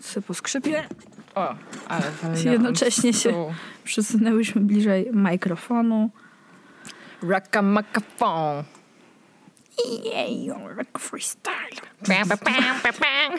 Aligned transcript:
sobie 0.00 0.26
po 0.26 0.34
skrzypie. 0.34 0.88
O, 1.34 1.54
ale 1.88 2.02
Jednocześnie 2.44 3.12
się 3.12 3.54
przesunęłyśmy 3.84 4.60
bliżej 4.60 5.10
mikrofonu. 5.12 6.10
Rockamakafon. 7.22 8.64
Jej, 10.04 10.50
rock 10.50 10.98
freestyle. 10.98 11.80
Bam, 12.08 12.28
bam, 12.28 12.38
bam, 12.44 12.80
bam, 12.82 12.92
bam. 13.00 13.38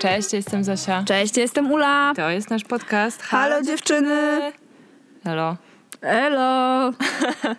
Cześć, 0.00 0.32
jestem 0.32 0.64
Zosia. 0.64 1.04
Cześć, 1.04 1.36
jestem 1.36 1.72
Ula. 1.72 2.12
To 2.16 2.30
jest 2.30 2.50
nasz 2.50 2.64
podcast. 2.64 3.22
Halo 3.22 3.62
dziewczyny. 3.62 4.52
Halo. 5.24 5.56
Elo. 6.00 6.92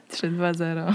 3, 0.10 0.28
2, 0.28 0.54
0. 0.54 0.86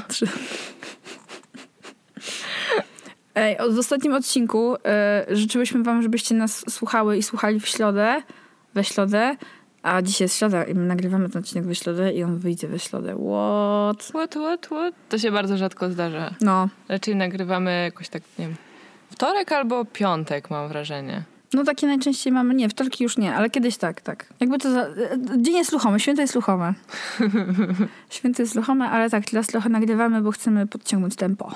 Ej, 3.35 3.57
w 3.71 3.79
ostatnim 3.79 4.15
odcinku 4.15 4.77
e, 4.85 5.27
życzyłyśmy 5.31 5.83
wam, 5.83 6.03
żebyście 6.03 6.35
nas 6.35 6.65
słuchały 6.71 7.17
i 7.17 7.23
słuchali 7.23 7.61
w 7.61 7.69
środę, 7.69 8.23
we 8.75 8.85
środę, 8.85 9.37
a 9.83 10.03
dzisiaj 10.03 10.25
jest 10.25 10.37
środa 10.37 10.65
i 10.65 10.75
my 10.75 10.87
nagrywamy 10.87 11.29
ten 11.29 11.43
odcinek 11.43 11.65
we 11.65 11.75
środę 11.75 12.13
i 12.13 12.23
on 12.23 12.39
wyjdzie 12.39 12.69
we 12.69 12.79
środę. 12.79 13.15
What? 13.15 14.05
What, 14.05 14.31
what, 14.31 14.67
what? 14.67 14.95
To 15.09 15.19
się 15.19 15.31
bardzo 15.31 15.57
rzadko 15.57 15.91
zdarza. 15.91 16.35
No, 16.41 16.69
Raczej 16.89 17.17
nagrywamy 17.17 17.83
jakoś 17.85 18.09
tak, 18.09 18.23
nie 18.39 18.47
wiem, 18.47 18.57
wtorek 19.11 19.53
albo 19.53 19.85
piątek, 19.85 20.51
mam 20.51 20.69
wrażenie. 20.69 21.23
No 21.53 21.65
takie 21.65 21.87
najczęściej 21.87 22.33
mamy, 22.33 22.55
nie, 22.55 22.69
wtorki 22.69 23.05
już 23.05 23.19
nie, 23.19 23.35
ale 23.35 23.51
kiedyś 23.51 23.77
tak, 23.77 24.01
tak. 24.01 24.27
Jakby 24.41 24.59
to 24.59 24.73
za, 24.73 24.87
dzień 25.37 25.57
jest 25.57 25.73
ruchomy, 25.73 26.01
święto 26.01 26.23
jest 26.23 26.35
ruchome. 26.35 26.75
Święto 28.11 28.43
jest 28.43 28.57
ruchome, 28.57 28.91
ale 28.91 29.11
tak, 29.11 29.25
teraz 29.25 29.47
trochę 29.47 29.69
nagrywamy, 29.69 30.21
bo 30.21 30.31
chcemy 30.31 30.67
podciągnąć 30.67 31.17
tempo. 31.17 31.53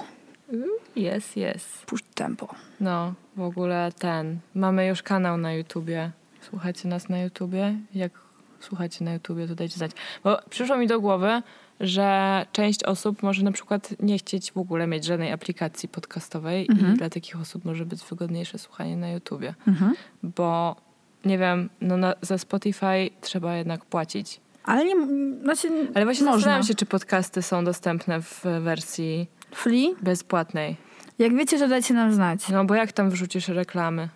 Jest, 0.97 1.37
jest. 1.37 1.85
Puść 1.87 2.05
tempo. 2.15 2.55
No, 2.81 3.15
w 3.37 3.41
ogóle 3.41 3.93
ten. 3.99 4.39
Mamy 4.55 4.87
już 4.87 5.03
kanał 5.03 5.39
na 5.39 5.53
YouTubie. 5.53 6.11
Słuchacie 6.41 6.89
nas 6.89 7.09
na 7.09 7.19
YouTubie? 7.19 7.75
Jak 7.95 8.13
słuchacie 8.61 9.05
na 9.05 9.13
YouTubie, 9.13 9.49
to 9.49 9.55
dajcie 9.55 9.77
znać. 9.77 9.91
Bo 10.25 10.39
przyszło 10.51 10.77
mi 10.77 10.87
do 10.87 11.01
głowy, 11.01 11.43
że 11.81 12.47
część 12.53 12.85
osób 12.85 13.23
może 13.23 13.43
na 13.43 13.53
przykład 13.53 13.95
nie 14.01 14.19
chcieć 14.19 14.53
w 14.53 14.57
ogóle 14.59 14.87
mieć 14.87 15.05
żadnej 15.05 15.33
aplikacji 15.33 15.89
podcastowej 15.89 16.67
i 16.73 16.75
dla 16.97 17.11
takich 17.11 17.41
osób 17.41 17.65
może 17.65 17.87
być 17.87 18.05
wygodniejsze 18.05 18.59
słuchanie 18.59 18.97
na 18.97 19.09
YouTubie. 19.11 19.55
Mhm. 19.69 19.95
Bo 20.23 20.77
nie 21.25 21.39
wiem, 21.39 21.71
no 21.81 21.97
na, 21.97 22.15
za 22.23 22.39
Spotify 22.39 23.11
trzeba 23.21 23.57
jednak 23.57 23.85
płacić. 23.85 24.41
Ale 24.65 24.85
nie, 24.85 24.95
znaczy, 25.43 25.69
Ale 25.95 26.05
właśnie 26.05 26.25
można. 26.25 26.33
zastanawiam 26.33 26.63
się, 26.67 26.75
czy 26.75 26.87
podcasty 26.87 27.43
są 27.43 27.65
dostępne 27.65 28.23
w 28.23 28.45
wersji 28.61 29.27
Free? 29.51 29.95
bezpłatnej. 30.03 30.77
Jak 31.19 31.35
wiecie, 31.37 31.59
to 31.59 31.69
dajcie 31.69 31.95
nam 31.95 32.13
znać. 32.13 32.49
No 32.49 32.65
bo 32.65 32.75
jak 32.75 32.93
tam 32.93 33.11
wrzucisz 33.11 33.49
reklamy? 33.49 34.09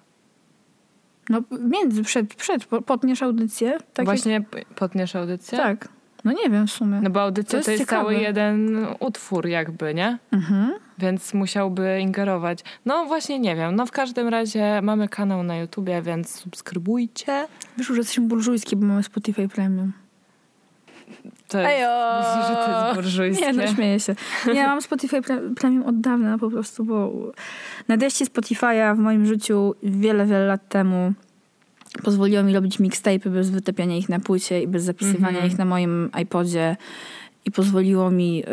No 1.28 1.42
między, 1.60 2.02
przed, 2.02 2.34
przed, 2.34 2.64
po- 2.64 2.82
potniesz 2.82 3.22
audycję. 3.22 3.78
Tak 3.94 4.04
Właśnie 4.06 4.40
p- 4.40 4.62
potniesz 4.74 5.16
audycję? 5.16 5.58
Jak, 5.58 5.80
tak. 5.80 5.93
No 6.24 6.32
nie 6.32 6.50
wiem 6.50 6.66
w 6.66 6.70
sumie. 6.70 7.00
No 7.02 7.10
bo 7.10 7.22
audycja 7.22 7.58
To 7.58 7.64
to 7.64 7.70
jest 7.70 7.80
jest, 7.80 7.80
ciekawe. 7.90 8.02
cały 8.02 8.14
jeden 8.22 8.86
utwór 9.00 9.46
jakby, 9.46 9.94
nie? 9.94 10.18
Mhm. 10.32 10.72
Więc 10.98 11.34
musiałby 11.34 12.00
ingerować. 12.00 12.58
No 12.86 13.04
właśnie 13.04 13.38
nie 13.38 13.56
wiem. 13.56 13.76
No 13.76 13.86
w 13.86 13.90
każdym 13.90 14.28
razie 14.28 14.80
mamy 14.82 15.08
kanał 15.08 15.42
na 15.42 15.56
YouTubie, 15.56 16.02
więc 16.02 16.30
subskrybujcie. 16.40 17.46
Wyszło, 17.76 17.94
że 17.94 18.00
jesteśmy 18.00 18.26
burżujskie, 18.26 18.76
bo 18.76 18.86
mamy 18.86 19.02
Spotify 19.02 19.48
Premium. 19.48 19.92
To 21.48 21.58
jest, 21.58 21.70
Ejo! 21.72 22.18
myślisz, 22.18 22.48
że 22.48 22.54
to 22.66 22.84
jest 22.84 22.94
burżujskie? 22.94 23.46
Nie, 23.46 23.52
no 23.52 23.66
śmieję 23.74 24.00
się. 24.00 24.14
Nie, 24.54 24.66
mam 24.66 24.82
Spotify 24.82 25.20
pre- 25.20 25.54
Premium 25.54 25.82
od 25.86 26.00
dawna 26.00 26.38
po 26.38 26.50
prostu, 26.50 26.84
bo 26.84 27.12
nadejście 27.88 28.24
Spotify'a 28.24 28.96
w 28.96 28.98
moim 28.98 29.26
życiu 29.26 29.74
wiele, 29.82 30.26
wiele 30.26 30.46
lat 30.46 30.68
temu 30.68 31.12
pozwoliło 32.02 32.42
mi 32.42 32.54
robić 32.54 32.78
mixtape'y 32.80 33.30
bez 33.30 33.50
wytapiania 33.50 33.96
ich 33.96 34.08
na 34.08 34.20
płycie 34.20 34.62
i 34.62 34.68
bez 34.68 34.82
zapisywania 34.82 35.28
Mhm. 35.28 35.46
ich 35.46 35.58
na 35.58 35.64
moim 35.64 36.10
iPodzie 36.22 36.76
i 37.44 37.50
pozwoliło 37.50 38.10
mi 38.10 38.44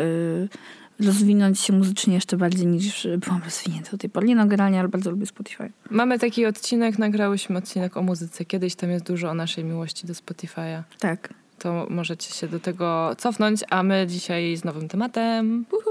y, 1.00 1.04
rozwinąć 1.06 1.60
się 1.60 1.72
muzycznie 1.72 2.14
jeszcze 2.14 2.36
bardziej 2.36 2.66
niż 2.66 3.08
byłam 3.18 3.42
rozwinięta 3.44 3.90
do 3.90 3.98
tej 3.98 4.10
pory. 4.10 4.26
Nie 4.26 4.36
no, 4.36 4.46
generalnie, 4.46 4.80
ale 4.80 4.88
bardzo 4.88 5.10
lubię 5.10 5.26
Spotify. 5.26 5.70
Mamy 5.90 6.18
taki 6.18 6.46
odcinek, 6.46 6.98
nagrałyśmy 6.98 7.58
odcinek 7.58 7.96
o 7.96 8.02
muzyce. 8.02 8.44
Kiedyś 8.44 8.74
tam 8.74 8.90
jest 8.90 9.06
dużo 9.06 9.30
o 9.30 9.34
naszej 9.34 9.64
miłości 9.64 10.06
do 10.06 10.12
Spotify'a. 10.12 10.82
Tak. 10.98 11.34
To 11.58 11.86
możecie 11.90 12.32
się 12.34 12.48
do 12.48 12.60
tego 12.60 13.14
cofnąć, 13.18 13.60
a 13.70 13.82
my 13.82 14.06
dzisiaj 14.08 14.56
z 14.56 14.64
nowym 14.64 14.88
tematem. 14.88 15.64
Uhu. 15.72 15.90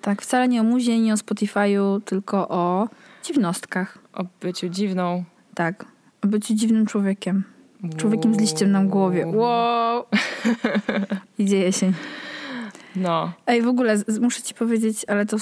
Tak, 0.00 0.22
wcale 0.22 0.48
nie 0.48 0.60
o 0.60 0.64
muzie, 0.64 0.98
nie 1.00 1.12
o 1.12 1.16
Spotify'u, 1.16 2.00
tylko 2.04 2.48
o 2.48 2.88
dziwnostkach. 3.26 3.98
O 4.12 4.24
byciu 4.40 4.68
dziwną. 4.68 5.24
Tak, 5.54 5.84
byciu 6.22 6.54
dziwnym 6.54 6.86
człowiekiem. 6.86 7.44
Człowiekiem 7.96 8.34
z 8.34 8.38
liściem 8.38 8.70
na 8.70 8.84
głowie. 8.84 9.26
Wow! 9.26 10.04
Idzie 11.38 11.58
jesień. 11.58 11.92
No, 12.96 13.32
Ej, 13.46 13.62
w 13.62 13.68
ogóle 13.68 13.96
muszę 14.20 14.42
ci 14.42 14.54
powiedzieć, 14.54 15.04
ale 15.08 15.26
to 15.26 15.36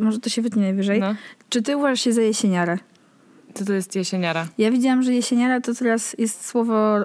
może 0.00 0.18
to 0.18 0.30
się 0.30 0.42
wytnie 0.42 0.62
najwyżej. 0.62 1.00
no. 1.00 1.14
Czy 1.48 1.62
ty 1.62 1.76
uważasz 1.76 2.00
się 2.00 2.12
za 2.12 2.22
jesieniarę? 2.22 2.78
Co 3.54 3.64
to 3.64 3.72
jest 3.72 3.96
jesieniara? 3.96 4.46
Ja 4.58 4.70
widziałam, 4.70 5.02
że 5.02 5.12
jesieniara 5.14 5.60
to 5.60 5.74
teraz 5.74 6.16
jest 6.18 6.46
słowo 6.46 7.00
y, 7.00 7.04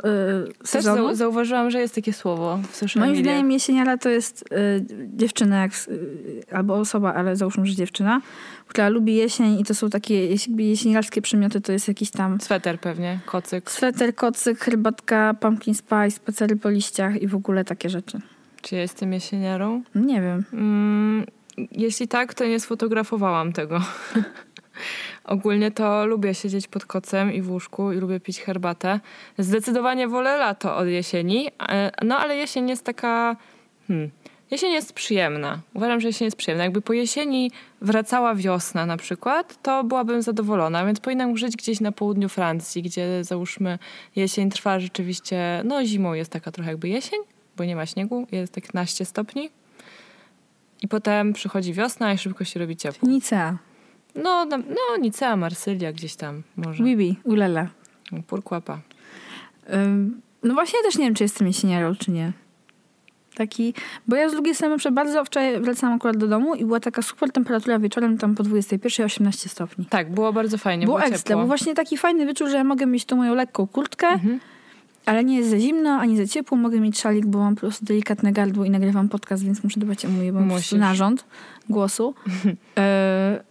Też 0.60 0.70
sezonu. 0.70 1.10
zau- 1.10 1.16
zauważyłam, 1.16 1.72
że 1.72 1.80
jest 1.80 1.96
takie 1.96 2.14
słowo 2.14 2.60
w 2.72 2.76
social 2.76 3.04
Moim 3.04 3.16
zdaniem 3.24 3.52
jesieniara 3.52 3.98
to 3.98 4.10
jest 4.10 4.42
y, 4.42 4.86
dziewczyna, 5.16 5.62
jak, 5.62 5.72
y, 5.88 6.44
albo 6.52 6.76
osoba, 6.76 7.14
ale 7.14 7.36
załóżmy, 7.36 7.66
że 7.66 7.76
dziewczyna, 7.76 8.22
która 8.68 8.90
lubi 8.90 9.16
jesień 9.16 9.60
i 9.60 9.64
to 9.64 9.76
są 9.76 9.90
takie 9.90 10.28
jesieniarskie 10.58 11.22
przymioty, 11.22 11.62
to 11.62 11.72
jest 11.72 11.88
jakiś 11.88 12.12
tam 12.12 12.42
Sweter 12.42 12.80
pewnie, 12.80 13.20
kocyk. 13.26 13.72
sweter, 13.72 14.16
kocyk, 14.16 14.60
herbatka, 14.60 15.34
pumpkin 15.40 15.74
spice, 15.76 16.12
spacery 16.12 16.56
po 16.56 16.70
liściach 16.70 17.22
i 17.22 17.28
w 17.28 17.36
ogóle 17.36 17.66
takie 17.66 17.90
rzeczy. 17.90 18.20
Czy 18.62 18.76
ja 18.76 18.82
jestem 18.82 19.14
jesieniarą? 19.14 19.82
Nie 19.96 20.22
wiem. 20.22 20.44
Mm, 20.54 21.26
jeśli 21.72 22.08
tak, 22.08 22.34
to 22.34 22.46
nie 22.46 22.60
sfotografowałam 22.60 23.54
tego. 23.54 23.82
Ogólnie 25.28 25.72
to 25.72 26.06
lubię 26.06 26.34
siedzieć 26.34 26.68
pod 26.68 26.86
kocem 26.86 27.34
i 27.34 27.42
w 27.42 27.52
łóżku 27.52 27.92
i 27.92 27.98
lubię 27.98 28.20
pić 28.20 28.42
herbatę. 28.42 29.00
Zdecydowanie 29.38 30.08
wolę 30.08 30.38
lato 30.38 30.78
od 30.78 30.88
jesieni, 30.88 31.48
e, 31.70 31.92
no 32.06 32.18
ale 32.18 32.36
jesień 32.36 32.70
jest 32.70 32.84
taka... 32.86 33.36
Hmm, 33.88 34.10
jesień 34.52 34.72
jest 34.72 34.94
przyjemna. 34.94 35.60
Uważam, 35.74 36.00
że 36.00 36.08
jesień 36.08 36.26
jest 36.26 36.38
przyjemna. 36.38 36.64
Jakby 36.64 36.82
po 36.82 36.94
jesieni 36.94 37.52
wracała 37.82 38.36
wiosna 38.36 38.86
na 38.86 38.98
przykład, 38.98 39.62
to 39.62 39.84
byłabym 39.84 40.22
zadowolona, 40.22 40.86
więc 40.86 41.00
powinnam 41.00 41.38
żyć 41.38 41.56
gdzieś 41.58 41.80
na 41.80 41.92
południu 41.92 42.30
Francji, 42.30 42.84
gdzie 42.84 43.24
załóżmy 43.24 43.80
jesień 44.16 44.50
trwa 44.50 44.80
rzeczywiście, 44.80 45.62
no 45.66 45.86
zimą 45.86 46.14
jest 46.14 46.32
taka 46.32 46.52
trochę 46.52 46.70
jakby 46.70 46.90
jesień, 46.90 47.20
bo 47.58 47.64
nie 47.64 47.76
ma 47.76 47.86
śniegu, 47.86 48.28
jest 48.32 48.54
tak 48.54 48.64
15 48.64 49.06
stopni. 49.06 49.50
I 50.82 50.88
potem 50.88 51.34
przychodzi 51.34 51.74
wiosna 51.74 52.14
i 52.14 52.18
szybko 52.18 52.44
się 52.44 52.60
robi 52.60 52.78
ciepło. 52.78 53.10
Nicea. 53.10 53.58
No, 54.24 54.46
na, 54.46 54.58
no 54.58 54.98
Nicea, 55.02 55.36
Marsylia 55.36 55.94
gdzieś 55.94 56.16
tam 56.16 56.44
może. 56.58 56.84
Wibi, 56.84 57.16
ulala. 57.24 57.68
Purkłapa. 58.28 58.80
Ym, 59.74 60.22
no 60.44 60.54
właśnie 60.54 60.80
też 60.84 60.98
nie 60.98 61.06
wiem, 61.06 61.14
czy 61.14 61.24
jestem 61.24 61.48
jesieniarą, 61.48 61.96
czy 61.96 62.12
nie. 62.12 62.32
Taki, 63.36 63.74
bo 64.08 64.16
ja 64.16 64.30
z 64.30 64.32
drugiej 64.32 64.56
strony 64.56 64.76
bardzo 64.92 65.26
wczoraj 65.26 65.62
wracałam 65.62 65.96
akurat 65.96 66.18
do 66.18 66.28
domu 66.28 66.56
i 66.56 66.66
była 66.66 66.80
taka 66.80 67.02
super 67.02 67.32
temperatura 67.32 67.80
wieczorem 67.80 68.18
tam 68.18 68.36
po 68.36 68.44
21, 68.44 69.06
18 69.06 69.50
stopni. 69.50 69.86
Tak, 69.86 70.14
było 70.14 70.34
bardzo 70.34 70.58
fajnie, 70.58 70.86
było 70.86 70.98
było, 70.98 71.10
ekstra, 71.10 71.36
bo 71.36 71.48
właśnie 71.48 71.76
taki 71.76 71.98
fajny 71.98 72.26
wieczór, 72.26 72.50
że 72.50 72.58
ja 72.58 72.64
mogę 72.64 72.86
mieć 72.86 73.06
tą 73.06 73.16
moją 73.16 73.36
lekką 73.36 73.68
kurtkę, 73.68 74.08
Mhm. 74.08 74.40
ale 75.06 75.24
nie 75.24 75.38
jest 75.38 75.50
za 75.50 75.60
zimno, 75.60 75.90
ani 75.90 76.18
za 76.18 76.28
ciepło. 76.28 76.58
Mogę 76.58 76.80
mieć 76.80 77.00
szalik, 77.00 77.26
bo 77.26 77.40
mam 77.40 77.56
po 77.56 77.60
prostu 77.62 77.86
delikatne 77.86 78.32
gardło 78.34 78.66
i 78.66 78.70
nagrywam 78.70 79.10
podcast, 79.10 79.44
więc 79.46 79.64
muszę 79.64 79.80
dbać 79.80 80.06
o 80.06 80.10
mój 80.10 80.32
bo 80.32 80.40
mam 80.40 80.60
narząd 80.78 81.26
głosu. 81.70 82.16
e, 82.78 83.44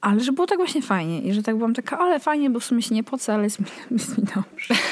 ale 0.00 0.20
że 0.20 0.32
było 0.32 0.46
tak 0.46 0.58
właśnie 0.58 0.82
fajnie 0.82 1.20
i 1.20 1.32
że 1.32 1.42
tak 1.42 1.56
byłam 1.56 1.74
taka, 1.74 1.98
ale 1.98 2.20
fajnie, 2.20 2.50
bo 2.50 2.60
w 2.60 2.64
sumie 2.64 2.82
się 2.82 2.94
nie 2.94 3.04
pocę, 3.04 3.34
ale 3.34 3.44
jest 3.44 3.60
mi, 3.60 3.66
jest 3.98 4.18
mi 4.18 4.24
dobrze. 4.24 4.74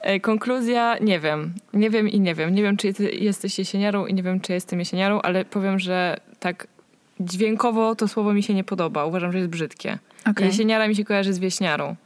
E, 0.00 0.20
Konkluzja, 0.20 0.98
nie 1.00 1.20
wiem. 1.20 1.54
Nie 1.72 1.90
wiem 1.90 2.08
i 2.08 2.20
nie 2.20 2.34
wiem. 2.34 2.54
Nie 2.54 2.62
wiem, 2.62 2.76
czy 2.76 2.94
jesteś 3.12 3.58
jesieniarą 3.58 4.06
i 4.06 4.14
nie 4.14 4.22
wiem, 4.22 4.40
czy 4.40 4.52
jestem 4.52 4.78
jesieniarą, 4.78 5.20
ale 5.20 5.44
powiem, 5.44 5.78
że 5.78 6.16
tak 6.40 6.66
dźwiękowo 7.20 7.94
to 7.94 8.08
słowo 8.08 8.32
mi 8.32 8.42
się 8.42 8.54
nie 8.54 8.64
podoba. 8.64 9.04
Uważam, 9.04 9.32
że 9.32 9.38
jest 9.38 9.50
brzydkie. 9.50 9.98
Okej. 10.30 10.46
Jesieniara 10.46 10.88
mi 10.88 10.96
się 10.96 11.04
kojarzy 11.04 11.32
z 11.32 11.38
wieśniarą. 11.38 11.96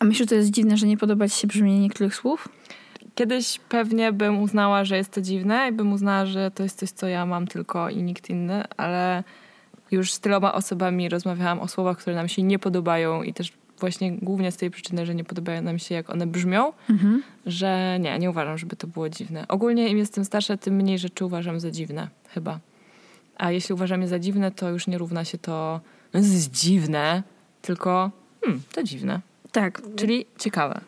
A 0.00 0.04
myślisz, 0.04 0.18
że 0.18 0.26
to 0.26 0.34
jest 0.34 0.50
dziwne, 0.50 0.76
że 0.76 0.86
nie 0.86 0.96
podoba 0.96 1.28
ci 1.28 1.40
się 1.40 1.48
brzmienie 1.48 1.80
niektórych 1.80 2.14
słów? 2.14 2.48
Kiedyś 3.14 3.60
pewnie 3.68 4.12
bym 4.12 4.42
uznała, 4.42 4.84
że 4.84 4.96
jest 4.96 5.10
to 5.10 5.20
dziwne 5.20 5.68
i 5.68 5.72
bym 5.72 5.92
uznała, 5.92 6.26
że 6.26 6.50
to 6.50 6.62
jest 6.62 6.78
coś, 6.78 6.90
co 6.90 7.06
ja 7.06 7.26
mam 7.26 7.46
tylko 7.46 7.90
i 7.90 8.02
nikt 8.02 8.30
inny, 8.30 8.64
ale 8.76 9.24
już 9.90 10.12
z 10.12 10.20
tyloma 10.20 10.54
osobami 10.54 11.08
rozmawiałam 11.08 11.60
o 11.60 11.68
słowach, 11.68 11.98
które 11.98 12.16
nam 12.16 12.28
się 12.28 12.42
nie 12.42 12.58
podobają 12.58 13.22
i 13.22 13.32
też 13.34 13.52
właśnie 13.80 14.12
głównie 14.12 14.52
z 14.52 14.56
tej 14.56 14.70
przyczyny, 14.70 15.06
że 15.06 15.14
nie 15.14 15.24
podobają 15.24 15.62
nam 15.62 15.78
się, 15.78 15.94
jak 15.94 16.10
one 16.10 16.26
brzmią, 16.26 16.72
Mhm. 16.90 17.22
że 17.46 17.98
nie, 18.00 18.18
nie 18.18 18.30
uważam, 18.30 18.58
żeby 18.58 18.76
to 18.76 18.86
było 18.86 19.08
dziwne. 19.08 19.44
Ogólnie 19.48 19.88
im 19.88 19.98
jestem 19.98 20.24
starsza, 20.24 20.56
tym 20.56 20.74
mniej 20.74 20.98
rzeczy 20.98 21.24
uważam 21.24 21.60
za 21.60 21.70
dziwne, 21.70 22.08
chyba. 22.28 22.58
A 23.36 23.50
jeśli 23.50 23.72
uważam 23.74 24.02
je 24.02 24.08
za 24.08 24.18
dziwne, 24.18 24.50
to 24.50 24.70
już 24.70 24.86
nie 24.86 24.98
równa 24.98 25.24
się 25.24 25.38
to, 25.38 25.80
no 26.14 26.20
jest 26.20 26.50
dziwne, 26.50 27.22
tylko 27.62 28.10
hmm, 28.44 28.62
to 28.74 28.82
dziwne. 28.82 29.20
Tak, 29.52 29.82
Czyli 29.96 30.26
ciekawe. 30.38 30.80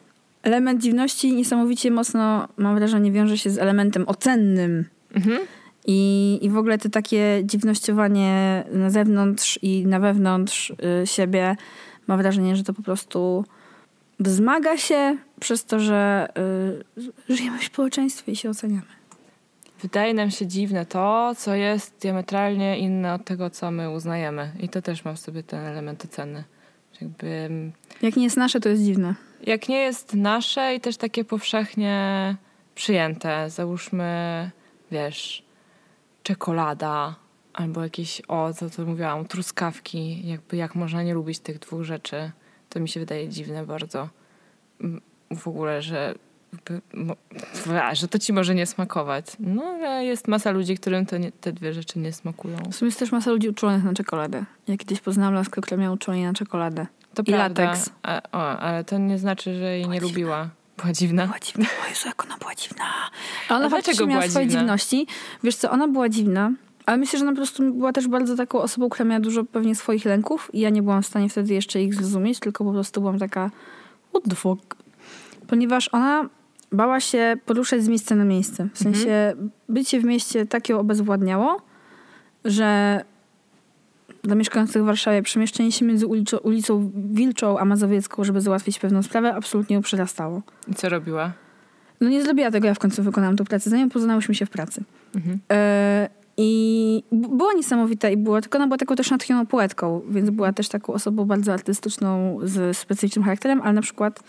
element 0.43 0.83
dziwności 0.83 1.33
niesamowicie 1.33 1.91
mocno, 1.91 2.49
mam 2.57 2.75
wrażenie, 2.75 3.13
wiąże 3.13 3.39
się 3.39 3.51
z 3.51 3.59
elementem 3.59 4.05
ocennym. 4.09 4.85
Mhm. 5.15 5.39
I, 5.87 6.39
I 6.43 6.51
w 6.51 6.57
ogóle 6.57 6.79
to 6.79 6.89
takie 6.89 7.43
dziwnościowanie 7.45 8.65
na 8.73 8.91
zewnątrz 8.91 9.59
i 9.63 9.87
na 9.87 10.01
wewnątrz 10.01 10.71
y, 11.03 11.07
siebie, 11.07 11.57
mam 12.07 12.19
wrażenie, 12.19 12.57
że 12.57 12.65
to 12.65 12.73
po 12.75 12.83
prostu 12.83 13.45
wzmaga 14.21 14.77
się 14.77 15.17
przez 15.41 15.65
to, 15.65 15.81
że 15.81 16.29
y, 17.29 17.35
żyjemy 17.37 17.59
w 17.59 17.65
społeczeństwie 17.65 18.33
i 18.33 18.37
się 18.37 18.51
oceniamy. 18.51 18.83
Wydaje 19.83 20.15
nam 20.15 20.31
się 20.31 20.47
dziwne 20.47 20.87
to, 20.87 21.33
co 21.37 21.55
jest 21.55 21.95
diametralnie 22.01 22.79
inne 22.79 23.15
od 23.15 23.25
tego, 23.25 23.51
co 23.51 23.71
my 23.71 23.91
uznajemy. 23.91 24.53
I 24.61 24.69
to 24.69 24.83
też 24.83 25.05
ma 25.05 25.13
w 25.15 25.19
sobie 25.19 25.43
ten 25.43 25.61
element 25.61 26.05
oceny. 26.05 26.45
Jakby, 27.01 27.27
mm, 27.27 27.73
Jak 28.03 28.17
nie 28.17 28.25
jest 28.25 28.37
nasze, 28.37 28.61
to 28.61 28.69
jest 28.69 28.83
dziwne. 28.83 29.15
jak 29.47 29.69
nie 29.69 29.79
jest 29.79 30.15
nasze 30.15 30.75
i 30.75 30.81
też 30.81 30.97
takie 30.97 31.25
powszechnie 31.25 32.37
przyjęte, 32.75 33.51
załóżmy, 33.51 34.51
wiesz, 34.91 35.43
czekolada 36.31 37.15
albo 37.53 37.83
jakieś, 37.83 38.23
o, 38.29 38.55
co 38.55 38.71
to 38.71 38.85
mówiłam, 38.85 39.25
truskawki, 39.25 40.29
jakby 40.29 40.57
jak 40.57 40.75
można 40.75 41.03
nie 41.03 41.15
lubić 41.15 41.39
tych 41.39 41.59
dwóch 41.59 41.83
rzeczy, 41.83 42.31
to 42.69 42.81
mi 42.81 42.89
się 42.89 43.01
wydaje 43.01 43.29
dziwne 43.29 43.67
bardzo. 43.67 44.09
Mm, 44.81 45.01
W 45.37 45.49
ogóle, 45.49 45.83
że 45.83 46.15
że 47.93 48.09
to 48.09 48.19
ci 48.19 48.33
może 48.33 48.55
nie 48.55 48.67
smakować. 48.67 49.27
No, 49.41 49.63
ale 49.63 50.05
jest 50.05 50.29
masa 50.29 50.51
ludzi, 50.51 50.77
którym 50.77 51.07
nie, 51.21 51.33
te 51.33 51.53
dwie 51.53 51.73
rzeczy 51.73 51.99
nie 51.99 52.13
smakują. 52.13 52.57
W 52.71 52.75
sumie 52.75 52.87
jest 52.89 52.99
też 52.99 53.13
masa 53.13 53.31
ludzi 53.31 53.49
uczulonych 53.49 53.85
na 53.85 53.95
czekoladę. 53.95 54.45
Ja 54.69 54.77
kiedyś 54.77 55.01
poznałam 55.01 55.35
laskę, 55.35 55.61
która 55.61 55.81
miała 55.81 55.95
uczulenie 55.95 56.27
na 56.27 56.35
czekoladę. 56.35 56.87
To 57.15 57.23
I 57.23 57.25
prawda. 57.25 57.65
lateks. 57.65 57.91
A, 58.03 58.23
o, 58.33 58.59
ale 58.59 58.85
to 58.85 58.99
nie 58.99 59.19
znaczy, 59.19 59.55
że 59.55 59.65
jej 59.65 59.89
nie 59.89 60.01
lubiła. 60.01 60.49
Była 60.81 60.93
dziwna. 60.93 61.27
Była 61.27 61.39
dziwna. 61.39 61.65
O 61.87 61.89
Jezu, 61.89 62.09
jak 62.09 62.25
ona 62.25 62.37
była 62.39 62.55
dziwna. 62.55 62.85
A 63.49 63.57
ona 63.57 63.69
dlaczego 63.69 64.07
miała 64.07 64.21
była 64.21 64.31
swoje 64.31 64.47
dziwna? 64.47 64.61
dziwności. 64.61 65.07
Wiesz 65.45 65.57
co, 65.57 65.71
ona 65.71 65.89
była 65.89 66.09
dziwna, 66.09 66.53
ale 66.87 66.97
myślę, 66.97 67.19
że 67.19 67.25
ona 67.25 67.33
po 67.33 67.37
prostu 67.37 67.73
była 67.75 67.93
też 67.93 68.09
bardzo 68.09 68.37
taką 68.37 68.59
osobą, 68.59 68.89
która 68.89 69.09
miała 69.09 69.21
dużo 69.21 69.45
pewnie 69.45 69.75
swoich 69.75 70.05
lęków 70.05 70.51
i 70.53 70.61
ja 70.61 70.71
nie 70.71 70.83
byłam 70.83 71.03
w 71.03 71.07
stanie 71.07 71.29
wtedy 71.29 71.55
jeszcze 71.55 71.83
ich 71.83 71.95
zrozumieć, 71.95 72.41
tylko 72.41 72.65
po 72.65 72.73
prostu 72.73 73.01
byłam 73.01 73.19
taka 73.19 73.51
what 74.11 74.23
the 74.31 74.37
fuck? 74.37 74.77
Ponieważ 75.47 75.89
ona 75.93 76.29
bała 76.73 77.01
się 77.01 77.37
poruszać 77.47 77.83
z 77.83 77.89
miejsca 77.89 78.15
na 78.15 78.25
miejsce. 78.25 78.69
W 78.75 78.79
sensie 78.79 79.35
bycie 79.69 80.01
w 80.01 80.05
mieście 80.05 80.47
tak 80.47 80.69
ją 80.69 80.79
obezwładniało, 80.79 81.63
że 82.45 83.01
dla 84.23 84.35
mieszkających 84.35 84.83
w 84.83 84.87
Warszawie 84.87 85.23
przemieszczenie 85.23 85.73
się 85.73 85.85
między 85.85 86.07
ulicą, 86.07 86.37
ulicą 86.39 86.91
Wilczą 86.95 87.59
a 87.59 87.65
Mazowiecką, 87.65 88.25
żeby 88.25 88.41
załatwić 88.41 88.79
pewną 88.79 89.03
sprawę, 89.03 89.35
absolutnie 89.35 89.77
ją 89.77 89.83
przerastało. 89.83 90.43
I 90.69 90.75
co 90.75 90.89
robiła? 90.89 91.33
No 92.01 92.09
nie 92.09 92.23
zrobiła 92.23 92.51
tego, 92.51 92.67
ja 92.67 92.75
w 92.75 92.79
końcu 92.79 93.03
wykonałam 93.03 93.37
tę 93.37 93.45
pracę. 93.45 93.71
Zanim 93.71 93.89
poznałyśmy 93.89 94.35
się 94.35 94.47
w 94.47 94.51
pracy. 94.51 94.85
Mhm. 95.15 95.39
E, 95.53 96.09
I 96.37 97.03
była 97.13 97.53
niesamowita 97.53 98.11
i 98.11 98.17
była, 98.17 98.41
tylko 98.41 98.59
ona 98.59 98.67
była 98.67 98.79
taką 98.79 98.97
też 98.97 99.11
natchnioną 99.11 99.47
poetką, 99.47 100.03
więc 100.11 100.31
była 100.31 100.53
też 100.53 100.69
taką 100.69 100.93
osobą 100.93 101.25
bardzo 101.25 101.53
artystyczną, 101.53 102.39
z 102.43 102.77
specyficznym 102.77 103.25
charakterem, 103.25 103.61
ale 103.63 103.73
na 103.73 103.83
przykład 103.83 104.23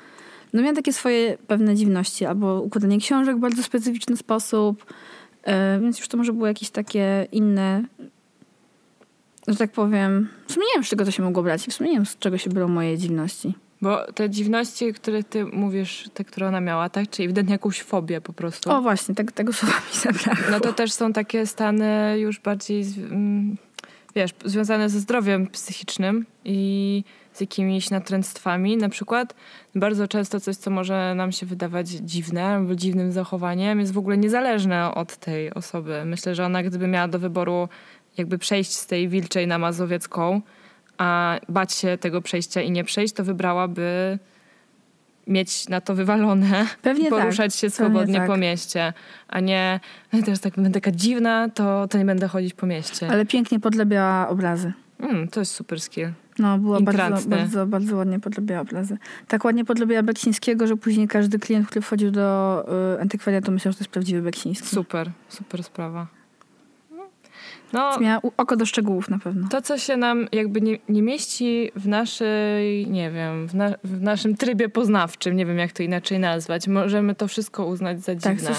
no 0.54 0.62
miała 0.62 0.76
takie 0.76 0.94
swoje 0.94 1.38
pewne 1.48 1.76
dziwności, 1.76 2.26
albo 2.26 2.62
układanie 2.62 2.98
książek 2.98 3.38
w 3.38 3.40
bardzo 3.40 3.64
specyficzny 3.64 4.18
sposób, 4.18 4.86
e, 5.44 5.80
więc 5.80 6.00
już 6.00 6.08
to 6.08 6.18
może 6.18 6.34
było 6.34 6.48
jakieś 6.48 6.70
takie 6.70 7.28
inne, 7.32 7.84
że 9.48 9.56
tak 9.56 9.72
powiem, 9.72 10.30
w 10.48 10.52
sumie 10.52 10.66
nie 10.66 10.74
wiem, 10.74 10.84
z 10.84 10.90
czego 10.90 11.06
to 11.06 11.12
się 11.12 11.24
mogło 11.24 11.44
brać, 11.44 11.62
w 11.62 11.74
sumie 11.74 11.90
nie 11.90 11.96
wiem, 11.96 12.06
z 12.06 12.18
czego 12.18 12.38
się 12.38 12.50
biorą 12.50 12.68
moje 12.68 12.98
dziwności. 12.98 13.54
Bo 13.82 14.12
te 14.14 14.30
dziwności, 14.30 14.94
które 14.94 15.24
ty 15.24 15.46
mówisz, 15.46 16.10
te, 16.14 16.24
które 16.24 16.48
ona 16.48 16.62
miała, 16.62 16.90
tak? 16.90 17.10
Czyli 17.10 17.26
ewidentnie 17.26 17.54
jakąś 17.54 17.82
fobię 17.82 18.22
po 18.22 18.34
prostu. 18.34 18.72
O 18.72 18.82
właśnie, 18.82 19.16
tego 19.16 19.54
słowa 19.54 19.74
mi 19.74 20.00
zabrakło. 20.00 20.52
No 20.52 20.60
to 20.60 20.74
też 20.74 20.92
są 20.92 21.14
takie 21.14 21.48
stany 21.48 22.20
już 22.20 22.40
bardziej, 22.40 22.86
mm, 22.98 23.58
wiesz, 24.16 24.32
związane 24.46 24.90
ze 24.90 25.00
zdrowiem 25.00 25.48
psychicznym 25.48 26.26
i 26.46 27.04
z 27.34 27.42
jakimiś 27.42 27.90
natręctwami. 27.90 28.78
Na 28.78 28.90
przykład 28.90 29.36
bardzo 29.76 30.08
często 30.08 30.40
coś, 30.40 30.56
co 30.56 30.72
może 30.72 31.16
nam 31.16 31.32
się 31.32 31.46
wydawać 31.46 31.88
dziwne 31.88 32.46
albo 32.46 32.76
dziwnym 32.76 33.12
zachowaniem, 33.12 33.80
jest 33.80 33.94
w 33.94 33.98
ogóle 33.98 34.18
niezależne 34.18 34.96
od 34.96 35.18
tej 35.18 35.54
osoby. 35.54 36.06
Myślę, 36.06 36.36
że 36.36 36.46
ona 36.46 36.64
gdyby 36.64 36.88
miała 36.88 37.08
do 37.08 37.20
wyboru 37.20 37.70
jakby 38.18 38.38
przejść 38.38 38.72
z 38.72 38.88
tej 38.88 39.10
wilczej 39.10 39.48
na 39.48 39.60
mazowiecką, 39.60 40.42
a 40.98 41.40
bać 41.50 41.74
się 41.74 41.98
tego 41.98 42.22
przejścia 42.22 42.62
i 42.62 42.72
nie 42.72 42.84
przejść, 42.84 43.14
to 43.14 43.24
wybrałaby 43.24 44.20
mieć 45.28 45.70
na 45.70 45.82
to 45.82 45.96
wywalone 45.96 46.68
Pewnie 46.82 47.10
poruszać 47.10 47.56
się 47.56 47.68
Pewnie 47.68 47.76
swobodnie 47.76 48.20
tak. 48.20 48.28
po 48.28 48.38
mieście, 48.38 48.94
a 49.28 49.40
nie 49.40 49.80
teraz 50.26 50.40
tak 50.40 50.56
będę 50.56 50.72
taka 50.72 50.92
dziwna, 50.92 51.50
to, 51.50 51.88
to 51.88 51.98
nie 51.98 52.06
będę 52.06 52.28
chodzić 52.28 52.54
po 52.54 52.66
mieście. 52.66 53.08
Ale 53.12 53.26
pięknie 53.26 53.60
podlebiała 53.60 54.28
obrazy. 54.30 54.74
Mm, 55.00 55.28
to 55.28 55.40
jest 55.40 55.54
super 55.54 55.82
skill. 55.82 56.10
No, 56.40 56.58
była 56.58 56.82
bardzo, 56.82 57.30
bardzo, 57.30 57.66
bardzo 57.66 57.96
ładnie 57.96 58.20
podlebiała 58.20 58.62
obrazy. 58.62 58.98
Tak 59.28 59.46
ładnie 59.46 59.66
podlebiała 59.66 60.04
Beksińskiego, 60.04 60.68
że 60.68 60.78
później 60.78 61.08
każdy 61.08 61.40
klient, 61.40 61.68
który 61.68 61.82
wchodził 61.82 62.12
do 62.12 62.66
y, 62.96 63.02
antykwariatu 63.02 63.52
myślał, 63.52 63.72
że 63.72 63.78
to 63.78 63.84
jest 63.84 63.92
prawdziwy 63.92 64.22
Beksiński. 64.22 64.68
Super, 64.68 65.12
super 65.30 65.64
sprawa. 65.64 66.21
No, 67.74 68.00
Miała 68.00 68.22
oko 68.38 68.56
do 68.56 68.66
szczegółów 68.66 69.10
na 69.10 69.20
pewno. 69.20 69.48
to 69.50 69.62
co 69.62 69.78
się 69.78 69.98
nam 69.98 70.28
jakby 70.32 70.62
nie, 70.62 70.78
nie 70.90 71.02
mieści 71.02 71.72
w 71.76 71.88
naszej, 71.88 72.88
nie 72.88 73.12
wiem, 73.12 73.48
w, 73.48 73.56
na, 73.56 73.72
w 73.84 74.02
naszym 74.02 74.36
trybie 74.36 74.70
poznawczym, 74.70 75.36
nie 75.36 75.46
wiem 75.46 75.58
jak 75.58 75.72
to 75.72 75.84
inaczej 75.84 76.20
nazwać, 76.20 76.68
możemy 76.68 77.16
to 77.16 77.28
wszystko 77.28 77.66
uznać 77.66 78.02
za 78.04 78.16
tak, 78.16 78.38
dziwne. 78.38 78.56
coś 78.56 78.58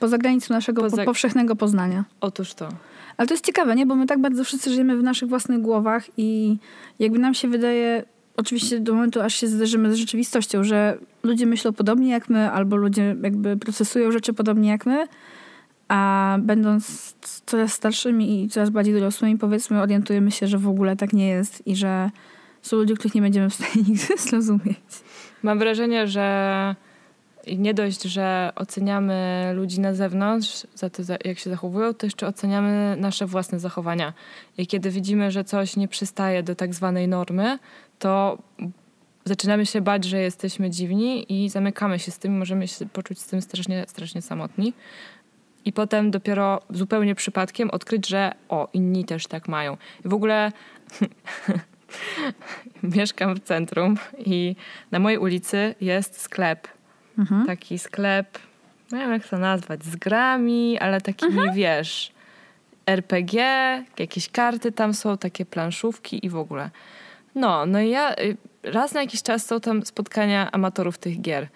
poza- 0.00 0.18
granicą 0.18 0.54
naszego 0.54 0.82
Poza- 0.82 0.96
po, 0.96 1.04
powszechnego 1.04 1.56
poznania. 1.56 2.04
Otóż 2.20 2.54
to. 2.54 2.68
Ale 3.16 3.28
to 3.28 3.34
jest 3.34 3.46
ciekawe, 3.46 3.74
nie? 3.76 3.86
Bo 3.86 3.94
my 3.94 4.06
tak 4.06 4.18
bardzo 4.20 4.44
wszyscy 4.44 4.70
żyjemy 4.70 4.96
w 4.96 5.02
naszych 5.02 5.28
własnych 5.28 5.60
głowach 5.60 6.04
i 6.16 6.56
jakby 6.98 7.18
nam 7.18 7.34
się 7.34 7.48
wydaje, 7.48 8.04
oczywiście 8.36 8.80
do 8.80 8.94
momentu, 8.94 9.20
aż 9.20 9.34
się 9.34 9.48
zderzymy 9.48 9.92
z 9.92 9.94
rzeczywistością, 9.96 10.64
że 10.64 10.98
ludzie 11.22 11.46
myślą 11.46 11.72
podobnie 11.72 12.10
jak 12.10 12.28
my, 12.28 12.50
albo 12.50 12.76
ludzie 12.76 13.16
jakby 13.22 13.56
procesują 13.56 14.12
rzeczy 14.12 14.32
podobnie 14.32 14.68
jak 14.70 14.86
my, 14.86 15.06
a 15.88 16.36
będąc 16.40 17.14
coraz 17.46 17.72
starszymi 17.72 18.44
i 18.44 18.48
coraz 18.48 18.70
bardziej 18.70 18.94
dorosłymi, 18.94 19.38
powiedzmy, 19.38 19.82
orientujemy 19.82 20.30
się, 20.30 20.46
że 20.46 20.58
w 20.58 20.68
ogóle 20.68 20.96
tak 20.96 21.12
nie 21.12 21.28
jest 21.28 21.66
i 21.66 21.76
że 21.76 22.10
są 22.62 22.76
ludzie, 22.76 22.94
których 22.94 23.14
nie 23.14 23.22
będziemy 23.22 23.50
w 23.50 23.54
stanie 23.54 23.82
nigdy 23.88 24.16
zrozumieć. 24.18 24.78
Mam 25.42 25.58
wrażenie, 25.58 26.08
że 26.08 26.76
nie 27.58 27.74
dość, 27.74 28.02
że 28.02 28.52
oceniamy 28.56 29.50
ludzi 29.54 29.80
na 29.80 29.94
zewnątrz 29.94 30.66
za 30.74 30.90
to, 30.90 31.02
jak 31.24 31.38
się 31.38 31.50
zachowują, 31.50 31.94
to 31.94 32.06
jeszcze 32.06 32.26
oceniamy 32.26 32.96
nasze 32.98 33.26
własne 33.26 33.60
zachowania. 33.60 34.12
I 34.58 34.66
kiedy 34.66 34.90
widzimy, 34.90 35.30
że 35.30 35.44
coś 35.44 35.76
nie 35.76 35.88
przystaje 35.88 36.42
do 36.42 36.54
tak 36.54 36.74
zwanej 36.74 37.08
normy, 37.08 37.58
to 37.98 38.38
zaczynamy 39.24 39.66
się 39.66 39.80
bać, 39.80 40.04
że 40.04 40.18
jesteśmy 40.18 40.70
dziwni 40.70 41.44
i 41.44 41.48
zamykamy 41.48 41.98
się 41.98 42.10
z 42.10 42.18
tym, 42.18 42.38
możemy 42.38 42.68
się 42.68 42.86
poczuć 42.86 43.18
z 43.18 43.26
tym 43.26 43.42
strasznie, 43.42 43.84
strasznie 43.88 44.22
samotni. 44.22 44.72
I 45.64 45.72
potem 45.72 46.10
dopiero 46.10 46.60
zupełnie 46.70 47.14
przypadkiem 47.14 47.70
odkryć, 47.70 48.08
że 48.08 48.32
o, 48.48 48.68
inni 48.72 49.04
też 49.04 49.26
tak 49.26 49.48
mają. 49.48 49.76
I 50.04 50.08
w 50.08 50.14
ogóle 50.14 50.52
mieszkam 52.96 53.34
w 53.34 53.40
centrum 53.40 53.96
i 54.18 54.56
na 54.90 54.98
mojej 54.98 55.18
ulicy 55.18 55.74
jest 55.80 56.20
sklep. 56.20 56.68
Mhm. 57.18 57.46
Taki 57.46 57.78
sklep, 57.78 58.38
nie 58.92 58.98
wiem 58.98 59.12
jak 59.12 59.28
to 59.28 59.38
nazwać, 59.38 59.84
z 59.84 59.96
grami, 59.96 60.78
ale 60.78 61.00
takimi, 61.00 61.40
wiesz, 61.54 62.12
RPG, 62.86 63.44
jakieś 63.98 64.30
karty 64.30 64.72
tam 64.72 64.94
są, 64.94 65.18
takie 65.18 65.46
planszówki 65.46 66.26
i 66.26 66.30
w 66.30 66.36
ogóle. 66.36 66.70
No, 67.34 67.66
no 67.66 67.80
i 67.80 67.90
ja 67.90 68.14
y, 68.14 68.36
raz 68.62 68.94
na 68.94 69.00
jakiś 69.00 69.22
czas 69.22 69.46
są 69.46 69.60
tam 69.60 69.86
spotkania 69.86 70.52
amatorów 70.52 70.98
tych 70.98 71.20
gier, 71.20 71.48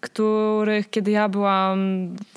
których 0.00 0.90
kiedy 0.90 1.10
ja 1.10 1.28
byłam 1.28 1.78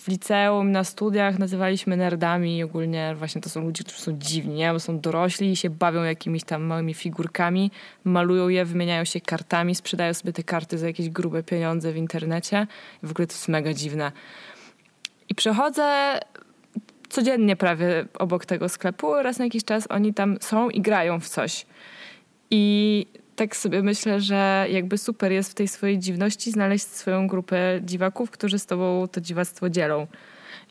w 0.01 0.08
liceum, 0.08 0.72
na 0.72 0.84
studiach 0.84 1.39
nazywaliśmy 1.39 1.98
nerdami 1.98 2.58
i 2.58 2.63
ogólnie 2.63 3.15
właśnie 3.18 3.41
to 3.41 3.50
są 3.50 3.62
ludzie, 3.62 3.84
którzy 3.84 4.01
są 4.01 4.18
dziwni, 4.18 4.56
nie? 4.56 4.74
bo 4.74 4.80
są 4.80 5.00
dorośli 5.00 5.51
i 5.51 5.56
się 5.56 5.70
bawią 5.70 6.03
jakimiś 6.03 6.44
tam 6.44 6.63
małymi 6.63 6.94
figurkami, 6.94 7.72
malują 8.03 8.50
je, 8.50 8.65
wymieniają 8.65 9.06
się 9.06 9.22
kartami, 9.22 9.75
sprzedają 9.75 10.13
sobie 10.13 10.34
te 10.34 10.44
karty 10.44 10.77
za 10.77 10.88
jakieś 10.88 11.10
grube 11.10 11.44
pieniądze 11.44 11.91
w 11.91 11.98
internecie. 11.98 12.68
W 13.03 13.12
ogóle 13.12 13.27
to 13.27 13.34
jest 13.34 13.48
mega 13.48 13.74
dziwne. 13.74 14.12
I 15.30 15.36
przechodzę 15.36 16.20
codziennie 17.10 17.56
prawie 17.56 18.06
obok 18.20 18.46
tego 18.46 18.70
sklepu, 18.70 19.13
raz 19.13 19.39
na 19.39 19.46
jakiś 19.46 19.63
czas 19.63 19.88
oni 19.89 20.13
tam 20.13 20.38
są 20.41 20.70
i 20.70 20.82
grają 20.82 21.20
w 21.20 21.30
coś. 21.30 21.65
I 22.51 23.06
tak 23.41 23.55
sobie 23.55 23.83
myślę, 23.83 24.21
że 24.21 24.67
jakby 24.69 24.98
super 24.98 25.31
jest 25.31 25.51
w 25.51 25.53
tej 25.53 25.67
swojej 25.67 26.00
dziwności 26.00 26.51
znaleźć 26.51 26.88
swoją 26.88 27.27
grupę 27.27 27.79
dziwaków, 27.83 28.31
którzy 28.31 28.60
z 28.60 28.65
tobą 28.65 29.07
to 29.12 29.21
dziwactwo 29.21 29.69
dzielą. 29.69 30.07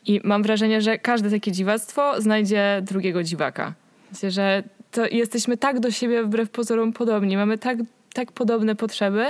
I 0.05 0.21
mam 0.23 0.43
wrażenie, 0.43 0.81
że 0.81 0.97
każde 0.97 1.29
takie 1.29 1.51
dziwactwo 1.51 2.21
znajdzie 2.21 2.81
drugiego 2.81 3.23
dziwaka. 3.23 3.73
Myślę, 4.11 4.31
że 4.31 4.63
to 4.91 5.05
jesteśmy 5.05 5.57
tak 5.57 5.79
do 5.79 5.91
siebie 5.91 6.23
wbrew 6.23 6.49
pozorom 6.49 6.93
podobni, 6.93 7.37
mamy 7.37 7.57
tak, 7.57 7.77
tak 8.13 8.31
podobne 8.31 8.75
potrzeby, 8.75 9.25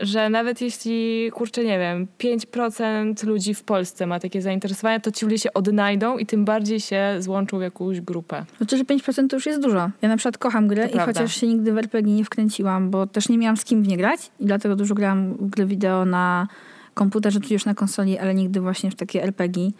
że 0.00 0.30
nawet 0.30 0.60
jeśli, 0.60 1.30
kurczę, 1.32 1.64
nie 1.64 1.78
wiem, 1.78 2.06
5% 2.18 3.26
ludzi 3.26 3.54
w 3.54 3.62
Polsce 3.62 4.06
ma 4.06 4.20
takie 4.20 4.42
zainteresowania, 4.42 5.00
to 5.00 5.10
ci 5.12 5.24
ludzie 5.24 5.38
się 5.38 5.52
odnajdą 5.52 6.18
i 6.18 6.26
tym 6.26 6.44
bardziej 6.44 6.80
się 6.80 7.16
złączą 7.18 7.58
w 7.58 7.62
jakąś 7.62 8.00
grupę. 8.00 8.44
Znaczy, 8.56 8.76
że 8.76 8.84
5% 8.84 9.28
to 9.28 9.36
już 9.36 9.46
jest 9.46 9.60
dużo. 9.60 9.90
Ja 10.02 10.08
na 10.08 10.16
przykład 10.16 10.38
kocham 10.38 10.68
grę 10.68 10.82
To 10.82 10.88
i 10.88 10.92
prawda. 10.92 11.12
chociaż 11.12 11.40
się 11.40 11.46
nigdy 11.46 11.72
w 11.72 11.78
RPG 11.78 12.14
nie 12.14 12.24
wkręciłam, 12.24 12.90
bo 12.90 13.06
też 13.06 13.28
nie 13.28 13.38
miałam 13.38 13.56
z 13.56 13.64
kim 13.64 13.82
w 13.82 13.88
nie 13.88 13.96
grać 13.96 14.30
i 14.40 14.46
dlatego 14.46 14.76
dużo 14.76 14.94
grałam 14.94 15.34
w 15.34 15.50
gry 15.50 15.66
wideo 15.66 16.04
na 16.04 16.48
komputerze, 16.94 17.40
czy 17.40 17.52
już 17.52 17.64
na 17.64 17.74
konsoli, 17.74 18.18
ale 18.18 18.34
nigdy 18.34 18.60
właśnie 18.60 18.90
w 18.90 18.94
takie 18.94 19.22
RPG 19.22 19.70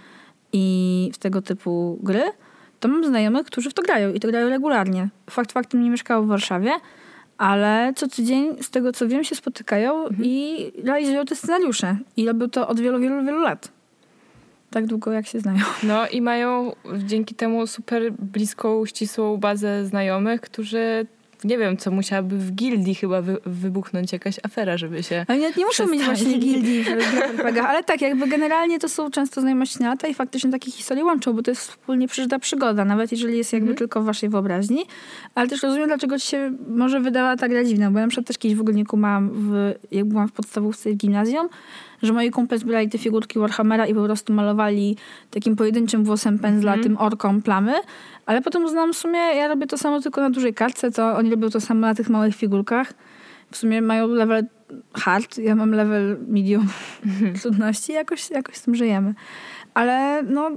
i 0.53 1.11
w 1.15 1.19
tego 1.19 1.43
typu 1.43 1.99
gry, 2.03 2.23
to 2.81 2.89
mam 2.89 3.05
znajomych, 3.05 3.47
którzy 3.47 3.71
w 3.71 3.75
to 3.75 3.83
grają 3.83 4.13
i 4.13 4.21
to 4.21 4.29
grają 4.29 4.49
regularnie. 4.49 5.09
Fakt 5.31 5.53
faktem 5.53 5.83
nie 5.83 5.91
mieszkają 5.91 6.25
w 6.25 6.29
Warszawie, 6.29 6.71
ale 7.39 7.93
co 7.97 8.09
tydzień, 8.09 8.63
z 8.63 8.71
tego 8.71 8.93
co 8.93 9.09
wiem, 9.09 9.25
się 9.25 9.35
spotykają 9.35 10.09
i 10.23 10.73
realizują 10.85 11.25
te 11.25 11.37
scenariusze. 11.37 11.97
I 12.17 12.27
robią 12.27 12.51
to 12.51 12.69
od 12.69 12.81
wielu, 12.81 13.01
wielu, 13.01 13.25
wielu 13.25 13.41
lat. 13.43 13.69
Tak 14.71 14.87
długo, 14.87 15.13
jak 15.13 15.27
się 15.27 15.41
znają. 15.41 15.65
No 15.83 16.09
i 16.09 16.23
mają 16.23 16.73
dzięki 16.99 17.35
temu 17.35 17.67
super 17.67 18.13
bliską, 18.13 18.87
ścisłą 18.87 19.37
bazę 19.37 19.87
znajomych, 19.87 20.41
którzy 20.41 21.07
nie 21.45 21.59
wiem, 21.59 21.77
co 21.77 21.91
musiałaby 21.91 22.39
w 22.39 22.53
gildii 22.53 22.95
chyba 22.95 23.23
wy, 23.23 23.37
wybuchnąć 23.47 24.13
jakaś 24.13 24.37
afera, 24.43 24.77
żeby 24.77 25.03
się... 25.03 25.25
Ale 25.29 25.39
nie, 25.39 25.53
nie 25.57 25.67
muszą 25.67 25.87
mieć 25.87 26.03
właśnie 26.03 26.39
gildii 26.39 26.83
w 26.83 26.87
grach 26.87 27.15
RPG, 27.15 27.63
ale 27.63 27.85
tak, 27.85 28.01
jakby 28.01 28.29
generalnie 28.29 28.79
to 28.79 28.89
są 28.89 29.11
często 29.11 29.41
znajomości 29.41 29.83
na 29.83 29.89
lata 29.89 30.09
i 30.09 30.15
faktycznie 30.15 30.51
takie 30.51 30.71
historie 30.71 31.05
łączą, 31.05 31.33
bo 31.33 31.43
to 31.43 31.51
jest 31.51 31.71
wspólnie 31.71 32.09
przeżyta 32.09 32.39
przygoda, 32.39 32.85
nawet 32.85 33.13
jeżeli 33.13 33.39
jest 33.39 33.53
jakby 33.53 33.75
tylko 33.75 34.03
w 34.03 34.05
waszej 34.05 34.29
wyobraźni. 34.29 34.85
Ale 35.35 35.49
też 35.49 35.63
rozumiem, 35.63 35.87
dlaczego 35.87 36.19
ci 36.19 36.27
się 36.27 36.57
może 36.69 37.01
wydała 37.01 37.37
ta 37.37 37.49
gra 37.49 37.65
dziwna, 37.65 37.91
bo 37.91 37.99
ja 37.99 38.05
na 38.05 38.09
przykład 38.09 38.27
też 38.27 38.39
kiedyś 38.39 38.59
w 38.59 38.61
ogóle 38.61 38.77
nie 38.77 38.85
kumałam, 38.85 39.31
w, 39.35 39.75
jak 39.91 40.05
byłam 40.05 40.29
w 40.29 40.33
podstawówce 40.33 40.91
i 40.91 40.95
w 40.95 40.97
gimnazjum, 40.97 41.49
że 42.05 42.13
moi 42.13 42.31
kumple 42.31 42.59
zbierali 42.59 42.89
te 42.89 42.99
figurki 42.99 43.39
Warhammera 43.39 43.87
i 43.87 43.95
po 43.95 44.05
prostu 44.05 44.33
malowali 44.33 44.97
takim 45.31 45.57
pojedynczym 45.57 46.05
włosem 46.05 46.39
pędzla 46.39 46.79
tym 46.79 46.99
orkom 46.99 47.43
plamy, 47.43 47.73
ale 48.27 48.43
potem 48.43 48.65
uznałam 48.65 48.93
w 48.93 48.97
sumie, 48.97 49.19
ja 49.19 49.49
robię 49.49 49.67
to 49.67 49.79
samo 49.79 50.01
tylko 50.01 50.21
na 50.21 50.31
dużej 50.31 50.55
kartce, 50.55 50.91
to 50.91 51.17
oni 51.17 51.31
robią 51.31 51.51
to 51.51 51.61
samo 51.61 51.81
na 51.81 51.95
tych 51.95 52.11
małych 52.11 52.37
figurkach. 52.37 52.93
W 53.51 53.57
sumie 53.57 53.83
mają 53.83 54.09
level 54.09 54.47
hard, 54.95 55.39
ja 55.39 55.55
mam 55.55 55.71
level 55.71 56.17
medium 56.29 56.69
trudności, 57.41 57.93
jakoś, 57.93 58.31
jakoś 58.31 58.57
z 58.57 58.63
tym 58.63 58.75
żyjemy. 58.75 59.15
Ale 59.75 60.23
no, 60.23 60.51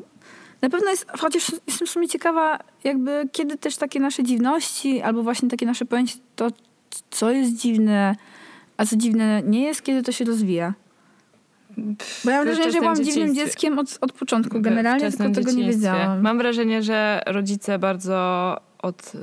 na 0.62 0.70
pewno 0.70 0.90
jest, 0.90 1.06
chociaż 1.20 1.52
jestem 1.68 1.88
w 1.88 1.90
sumie 1.90 2.08
ciekawa, 2.08 2.60
jakby 2.84 3.30
kiedy 3.32 3.58
też 3.58 3.78
takie 3.78 4.00
nasze 4.00 4.24
dziwności, 4.24 5.02
albo 5.02 5.24
właśnie 5.24 5.50
takie 5.50 5.66
nasze 5.66 5.86
pojęcie, 5.86 6.16
to 6.36 6.48
co 7.10 7.32
jest 7.32 7.56
dziwne, 7.56 8.16
a 8.78 8.86
co 8.86 8.96
dziwne 8.96 9.42
nie 9.46 9.62
jest, 9.62 9.84
kiedy 9.84 10.04
to 10.04 10.12
się 10.12 10.26
rozwija. 10.26 10.74
Bo 12.26 12.32
ja 12.32 12.38
mam 12.38 12.46
wrażenie, 12.46 12.72
że 12.72 12.80
byłam 12.80 13.04
dziwnym 13.04 13.36
dzieckiem 13.36 13.80
od, 13.80 13.98
od 14.02 14.12
początku, 14.12 14.62
generalnie, 14.62 15.12
tylko 15.12 15.30
tego 15.30 15.52
nie 15.52 15.64
wiedziałam. 15.72 16.22
Mam 16.22 16.38
wrażenie, 16.38 16.84
że 16.84 17.22
rodzice 17.26 17.80
bardzo 17.80 18.58
od, 18.80 19.16
y, 19.16 19.20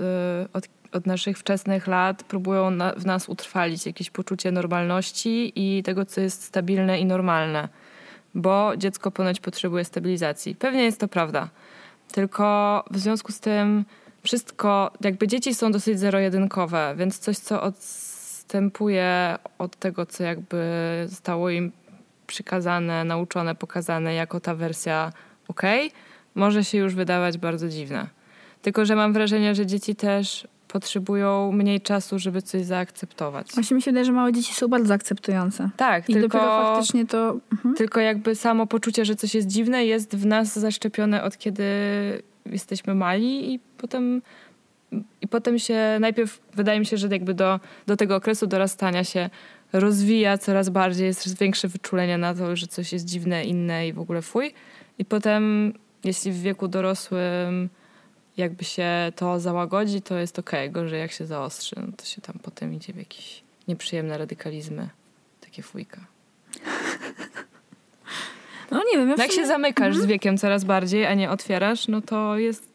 od, 0.53 0.69
od 0.93 1.07
naszych 1.07 1.39
wczesnych 1.39 1.87
lat 1.87 2.23
próbują 2.23 2.71
na, 2.71 2.93
w 2.93 3.07
nas 3.07 3.29
utrwalić 3.29 3.87
jakieś 3.87 4.11
poczucie 4.11 4.53
normalności 4.53 5.53
i 5.57 5.83
tego, 5.83 6.05
co 6.05 6.21
jest 6.21 6.43
stabilne 6.43 7.01
i 7.01 7.05
normalne. 7.05 7.69
Bo 8.35 8.73
dziecko 8.77 9.11
ponoć 9.11 9.41
potrzebuje 9.41 9.85
stabilizacji. 9.85 10.55
Pewnie 10.55 10.85
jest 10.85 11.01
to 11.01 11.09
prawda. 11.09 11.49
Tylko 12.13 12.85
w 12.91 12.99
związku 12.99 13.33
z 13.33 13.41
tym 13.41 13.85
wszystko, 14.23 14.91
jakby 15.01 15.29
dzieci 15.29 15.55
są 15.55 15.73
dosyć 15.73 15.99
zero-jedynkowe, 15.99 16.95
więc 16.99 17.19
coś, 17.19 17.39
co 17.39 17.63
odstępuje 17.63 19.39
od 19.59 19.77
tego, 19.77 20.07
co 20.07 20.25
jakby 20.25 20.67
zostało 21.09 21.51
im 21.51 21.73
przykazane, 22.27 23.05
nauczone, 23.05 23.55
pokazane 23.55 24.15
jako 24.15 24.41
ta 24.41 24.55
wersja 24.55 25.13
ok, 25.49 25.63
może 26.35 26.65
się 26.65 26.79
już 26.79 26.95
wydawać 26.95 27.39
bardzo 27.39 27.69
dziwne. 27.69 28.07
Tylko, 28.63 28.85
że 28.85 28.97
mam 28.97 29.13
wrażenie, 29.13 29.55
że 29.55 29.67
dzieci 29.67 29.97
też 29.97 30.49
potrzebują 30.69 31.53
mniej 31.53 31.81
czasu, 31.81 32.19
żeby 32.19 32.43
coś 32.43 32.65
zaakceptować. 32.65 33.53
Właśnie 33.55 33.75
mi 33.75 33.83
się 33.83 33.91
wydaje, 33.91 34.05
że 34.05 34.13
małe 34.13 34.33
dzieci 34.33 34.55
są 34.55 34.69
bardzo 34.69 34.95
akceptujące. 34.95 35.71
Tak, 35.77 36.11
I 36.11 36.13
tylko, 36.13 36.29
dopiero 36.29 36.63
faktycznie 36.63 37.07
to... 37.07 37.37
Mhm. 37.53 37.75
tylko 37.75 38.01
jakby 38.01 38.35
samo 38.35 38.67
poczucie, 38.67 39.05
że 39.05 39.17
coś 39.17 39.35
jest 39.35 39.49
dziwne, 39.49 39.87
jest 39.87 40.17
w 40.17 40.27
nas 40.27 40.59
zaszczepione 40.59 41.23
od 41.23 41.39
kiedy 41.39 41.65
jesteśmy 42.47 42.95
mali 42.95 43.55
i 43.55 43.61
potem, 43.79 44.23
i 45.21 45.29
potem 45.29 45.59
się 45.59 45.97
najpierw 46.01 46.41
wydaje 46.55 46.81
mi 46.81 46.87
się, 46.87 46.97
że 46.97 47.09
jakby 47.09 47.35
do, 47.35 47.61
do 47.87 47.97
tego 47.97 48.17
okresu 48.17 48.47
dorastania 48.47 49.05
się 49.05 49.31
rozwija 49.81 50.39
coraz 50.39 50.69
bardziej, 50.69 51.07
jest 51.07 51.23
coraz 51.23 51.39
większe 51.39 51.69
wyczulenie 51.69 52.19
na 52.19 52.35
to, 52.35 52.57
że 52.57 52.67
coś 52.67 52.93
jest 52.93 53.05
dziwne, 53.05 53.45
inne 53.45 53.89
i 53.89 53.93
w 53.93 53.99
ogóle 53.99 54.23
fuj. 54.23 54.55
I 54.99 55.05
potem, 55.05 55.73
jeśli 56.05 56.33
w 56.33 56.41
wieku 56.41 56.69
dorosłym 56.69 57.69
jakby 58.37 58.65
się 58.65 59.13
to 59.17 59.41
załagodzi, 59.41 60.03
to 60.03 60.19
jest 60.19 60.39
okej. 60.39 60.71
Gorzej 60.71 61.01
jak 61.01 61.13
się 61.13 61.27
zaostrzy, 61.27 61.77
no 61.87 61.93
to 61.97 62.05
się 62.05 62.21
tam 62.23 62.39
potem 62.43 62.75
idzie 62.75 62.93
w 62.93 62.97
jakieś 62.97 63.43
nieprzyjemne 63.69 64.19
radykalizmy. 64.19 64.89
Takie 65.41 65.63
fujka. 65.63 66.01
No 68.71 68.79
nie 68.93 68.99
wiem, 68.99 69.09
ja 69.09 69.17
No 69.17 69.23
jak 69.23 69.33
sumie- 69.33 69.43
się 69.43 69.47
zamykasz 69.47 69.97
z 69.97 70.07
wiekiem 70.07 70.39
coraz 70.39 70.65
bardziej, 70.65 71.07
a 71.07 71.15
nie 71.15 71.31
otwierasz, 71.31 71.89
no 71.89 72.01
to 72.03 72.39
jest 72.39 72.69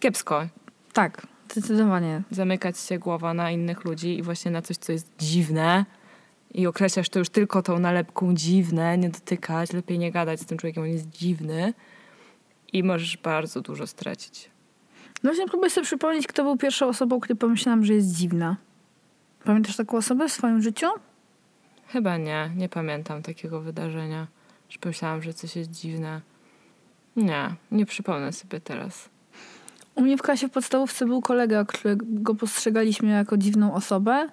kiepsko 0.00 0.46
Tak, 0.92 1.26
zdecydowanie. 1.50 2.22
zamykać 2.30 2.78
się 2.78 2.98
głowa 2.98 3.34
na 3.34 3.50
innych 3.50 3.84
ludzi 3.84 4.18
i 4.18 4.22
właśnie 4.22 4.50
na 4.50 4.62
coś, 4.62 4.76
co 4.76 4.92
jest 4.92 5.10
dziwne 5.18 5.84
i 6.54 6.66
określasz 6.66 7.08
to 7.08 7.18
już 7.18 7.28
tylko 7.28 7.62
tą 7.62 7.78
nalepką 7.78 8.34
dziwne, 8.34 8.98
nie 8.98 9.08
dotykać, 9.08 9.72
lepiej 9.72 9.98
nie 9.98 10.12
gadać 10.12 10.40
z 10.40 10.46
tym 10.46 10.58
człowiekiem, 10.58 10.82
on 10.82 10.88
jest 10.88 11.08
dziwny 11.08 11.74
i 12.72 12.82
możesz 12.82 13.16
bardzo 13.16 13.60
dużo 13.60 13.86
stracić. 13.86 14.50
No 15.22 15.30
właśnie 15.30 15.46
próbuję 15.46 15.70
sobie 15.70 15.84
przypomnieć, 15.84 16.26
kto 16.26 16.42
był 16.42 16.56
pierwszą 16.56 16.88
osobą, 16.88 17.20
której 17.20 17.38
pomyślałam, 17.38 17.84
że 17.84 17.94
jest 17.94 18.12
dziwna. 18.12 18.56
Pamiętasz 19.44 19.76
taką 19.76 19.96
osobę 19.96 20.28
w 20.28 20.32
swoim 20.32 20.62
życiu? 20.62 20.86
Chyba 21.86 22.16
nie, 22.16 22.50
nie 22.56 22.68
pamiętam 22.68 23.22
takiego 23.22 23.60
wydarzenia, 23.60 24.26
że 24.68 24.78
pomyślałam, 24.78 25.22
że 25.22 25.34
coś 25.34 25.56
jest 25.56 25.70
dziwne. 25.70 26.20
Nie, 27.16 27.54
nie 27.70 27.86
przypomnę 27.86 28.32
sobie 28.32 28.60
teraz. 28.60 29.08
U 29.94 30.02
mnie 30.02 30.16
w 30.16 30.22
klasie 30.22 30.48
w 30.48 30.50
podstawówce 30.50 31.06
był 31.06 31.20
kolega, 31.20 31.64
którego 31.64 32.34
postrzegaliśmy 32.34 33.08
jako 33.08 33.36
dziwną 33.36 33.74
osobę. 33.74 34.28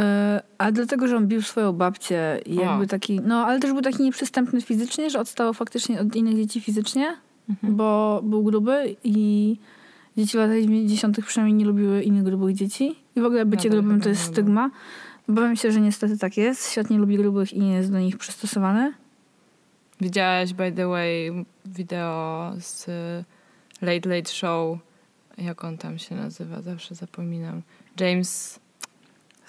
Yy, 0.00 0.40
a 0.58 0.72
dlatego, 0.72 1.08
że 1.08 1.16
on 1.16 1.26
bił 1.26 1.42
swoją 1.42 1.72
babcię 1.72 2.40
i 2.46 2.58
O. 2.58 2.62
jakby 2.62 2.86
taki, 2.86 3.20
no 3.20 3.46
ale 3.46 3.60
też 3.60 3.72
był 3.72 3.82
taki 3.82 4.02
nieprzystępny 4.02 4.60
fizycznie, 4.60 5.10
że 5.10 5.20
odstawał 5.20 5.54
faktycznie 5.54 6.00
od 6.00 6.16
innych 6.16 6.36
dzieci 6.36 6.60
fizycznie, 6.60 7.16
bo 7.62 8.20
był 8.24 8.42
gruby 8.42 8.96
i 9.04 9.56
dzieci 10.16 10.36
w 10.36 10.40
latach 10.40 10.60
90. 10.60 11.24
przynajmniej 11.26 11.58
nie 11.58 11.64
lubiły 11.64 12.02
innych 12.02 12.22
grubych 12.22 12.54
dzieci. 12.54 12.96
I 13.16 13.20
w 13.20 13.24
ogóle 13.24 13.46
bycie 13.46 13.70
grubym 13.70 13.90
chyba 13.90 14.02
to 14.02 14.08
jest 14.08 14.22
stygma. 14.22 14.70
Obawiam 15.28 15.56
się, 15.56 15.72
że 15.72 15.80
niestety 15.80 16.18
tak 16.18 16.36
jest. 16.36 16.70
Świat 16.72 16.90
nie 16.90 16.98
lubi 16.98 17.16
grubych 17.16 17.52
i 17.52 17.60
nie 17.60 17.72
jest 17.72 17.92
do 17.92 17.98
nich 17.98 18.16
przystosowany. 18.16 18.92
Widziałaś, 20.00 20.52
by 20.52 20.72
the 20.72 20.88
way, 20.88 21.44
wideo 21.66 22.52
z 22.58 22.86
Late 23.82 24.08
Late 24.08 24.30
Show. 24.30 24.78
Jak 25.38 25.64
on 25.64 25.78
tam 25.78 25.98
się 25.98 26.14
nazywa? 26.14 26.62
Zawsze 26.62 26.94
zapominam. 26.94 27.62
James 28.00 28.60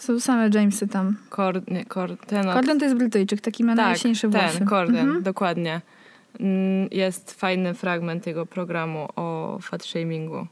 Są 0.02 0.20
same 0.20 0.50
Jamesy 0.54 0.88
tam. 0.88 1.16
Cord... 1.30 1.72
Nie, 1.72 1.86
Cord... 1.86 2.26
Ten 2.26 2.48
od... 2.50 2.54
Corden 2.56 2.80
to 2.80 2.86
jest 2.86 2.98
Brytyjczyk, 2.98 3.42
taki 3.42 3.64
ma 3.64 3.76
tak, 3.76 3.78
najjaśniejsze 3.86 4.28
włosy. 4.28 4.58
ten, 4.58 4.68
Corden, 4.68 4.96
Mhm. 5.08 5.24
dokładnie. 5.24 5.82
Mm, 6.40 6.88
Jest 6.92 7.32
fajny 7.40 7.74
fragment 7.74 8.28
jego 8.28 8.46
programu 8.46 9.08
o 9.16 9.58
fat 9.62 9.84
shamingu. 9.86 10.48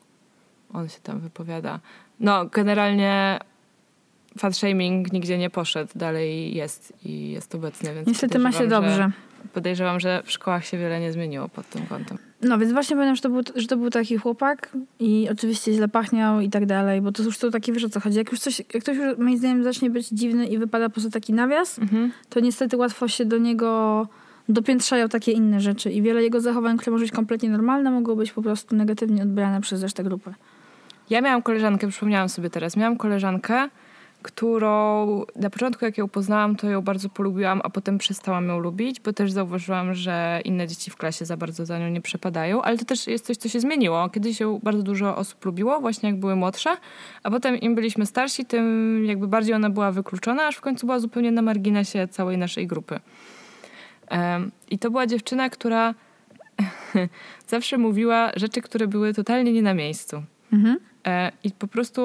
On 0.73 0.89
się 0.89 0.99
tam 1.03 1.19
wypowiada. 1.19 1.79
No, 2.19 2.45
generalnie 2.45 3.39
fat 4.37 4.55
shaming 4.57 5.13
nigdzie 5.13 5.37
nie 5.37 5.49
poszedł, 5.49 5.91
dalej 5.95 6.55
jest 6.55 6.93
i 7.05 7.31
jest 7.31 7.55
obecny, 7.55 7.93
więc 7.93 8.07
Niestety 8.07 8.39
ma 8.39 8.51
się 8.51 8.67
dobrze. 8.67 9.11
Podejrzewam, 9.53 9.99
że 9.99 10.21
w 10.25 10.31
szkołach 10.31 10.65
się 10.65 10.77
wiele 10.77 10.99
nie 10.99 11.11
zmieniło 11.11 11.49
pod 11.49 11.69
tym 11.69 11.81
kątem. 11.85 12.17
No 12.41 12.57
więc 12.57 12.73
właśnie 12.73 12.95
pamiętam, 12.95 13.15
że 13.15 13.21
to, 13.21 13.29
był, 13.29 13.41
że 13.55 13.67
to 13.67 13.77
był 13.77 13.89
taki 13.89 14.17
chłopak 14.17 14.69
i 14.99 15.27
oczywiście 15.31 15.73
źle 15.73 15.87
pachniał 15.87 16.39
i 16.41 16.49
tak 16.49 16.65
dalej, 16.65 17.01
bo 17.01 17.11
to 17.11 17.23
już 17.23 17.37
to 17.37 17.51
takie, 17.51 17.73
wiesz 17.73 17.83
o 17.83 17.89
co 17.89 17.99
chodzi. 17.99 18.17
Jak 18.17 18.31
już 18.31 18.39
coś, 18.39 18.59
jak 18.59 18.83
ktoś 18.83 18.97
już 18.97 19.17
moim 19.17 19.37
zdaniem 19.37 19.63
zacznie 19.63 19.89
być 19.89 20.07
dziwny 20.09 20.47
i 20.47 20.57
wypada 20.57 20.89
poza 20.89 21.09
taki 21.09 21.33
nawias, 21.33 21.79
Mhm. 21.79 22.11
to 22.29 22.39
niestety 22.39 22.77
łatwo 22.77 23.07
się 23.07 23.25
do 23.25 23.37
niego 23.37 24.07
dopiętrzają 24.49 25.09
takie 25.09 25.31
inne 25.31 25.59
rzeczy 25.59 25.91
i 25.91 26.01
wiele 26.01 26.23
jego 26.23 26.41
zachowań, 26.41 26.77
które 26.77 26.91
może 26.91 27.03
być 27.05 27.11
kompletnie 27.11 27.49
normalne, 27.49 27.91
mogą 27.91 28.15
być 28.15 28.31
po 28.31 28.41
prostu 28.41 28.75
negatywnie 28.75 29.23
odbierane 29.23 29.61
przez 29.61 29.83
resztę 29.83 30.03
grupy. 30.03 30.33
Ja 31.09 31.21
miałam 31.21 31.41
koleżankę, 31.41 31.87
przypomniałam 31.87 32.29
sobie 32.29 32.49
teraz, 32.49 32.77
miałam 32.77 32.97
koleżankę, 32.97 33.69
którą 34.21 35.25
na 35.35 35.49
początku, 35.49 35.85
jak 35.85 35.97
ją 35.97 36.07
poznałam, 36.07 36.55
to 36.55 36.69
ją 36.69 36.81
bardzo 36.81 37.09
polubiłam, 37.09 37.61
a 37.63 37.69
potem 37.69 37.97
przestałam 37.97 38.47
ją 38.47 38.59
lubić, 38.59 38.99
bo 38.99 39.13
też 39.13 39.31
zauważyłam, 39.31 39.93
że 39.93 40.41
inne 40.45 40.67
dzieci 40.67 40.91
w 40.91 40.95
klasie 40.95 41.25
za 41.25 41.37
bardzo 41.37 41.65
za 41.65 41.79
nią 41.79 41.89
nie 41.89 42.01
przepadają, 42.01 42.61
ale 42.61 42.77
to 42.77 42.85
też 42.85 43.07
jest 43.07 43.25
coś, 43.25 43.37
co 43.37 43.49
się 43.49 43.59
zmieniło. 43.59 44.09
Kiedyś 44.09 44.39
ją 44.39 44.59
bardzo 44.63 44.83
dużo 44.83 45.17
osób 45.17 45.45
lubiło, 45.45 45.79
właśnie 45.79 46.09
jak 46.09 46.19
były 46.19 46.35
młodsze, 46.35 46.69
a 47.23 47.31
potem 47.31 47.55
im 47.59 47.75
byliśmy 47.75 48.05
starsi, 48.05 48.45
tym 48.45 49.05
jakby 49.05 49.27
bardziej 49.27 49.53
ona 49.55 49.69
była 49.69 49.91
wykluczona, 49.91 50.47
aż 50.47 50.55
w 50.55 50.61
końcu 50.61 50.85
była 50.85 50.99
zupełnie 50.99 51.31
na 51.31 51.41
marginesie 51.41 52.07
całej 52.07 52.37
naszej 52.37 52.67
grupy. 52.67 52.99
I 54.69 54.79
to 54.79 54.91
była 54.91 55.07
dziewczyna, 55.07 55.49
która 55.49 55.93
zawsze 57.47 57.77
mówiła 57.77 58.31
rzeczy, 58.35 58.61
które 58.61 58.87
były 58.87 59.13
totalnie 59.13 59.53
nie 59.53 59.61
na 59.61 59.73
miejscu. 59.73 60.23
Mhm. 60.53 60.88
E, 61.07 61.31
I 61.43 61.51
po 61.51 61.67
prostu 61.67 62.01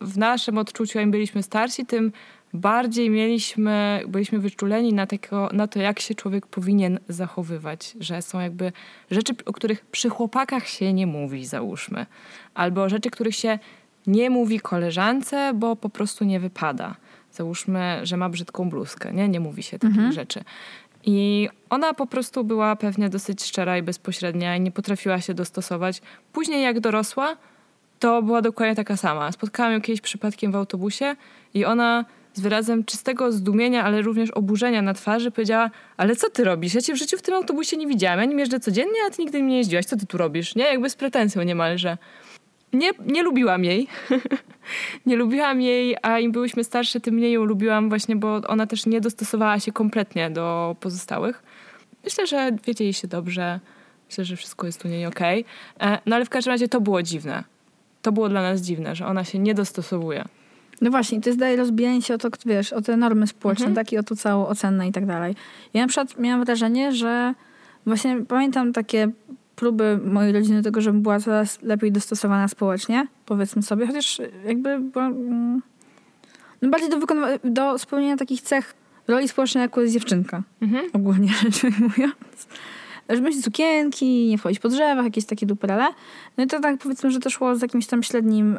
w 0.00 0.18
naszym 0.18 0.58
odczuciu, 0.58 1.00
im 1.00 1.10
byliśmy 1.10 1.42
starsi, 1.42 1.86
tym 1.86 2.12
bardziej 2.54 3.10
mieliśmy, 3.10 4.02
byliśmy 4.08 4.38
wyczuleni 4.38 4.92
na, 4.92 5.06
tego, 5.06 5.48
na 5.52 5.66
to, 5.66 5.78
jak 5.78 6.00
się 6.00 6.14
człowiek 6.14 6.46
powinien 6.46 6.98
zachowywać, 7.08 7.96
że 8.00 8.22
są 8.22 8.40
jakby 8.40 8.72
rzeczy, 9.10 9.34
o 9.46 9.52
których 9.52 9.86
przy 9.86 10.08
chłopakach 10.08 10.68
się 10.68 10.92
nie 10.92 11.06
mówi, 11.06 11.46
załóżmy, 11.46 12.06
albo 12.54 12.88
rzeczy, 12.88 13.10
których 13.10 13.36
się 13.36 13.58
nie 14.06 14.30
mówi 14.30 14.60
koleżance, 14.60 15.52
bo 15.54 15.76
po 15.76 15.88
prostu 15.88 16.24
nie 16.24 16.40
wypada. 16.40 16.96
Załóżmy, 17.32 18.00
że 18.02 18.16
ma 18.16 18.28
brzydką 18.28 18.70
bluzkę, 18.70 19.12
nie? 19.12 19.28
Nie 19.28 19.40
mówi 19.40 19.62
się 19.62 19.78
takich 19.78 19.96
mhm. 19.96 20.12
rzeczy. 20.12 20.44
I 21.04 21.48
ona 21.70 21.94
po 21.94 22.06
prostu 22.06 22.44
była 22.44 22.76
pewnie 22.76 23.08
dosyć 23.08 23.44
szczera 23.44 23.78
i 23.78 23.82
bezpośrednia 23.82 24.56
i 24.56 24.60
nie 24.60 24.70
potrafiła 24.70 25.20
się 25.20 25.34
dostosować. 25.34 26.02
Później, 26.32 26.62
jak 26.62 26.80
dorosła, 26.80 27.36
to 28.02 28.22
była 28.22 28.42
dokładnie 28.42 28.74
taka 28.74 28.96
sama. 28.96 29.32
Spotkałam 29.32 29.72
ją 29.72 29.80
kiedyś 29.80 30.00
przypadkiem 30.00 30.52
w 30.52 30.56
autobusie 30.56 31.16
i 31.54 31.64
ona 31.64 32.04
z 32.34 32.40
wyrazem 32.40 32.84
czystego 32.84 33.32
zdumienia, 33.32 33.84
ale 33.84 34.02
również 34.02 34.30
oburzenia 34.30 34.82
na 34.82 34.94
twarzy 34.94 35.30
powiedziała, 35.30 35.70
ale 35.96 36.16
co 36.16 36.30
ty 36.30 36.44
robisz? 36.44 36.74
Ja 36.74 36.80
cię 36.80 36.94
w 36.94 36.96
życiu 36.96 37.18
w 37.18 37.22
tym 37.22 37.34
autobusie 37.34 37.76
nie 37.76 37.86
widziałam. 37.86 38.18
Ja 38.18 38.24
nim 38.24 38.38
jeżdżę 38.38 38.60
codziennie, 38.60 38.98
a 39.06 39.10
ty 39.10 39.22
nigdy 39.22 39.42
mnie 39.42 39.52
nie 39.52 39.58
jeździłaś. 39.58 39.84
Co 39.84 39.96
ty 39.96 40.06
tu 40.06 40.18
robisz? 40.18 40.54
Nie? 40.54 40.64
Jakby 40.64 40.90
z 40.90 40.96
pretensją 40.96 41.42
niemalże. 41.42 41.98
Nie, 42.72 42.90
nie 43.06 43.22
lubiłam 43.22 43.64
jej. 43.64 43.88
nie 45.06 45.16
lubiłam 45.16 45.60
jej, 45.60 45.96
a 46.02 46.18
im 46.18 46.32
byłyśmy 46.32 46.64
starsze, 46.64 47.00
tym 47.00 47.14
mniej 47.14 47.32
ją 47.32 47.44
lubiłam 47.44 47.88
właśnie, 47.88 48.16
bo 48.16 48.40
ona 48.48 48.66
też 48.66 48.86
nie 48.86 49.00
dostosowała 49.00 49.60
się 49.60 49.72
kompletnie 49.72 50.30
do 50.30 50.76
pozostałych. 50.80 51.42
Myślę, 52.04 52.26
że 52.26 52.50
wiecie 52.66 52.84
jej 52.84 52.92
się 52.92 53.08
dobrze. 53.08 53.60
Myślę, 54.08 54.24
że 54.24 54.36
wszystko 54.36 54.66
jest 54.66 54.84
u 54.84 54.88
niej 54.88 55.06
okej. 55.06 55.44
Okay. 55.76 55.88
E, 55.92 55.98
no 56.06 56.16
ale 56.16 56.24
w 56.24 56.30
każdym 56.30 56.50
razie 56.50 56.68
to 56.68 56.80
było 56.80 57.02
dziwne 57.02 57.51
to 58.02 58.12
było 58.12 58.28
dla 58.28 58.42
nas 58.42 58.60
dziwne, 58.60 58.96
że 58.96 59.06
ona 59.06 59.24
się 59.24 59.38
nie 59.38 59.54
dostosowuje. 59.54 60.24
No 60.80 60.90
właśnie, 60.90 61.20
to 61.20 61.28
jest 61.28 61.38
daje 61.38 61.56
rozbijanie 61.56 62.02
się 62.02 62.14
o 62.14 62.18
to, 62.18 62.28
wiesz, 62.46 62.72
o 62.72 62.82
te 62.82 62.96
normy 62.96 63.26
społeczne, 63.26 63.66
mhm. 63.66 63.74
tak 63.74 63.92
i 63.92 63.98
o 63.98 64.02
to 64.02 64.16
całą 64.16 64.46
ocenę 64.46 64.88
i 64.88 64.92
tak 64.92 65.06
dalej. 65.06 65.34
Ja 65.74 65.82
na 65.82 65.88
przykład 65.88 66.18
miałam 66.18 66.44
wrażenie, 66.44 66.92
że 66.92 67.34
właśnie 67.86 68.16
pamiętam 68.28 68.72
takie 68.72 69.08
próby 69.56 70.00
mojej 70.04 70.32
rodziny 70.32 70.62
tego, 70.62 70.80
żebym 70.80 71.02
była 71.02 71.20
coraz 71.20 71.62
lepiej 71.62 71.92
dostosowana 71.92 72.48
społecznie, 72.48 73.06
powiedzmy 73.26 73.62
sobie, 73.62 73.86
chociaż 73.86 74.20
jakby 74.46 74.78
była, 74.78 75.06
mm, 75.06 75.62
no 76.62 76.70
bardziej 76.70 76.90
do, 76.90 76.98
do 77.44 77.78
spełnienia 77.78 78.16
takich 78.16 78.42
cech 78.42 78.74
roli 79.08 79.28
społecznej 79.28 79.62
jako 79.62 79.80
jest 79.80 79.94
dziewczynka, 79.94 80.42
mhm. 80.62 80.84
ogólnie 80.92 81.28
rzecz 81.28 81.64
ujmując 81.64 82.46
żeby 83.08 83.28
mieć 83.28 83.44
sukienki, 83.44 84.28
nie 84.28 84.38
wchodzić 84.38 84.58
po 84.58 84.68
drzewach, 84.68 85.04
jakieś 85.04 85.24
takie 85.24 85.46
duperele. 85.46 85.86
No 86.36 86.44
i 86.44 86.46
to 86.46 86.60
tak 86.60 86.78
powiedzmy, 86.78 87.10
że 87.10 87.20
to 87.20 87.30
szło 87.30 87.56
z 87.56 87.62
jakimś 87.62 87.86
tam 87.86 88.02
średnim 88.02 88.58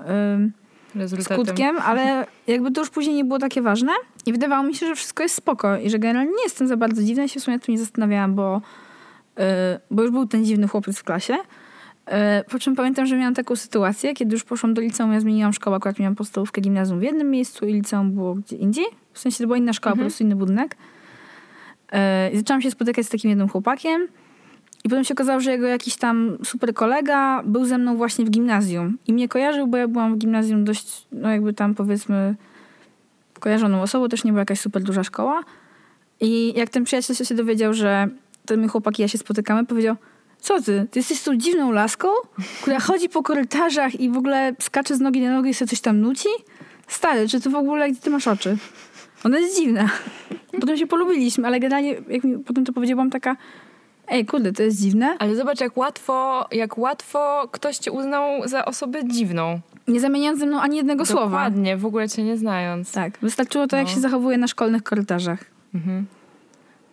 skutkiem, 1.19 1.77
ale 1.77 2.25
jakby 2.47 2.71
to 2.71 2.81
już 2.81 2.89
później 2.89 3.15
nie 3.15 3.25
było 3.25 3.39
takie 3.39 3.61
ważne 3.61 3.91
i 4.25 4.31
wydawało 4.31 4.63
mi 4.63 4.75
się, 4.75 4.87
że 4.87 4.95
wszystko 4.95 5.23
jest 5.23 5.35
spoko 5.35 5.77
i 5.77 5.89
że 5.89 5.99
generalnie 5.99 6.31
nie 6.31 6.43
jestem 6.43 6.67
za 6.67 6.77
bardzo 6.77 7.03
dziwna. 7.03 7.21
Ja 7.21 7.27
się 7.27 7.39
w 7.39 7.43
sumie 7.43 7.59
tu 7.59 7.71
nie 7.71 7.79
zastanawiałam, 7.79 8.35
bo, 8.35 8.61
yy, 9.37 9.43
bo 9.91 10.01
już 10.01 10.11
był 10.11 10.27
ten 10.27 10.45
dziwny 10.45 10.67
chłopiec 10.67 10.99
w 10.99 11.03
klasie. 11.03 11.33
Yy, 11.33 12.13
po 12.51 12.59
czym 12.59 12.75
pamiętam, 12.75 13.05
że 13.05 13.17
miałam 13.17 13.33
taką 13.33 13.55
sytuację, 13.55 14.13
kiedy 14.13 14.33
już 14.33 14.43
poszłam 14.43 14.73
do 14.73 14.81
liceum, 14.81 15.13
ja 15.13 15.19
zmieniłam 15.19 15.53
szkołę, 15.53 15.75
akurat 15.75 15.99
miałam 15.99 16.15
podstawówkę, 16.15 16.61
gimnazjum 16.61 16.99
w 16.99 17.03
jednym 17.03 17.31
miejscu 17.31 17.65
i 17.65 17.73
liceum 17.73 18.11
było 18.11 18.35
gdzie 18.35 18.55
indziej. 18.55 18.85
W 19.13 19.19
sensie 19.19 19.37
to 19.37 19.43
była 19.43 19.57
inna 19.57 19.73
szkoła, 19.73 19.91
mhm. 19.91 20.05
po 20.05 20.09
prostu 20.09 20.23
inny 20.23 20.35
budynek. 20.35 20.77
Yy, 21.91 21.99
I 22.33 22.37
zaczęłam 22.37 22.61
się 22.61 22.71
spotykać 22.71 23.05
z 23.05 23.09
takim 23.09 23.29
jednym 23.29 23.49
chłopakiem. 23.49 24.07
I 24.83 24.89
potem 24.89 25.03
się 25.03 25.13
okazało, 25.13 25.39
że 25.39 25.51
jego 25.51 25.67
jakiś 25.67 25.95
tam 25.95 26.37
super 26.43 26.73
kolega 26.73 27.43
był 27.45 27.65
ze 27.65 27.77
mną 27.77 27.97
właśnie 27.97 28.25
w 28.25 28.29
gimnazjum. 28.29 28.97
I 29.07 29.13
mnie 29.13 29.29
kojarzył, 29.29 29.67
bo 29.67 29.77
ja 29.77 29.87
byłam 29.87 30.15
w 30.15 30.17
gimnazjum 30.17 30.65
dość, 30.65 31.07
no 31.11 31.29
jakby 31.29 31.53
tam 31.53 31.75
powiedzmy 31.75 32.35
kojarzoną 33.39 33.81
osobą, 33.81 34.09
też 34.09 34.23
nie 34.23 34.31
była 34.31 34.41
jakaś 34.41 34.59
super 34.59 34.83
duża 34.83 35.03
szkoła. 35.03 35.43
I 36.19 36.53
jak 36.55 36.69
ten 36.69 36.83
przyjaciel 36.83 37.15
się 37.15 37.35
dowiedział, 37.35 37.73
że 37.73 38.07
ten 38.45 38.59
mój 38.59 38.69
chłopak 38.69 38.99
i 38.99 39.01
ja 39.01 39.07
się 39.07 39.17
spotykamy, 39.17 39.65
powiedział, 39.65 39.95
co 40.39 40.61
ty? 40.61 40.87
Ty 40.91 40.99
jesteś 40.99 41.21
tą 41.21 41.35
dziwną 41.37 41.71
laską, 41.71 42.07
która 42.61 42.79
chodzi 42.79 43.09
po 43.09 43.23
korytarzach 43.23 43.99
i 43.99 44.09
w 44.09 44.17
ogóle 44.17 44.55
skacze 44.59 44.95
z 44.95 44.99
nogi 44.99 45.21
na 45.21 45.33
nogę 45.33 45.49
i 45.49 45.53
sobie 45.53 45.69
coś 45.69 45.81
tam 45.81 46.01
nuci? 46.01 46.27
Stary, 46.87 47.27
czy 47.27 47.41
ty 47.41 47.49
w 47.49 47.55
ogóle, 47.55 47.91
gdzie 47.91 48.01
ty 48.01 48.09
masz 48.09 48.27
oczy? 48.27 48.57
Ona 49.23 49.39
jest 49.39 49.59
dziwna. 49.59 49.89
Potem 50.59 50.77
się 50.77 50.87
polubiliśmy, 50.87 51.47
ale 51.47 51.59
generalnie, 51.59 51.95
jak 52.07 52.23
mi 52.23 52.39
potem 52.39 52.65
to 52.65 52.73
powiedział, 52.73 52.95
byłam 52.95 53.09
taka, 53.09 53.35
Ej, 54.07 54.25
kurde, 54.25 54.53
to 54.53 54.63
jest 54.63 54.81
dziwne. 54.81 55.15
Ale 55.19 55.35
zobacz, 55.35 55.61
jak 55.61 55.77
łatwo, 55.77 56.47
jak 56.51 56.77
łatwo 56.77 57.47
ktoś 57.51 57.77
cię 57.77 57.91
uznał 57.91 58.47
za 58.47 58.65
osobę 58.65 59.07
dziwną. 59.07 59.59
Nie 59.87 59.99
zamieniając 59.99 60.39
ze 60.39 60.45
mną 60.45 60.61
ani 60.61 60.77
jednego 60.77 61.03
Dokładnie, 61.03 61.21
słowa. 61.21 61.37
Dokładnie, 61.37 61.77
w 61.77 61.85
ogóle 61.85 62.09
cię 62.09 62.23
nie 62.23 62.37
znając. 62.37 62.91
Tak, 62.91 63.17
wystarczyło 63.21 63.67
to, 63.67 63.75
no. 63.75 63.79
jak 63.79 63.89
się 63.89 63.99
zachowuje 63.99 64.37
na 64.37 64.47
szkolnych 64.47 64.83
korytarzach. 64.83 65.45
Mhm. 65.75 66.05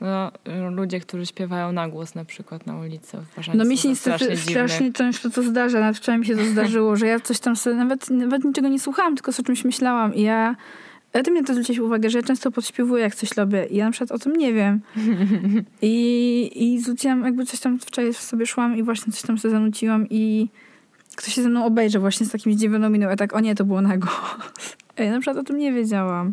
No, 0.01 0.31
ludzie, 0.71 1.01
którzy 1.01 1.27
śpiewają 1.27 1.73
na 1.73 1.89
głos 1.89 2.15
na 2.15 2.25
przykład 2.25 2.67
na 2.67 2.77
ulicy. 2.77 3.19
No 3.55 3.65
mi 3.65 3.79
się 3.79 3.89
niestety 3.89 4.37
strasznie 4.37 4.93
często 4.93 5.31
to 5.31 5.43
zdarza. 5.43 5.81
Nawet 5.81 5.97
wczoraj 5.97 6.19
mi 6.21 6.27
się 6.27 6.37
to 6.37 6.45
zdarzyło, 6.45 6.97
że 6.97 7.07
ja 7.07 7.21
coś 7.21 7.41
tam 7.41 7.57
sobie, 7.57 7.77
nawet, 7.77 8.11
nawet 8.11 8.45
niczego 8.45 8.69
nie 8.69 8.81
słuchałam, 8.81 9.15
tylko 9.15 9.33
o 9.41 9.43
czymś 9.43 9.65
myślałam 9.65 10.15
i 10.15 10.23
ja 10.23 10.57
ty 11.13 11.31
mnie 11.31 11.45
to 11.45 11.53
zwróciłeś 11.53 11.79
uwagę, 11.79 12.11
że 12.11 12.19
ja 12.19 12.25
często 12.25 12.51
podśpiewuję, 12.51 13.03
jak 13.03 13.15
coś 13.15 13.37
robię 13.37 13.67
i 13.67 13.77
ja 13.77 13.85
na 13.85 13.91
przykład 13.91 14.13
o 14.13 14.19
tym 14.19 14.33
nie 14.33 14.53
wiem. 14.53 14.81
I, 15.83 16.51
i 16.55 16.81
zwróciłam, 16.81 17.25
jakby 17.25 17.47
coś 17.47 17.61
tam 17.61 17.79
wczoraj 17.79 18.15
sobie 18.15 18.47
szłam 18.47 18.77
i 18.77 18.83
właśnie 18.83 19.13
coś 19.13 19.23
tam 19.23 19.39
sobie 19.39 19.53
zanuciłam 19.53 20.07
i 20.11 20.49
ktoś 21.17 21.35
się 21.35 21.43
ze 21.43 21.49
mną 21.49 21.65
obejrzy 21.65 21.99
właśnie 21.99 22.27
z 22.27 22.31
takim 22.31 22.53
zdziwioną 22.53 22.91
miną. 22.91 23.09
Ja 23.09 23.17
tak, 23.17 23.37
o 23.37 23.41
nie, 23.41 23.55
to 23.55 23.65
było 23.65 23.81
na 23.81 23.99
głos. 23.99 24.15
Ja 24.99 25.11
na 25.11 25.21
przykład 25.21 25.37
o 25.37 25.43
tym 25.43 25.59
nie 25.59 25.73
wiedziałam. 25.73 26.33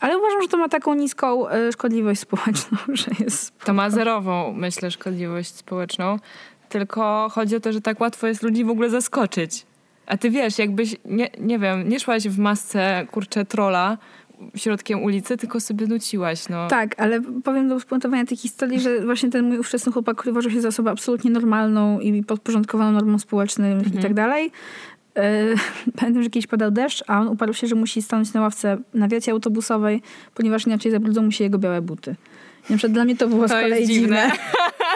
Ale 0.00 0.18
uważam, 0.18 0.42
że 0.42 0.48
to 0.48 0.56
ma 0.56 0.68
taką 0.68 0.94
niską 0.94 1.48
e, 1.48 1.72
szkodliwość 1.72 2.20
społeczną, 2.20 2.78
że 2.92 3.10
jest... 3.20 3.58
To 3.58 3.74
ma 3.74 3.90
zerową, 3.90 4.52
myślę, 4.52 4.90
szkodliwość 4.90 5.54
społeczną. 5.54 6.16
Tylko 6.68 7.28
chodzi 7.32 7.56
o 7.56 7.60
to, 7.60 7.72
że 7.72 7.80
tak 7.80 8.00
łatwo 8.00 8.26
jest 8.26 8.42
ludzi 8.42 8.64
w 8.64 8.70
ogóle 8.70 8.90
zaskoczyć. 8.90 9.66
A 10.06 10.16
ty 10.16 10.30
wiesz, 10.30 10.58
jakbyś, 10.58 10.96
nie, 11.04 11.30
nie 11.40 11.58
wiem, 11.58 11.88
nie 11.88 12.00
szłaś 12.00 12.28
w 12.28 12.38
masce, 12.38 13.06
kurczę, 13.10 13.44
trola 13.44 13.98
środkiem 14.56 15.02
ulicy, 15.02 15.36
tylko 15.36 15.60
sobie 15.60 15.86
nuciłaś, 15.86 16.48
no. 16.48 16.68
Tak, 16.68 17.00
ale 17.00 17.20
powiem 17.44 17.68
do 17.68 17.74
uspuntowania 17.74 18.26
tej 18.26 18.36
historii, 18.36 18.80
że 18.80 19.00
właśnie 19.00 19.30
ten 19.30 19.44
mój 19.44 19.58
ówczesny 19.58 19.92
chłopak, 19.92 20.16
który 20.16 20.32
uważał 20.32 20.52
się 20.52 20.60
za 20.60 20.68
osobę 20.68 20.90
absolutnie 20.90 21.30
normalną 21.30 22.00
i 22.00 22.24
podporządkowaną 22.24 22.92
normom 22.92 23.18
społecznym 23.18 23.72
mhm. 23.72 23.98
i 23.98 24.02
tak 24.02 24.14
dalej, 24.14 24.50
e, 25.16 25.44
Pamiętam, 25.98 26.22
że 26.22 26.30
kiedyś 26.30 26.46
padał 26.46 26.70
deszcz, 26.70 27.04
a 27.06 27.20
on 27.20 27.28
uparł 27.28 27.54
się, 27.54 27.66
że 27.66 27.74
musi 27.74 28.02
stanąć 28.02 28.32
na 28.32 28.40
ławce 28.40 28.78
na 28.94 29.08
wiacie 29.08 29.32
autobusowej, 29.32 30.02
ponieważ 30.34 30.66
inaczej 30.66 30.92
zabrudzą 30.92 31.22
mu 31.22 31.32
się 31.32 31.44
jego 31.44 31.58
białe 31.58 31.82
buty. 31.82 32.14
I 32.70 32.72
na 32.72 32.78
przykład 32.78 32.92
dla 32.92 33.04
mnie 33.04 33.16
to 33.16 33.28
było 33.28 33.42
to 33.42 33.48
z 33.48 33.50
kolei 33.50 33.86
dziwne. 33.86 34.00
dziwne. 34.00 34.30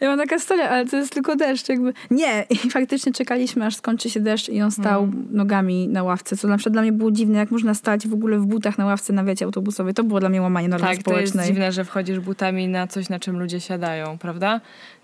Ja 0.00 0.08
mam 0.08 0.18
taka 0.18 0.38
historia, 0.38 0.68
ale 0.68 0.86
to 0.86 0.96
jest 0.96 1.12
tylko 1.12 1.36
deszcz. 1.36 1.68
Jakby. 1.68 1.92
Nie, 2.10 2.46
i 2.50 2.56
faktycznie 2.70 3.12
czekaliśmy, 3.12 3.66
aż 3.66 3.76
skończy 3.76 4.10
się 4.10 4.20
deszcz 4.20 4.48
i 4.48 4.62
on 4.62 4.70
stał 4.70 5.04
mm. 5.04 5.26
nogami 5.30 5.88
na 5.88 6.02
ławce, 6.02 6.36
co 6.36 6.48
na 6.48 6.56
przykład 6.56 6.72
dla 6.72 6.82
mnie 6.82 6.92
było 6.92 7.10
dziwne, 7.10 7.38
jak 7.38 7.50
można 7.50 7.74
stać 7.74 8.08
w 8.08 8.14
ogóle 8.14 8.38
w 8.38 8.46
butach 8.46 8.78
na 8.78 8.86
ławce 8.86 9.12
na 9.12 9.24
wiecie 9.24 9.44
autobusowej. 9.44 9.94
To 9.94 10.04
było 10.04 10.20
dla 10.20 10.28
mnie 10.28 10.42
łamanie 10.42 10.68
normy 10.68 10.86
tak, 10.86 11.00
społecznej. 11.00 11.26
Tak, 11.26 11.32
to 11.32 11.38
jest 11.38 11.48
dziwne, 11.48 11.72
że 11.72 11.84
wchodzisz 11.84 12.20
butami 12.20 12.68
na 12.68 12.86
coś, 12.86 13.08
na 13.08 13.18
czym 13.18 13.38
ludzie 13.38 13.60
siadają, 13.60 14.18
prawda? 14.18 14.60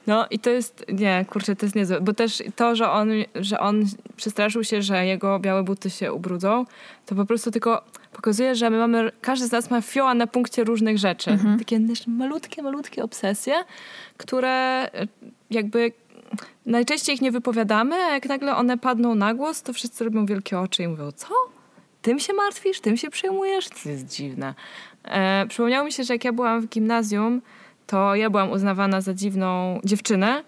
No 0.07 0.27
i 0.31 0.39
to 0.39 0.51
jest, 0.51 0.85
nie, 0.93 1.25
kurczę, 1.29 1.57
to 1.57 1.67
jest 1.67 1.77
niezłe, 1.77 2.01
bo 2.01 2.15
też 2.15 2.43
to, 2.57 2.77
że 2.77 2.91
on, 2.91 3.09
że 3.35 3.61
on 3.61 3.85
przestraszył 4.17 4.65
się, 4.65 4.83
że 4.83 5.07
jego 5.07 5.39
białe 5.39 5.63
buty 5.63 5.91
się 5.91 6.13
ubrudzą, 6.13 6.65
to 7.07 7.15
po 7.15 7.27
prostu 7.27 7.51
tylko 7.51 7.85
pokazuje, 8.17 8.55
że 8.55 8.71
my 8.71 8.79
mamy, 8.79 9.13
każdy 9.21 9.47
z 9.47 9.53
nas 9.53 9.71
ma 9.71 9.81
fioła 9.81 10.15
na 10.15 10.27
punkcie 10.27 10.65
różnych 10.65 10.99
rzeczy. 10.99 11.31
Mhm. 11.31 11.59
Takie 11.59 11.81
malutkie, 12.07 12.63
malutkie 12.63 13.05
obsesje, 13.05 13.55
które 14.17 14.49
e, 14.95 15.07
jakby 15.51 15.93
najczęściej 16.67 17.15
ich 17.15 17.23
nie 17.23 17.33
wypowiadamy, 17.33 17.95
a 17.95 18.15
jak 18.15 18.29
nagle 18.29 18.57
one 18.57 18.79
padną 18.79 19.15
na 19.15 19.35
głos, 19.35 19.63
to 19.63 19.73
wszyscy 19.73 20.05
robią 20.05 20.27
wielkie 20.27 20.59
oczy 20.59 20.83
i 20.83 20.89
mówią, 20.89 21.13
co? 21.13 21.29
Tym 22.03 22.19
się 22.19 22.33
martwisz? 22.33 22.81
Tym 22.81 22.97
się 22.97 23.11
przejmujesz? 23.11 23.69
To 23.69 23.89
jest 23.89 24.07
dziwne. 24.07 24.55
E, 25.05 25.47
przypomniało 25.49 25.85
mi 25.85 25.93
się, 25.93 26.05
że 26.05 26.15
jak 26.15 26.25
ja 26.25 26.33
byłam 26.33 26.61
w 26.61 26.69
gimnazjum, 26.69 27.43
to 27.87 28.15
ja 28.15 28.31
byłam 28.31 28.51
uznawana 28.51 29.01
za 29.01 29.15
dziwną 29.15 29.81
dziewczynę, 29.85 30.45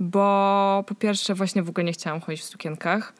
bo 0.00 0.84
po 0.86 0.94
pierwsze 0.94 1.34
właśnie 1.34 1.62
w 1.62 1.68
ogóle 1.68 1.84
nie 1.84 1.92
chciałam 1.92 2.20
chodzić 2.20 2.42
w 2.42 2.44
sukienkach. 2.44 3.12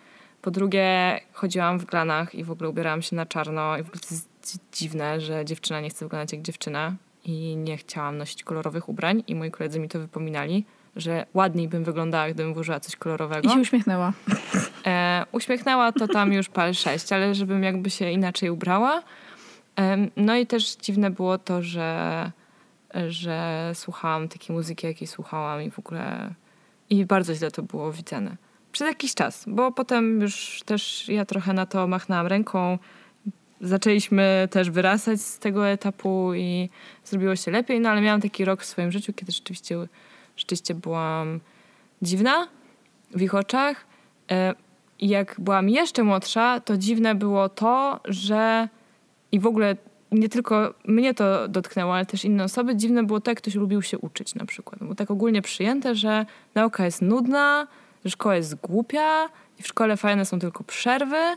Po 0.49 0.53
drugie, 0.53 1.21
chodziłam 1.33 1.79
w 1.79 1.85
glanach 1.85 2.35
i 2.35 2.45
w 2.45 2.51
ogóle 2.51 2.69
ubierałam 2.71 3.03
się 3.03 3.17
na 3.17 3.27
czarno 3.27 3.79
i 3.79 3.83
w 3.83 3.87
ogóle 3.87 4.01
to 4.01 4.15
jest 4.15 4.29
dzi- 4.45 4.59
dziwne, 4.73 5.21
że 5.21 5.45
dziewczyna 5.45 5.81
nie 5.81 5.91
chce 5.91 6.05
wyglądać 6.05 6.33
jak 6.33 6.43
dziewczyna 6.43 6.95
i 7.25 7.57
nie 7.57 7.77
chciałam 7.77 8.19
nosić 8.19 8.45
kolorowych 8.45 8.89
ubrań 8.89 9.23
i 9.27 9.35
moi 9.35 9.51
koledzy 9.51 9.81
mi 9.81 9.89
to 9.89 9.99
wypominali, 9.99 10.65
że 10.97 11.27
ładniej 11.35 11.69
bym 11.69 11.85
wyglądała, 11.85 12.31
gdybym 12.31 12.55
włożyła 12.55 12.81
coś 12.81 12.97
kolorowego. 12.97 13.49
I 13.49 13.53
się 13.53 13.61
uśmiechnęła. 13.61 14.13
E, 14.87 15.25
uśmiechnęła 15.33 15.93
to 15.93 16.09
tam 16.09 16.33
już 16.33 16.49
pal 16.49 16.75
6, 16.75 17.13
ale 17.13 17.35
żebym 17.35 17.63
jakby 17.63 17.91
się 17.91 18.11
inaczej 18.11 18.51
ubrała. 18.51 19.03
Em, 19.77 20.11
no 20.17 20.37
i 20.37 20.47
też 20.47 20.77
dziwne 20.77 21.11
było 21.11 21.39
to, 21.39 21.63
że, 21.63 22.33
że 23.09 23.71
słuchałam 23.75 24.29
takiej 24.29 24.57
muzyki, 24.57 24.87
jakiej 24.87 25.09
słuchałam 25.09 25.63
i 25.63 25.71
w 25.71 25.79
ogóle 25.79 26.35
i 26.91 27.07
bardzo 27.07 27.35
źle 27.35 27.51
to 27.51 27.63
było 27.63 27.93
widziane. 27.93 28.48
Przez 28.73 28.87
jakiś 28.87 29.15
czas, 29.15 29.45
bo 29.47 29.73
potem 29.73 30.21
już 30.21 30.63
też 30.67 31.09
ja 31.09 31.25
trochę 31.25 31.53
na 31.53 31.67
to 31.67 31.87
machnęłam 31.87 32.27
ręką. 32.27 32.79
Zaczęliśmy 33.61 34.49
też 34.51 34.71
wyrastać 34.71 35.21
z 35.21 35.39
tego 35.39 35.69
etapu 35.69 36.35
i 36.35 36.71
zrobiło 37.05 37.37
się 37.37 37.51
lepiej, 37.51 37.81
no 37.81 37.91
ale 37.91 38.01
miałam 38.01 38.21
taki 38.21 38.45
rok 38.45 38.63
w 38.63 38.65
swoim 38.65 38.93
życiu, 38.93 39.13
kiedy 39.13 39.33
rzeczywiście, 39.33 39.77
rzeczywiście 40.37 40.75
byłam 40.75 41.41
dziwna 42.03 42.49
w 43.11 43.23
ich 43.23 43.35
oczach. 43.35 43.87
E, 44.31 44.55
I 44.99 45.09
jak 45.09 45.35
byłam 45.39 45.69
jeszcze 45.69 46.03
młodsza, 46.03 46.61
to 46.61 46.77
dziwne 46.77 47.15
było 47.15 47.49
to, 47.49 48.01
że 48.05 48.69
i 49.33 49.41
w 49.41 49.47
ogóle 49.47 49.77
nie 50.13 50.29
tylko 50.29 50.75
mnie 50.85 51.15
to 51.15 51.49
dotknęło, 51.49 51.95
ale 51.95 52.07
też 52.07 52.25
inne 52.25 52.45
osoby, 52.45 52.77
dziwne 52.77 53.03
było 53.03 53.21
to, 53.21 53.31
jak 53.31 53.39
ktoś 53.39 53.55
lubił 53.55 53.83
się 53.83 53.99
uczyć 53.99 54.35
na 54.35 54.47
przykład. 54.47 54.79
Było 54.79 54.95
tak 54.95 55.11
ogólnie 55.11 55.43
przyjęte, 55.43 55.95
że 55.95 56.27
nauka 56.55 56.85
jest 56.85 57.03
nudna, 57.03 57.67
że 58.09 58.13
szkoła 58.13 58.37
jest 58.37 58.55
głupia 58.55 59.29
i 59.59 59.63
w 59.63 59.67
szkole 59.67 59.97
fajne 59.97 60.25
są 60.25 60.39
tylko 60.39 60.65
przerwy, 60.65 61.37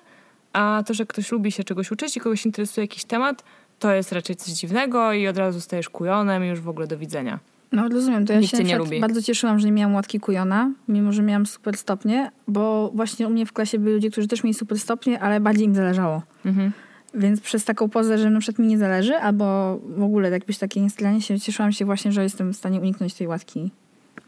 a 0.53 0.83
to, 0.85 0.93
że 0.93 1.05
ktoś 1.05 1.31
lubi 1.31 1.51
się 1.51 1.63
czegoś 1.63 1.91
uczyć 1.91 2.17
i 2.17 2.19
kogoś 2.19 2.45
interesuje 2.45 2.83
jakiś 2.83 3.03
temat, 3.03 3.43
to 3.79 3.93
jest 3.93 4.11
raczej 4.11 4.35
coś 4.35 4.53
dziwnego 4.53 5.13
i 5.13 5.27
od 5.27 5.37
razu 5.37 5.61
stajesz 5.61 5.89
kujonem 5.89 6.45
i 6.45 6.47
już 6.47 6.59
w 6.59 6.69
ogóle 6.69 6.87
do 6.87 6.97
widzenia. 6.97 7.39
No 7.71 7.89
rozumiem, 7.89 8.25
to 8.25 8.33
ja 8.33 8.39
Nikt 8.39 8.57
się 8.57 8.63
nie 8.63 8.77
lubi. 8.77 8.99
bardzo 8.99 9.21
cieszyłam, 9.21 9.59
że 9.59 9.65
nie 9.65 9.71
miałam 9.71 9.95
łatki 9.95 10.19
kujona, 10.19 10.71
mimo 10.87 11.11
że 11.11 11.23
miałam 11.23 11.45
super 11.45 11.77
stopnie, 11.77 12.31
bo 12.47 12.91
właśnie 12.93 13.27
u 13.27 13.29
mnie 13.29 13.45
w 13.45 13.53
klasie 13.53 13.79
byli 13.79 13.93
ludzie, 13.93 14.11
którzy 14.11 14.27
też 14.27 14.43
mieli 14.43 14.53
super 14.53 14.79
stopnie, 14.79 15.19
ale 15.19 15.39
bardziej 15.39 15.65
im 15.65 15.75
zależało. 15.75 16.21
Mhm. 16.45 16.71
Więc 17.13 17.41
przez 17.41 17.65
taką 17.65 17.89
pozę, 17.89 18.17
że 18.17 18.29
na 18.29 18.39
przykład 18.39 18.59
mi 18.59 18.67
nie 18.67 18.77
zależy, 18.77 19.15
albo 19.15 19.77
w 19.97 20.03
ogóle 20.03 20.29
jakbyś 20.29 20.57
takie 20.57 20.81
niestalanie 20.81 21.21
się, 21.21 21.39
cieszyłam 21.39 21.71
się 21.71 21.85
właśnie, 21.85 22.11
że 22.11 22.23
jestem 22.23 22.53
w 22.53 22.57
stanie 22.57 22.79
uniknąć 22.79 23.13
tej 23.13 23.27
łatki 23.27 23.71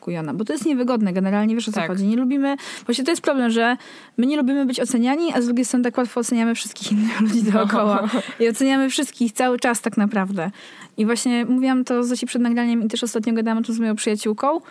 kujona. 0.04 0.34
Bo 0.34 0.46
to 0.46 0.54
jest 0.54 0.66
niewygodne 0.66 1.14
generalnie, 1.14 1.56
wiesz 1.56 1.70
o 1.70 1.72
co 1.72 1.80
Tak. 1.80 1.88
chodzi. 1.88 2.08
Nie 2.08 2.16
lubimy, 2.16 2.56
właśnie 2.86 3.04
to 3.04 3.12
jest 3.12 3.22
problem, 3.22 3.52
że 3.52 3.78
my 4.18 4.26
nie 4.26 4.38
lubimy 4.38 4.66
być 4.66 4.80
oceniani, 4.80 5.34
a 5.34 5.42
z 5.42 5.46
drugiej 5.46 5.66
strony 5.66 5.84
tak 5.84 5.98
łatwo 5.98 6.20
oceniamy 6.20 6.56
wszystkich 6.56 6.92
innych 6.92 7.22
ludzi 7.22 7.44
dookoła. 7.44 8.10
I 8.40 8.50
oceniamy 8.50 8.90
wszystkich 8.90 9.32
cały 9.32 9.60
czas 9.60 9.82
tak 9.82 9.98
naprawdę. 9.98 10.52
I 10.98 11.06
właśnie 11.06 11.46
mówiłam 11.46 11.84
to 11.84 12.04
Zosi 12.04 12.26
przed 12.26 12.42
nagraniem 12.42 12.84
i 12.84 12.88
też 12.88 13.04
ostatnio 13.04 13.34
gadałam 13.34 13.58
o 13.58 13.62
tym 13.62 13.76
z 13.76 13.80
moją 13.80 13.96
przyjaciółką, 13.96 14.62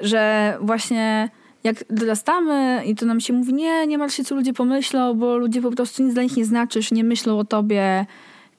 że 0.00 0.56
właśnie 0.60 1.30
jak 1.64 1.84
dorastamy 1.90 2.82
i 2.86 2.94
to 2.94 3.06
nam 3.06 3.20
się 3.20 3.32
mówi, 3.32 3.54
nie, 3.54 3.86
nie 3.86 3.98
martw 3.98 4.16
się, 4.16 4.24
co 4.24 4.34
ludzie 4.34 4.52
pomyślą, 4.52 5.14
bo 5.14 5.36
ludzie 5.36 5.62
po 5.62 5.70
prostu 5.70 6.02
nic 6.02 6.14
dla 6.14 6.22
nich 6.22 6.36
nie 6.36 6.44
znaczysz, 6.44 6.92
nie 6.92 7.04
myślą 7.04 7.38
o 7.38 7.44
tobie 7.44 8.06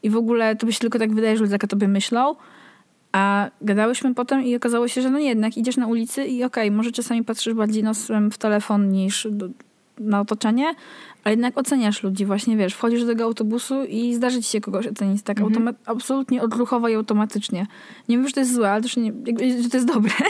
i 0.04 0.10
w 0.10 0.18
ogóle 0.18 0.56
to 0.56 0.66
by 0.66 0.74
się 0.74 0.80
tylko 0.80 1.00
tak 1.00 1.13
wydaje, 1.13 1.38
że 1.38 1.44
ludzie 1.44 1.52
tak 1.52 1.63
o 1.63 1.68
tobie 1.68 1.88
myślą. 1.88 2.36
A 3.13 3.49
gadałyśmy 3.62 4.15
potem 4.15 4.43
i 4.43 4.56
okazało 4.56 4.88
się, 4.88 5.02
że 5.02 5.10
no 5.10 5.19
jednak 5.19 5.58
idziesz 5.58 5.78
na 5.78 5.88
ulicy 5.88 6.26
i 6.26 6.43
okej, 6.43 6.71
może 6.71 6.91
czasami 6.91 7.23
patrzysz 7.23 7.54
bardziej 7.54 7.84
nosem 7.84 8.32
w 8.32 8.38
telefon 8.38 8.89
niż 8.89 9.28
do, 9.32 9.49
na 9.99 10.21
otoczenie, 10.21 10.76
ale 11.23 11.34
jednak 11.34 11.58
oceniasz 11.58 12.04
ludzi. 12.04 12.26
Właśnie 12.26 12.58
wiesz, 12.58 12.73
wchodzisz 12.73 13.02
do 13.02 13.08
tego 13.08 13.23
autobusu 13.23 13.84
i 13.84 14.13
zdarzy 14.15 14.41
ci 14.41 14.49
się 14.49 14.62
kogoś 14.62 14.88
ocenić 14.88 15.23
tak 15.23 15.39
Mhm. 15.39 15.76
absolutnie 15.86 16.41
odruchowo 16.41 16.88
i 16.88 16.95
automatycznie. 16.95 17.67
Nie 18.10 18.17
wiem, 18.17 18.28
że 18.28 18.34
to 18.34 18.39
jest 18.39 18.54
złe, 18.54 18.71
ale 18.71 18.82
też 18.82 18.97
nie, 18.97 19.13
że 19.63 19.69
to 19.69 19.78
jest 19.78 19.88
dobre. 19.88 20.12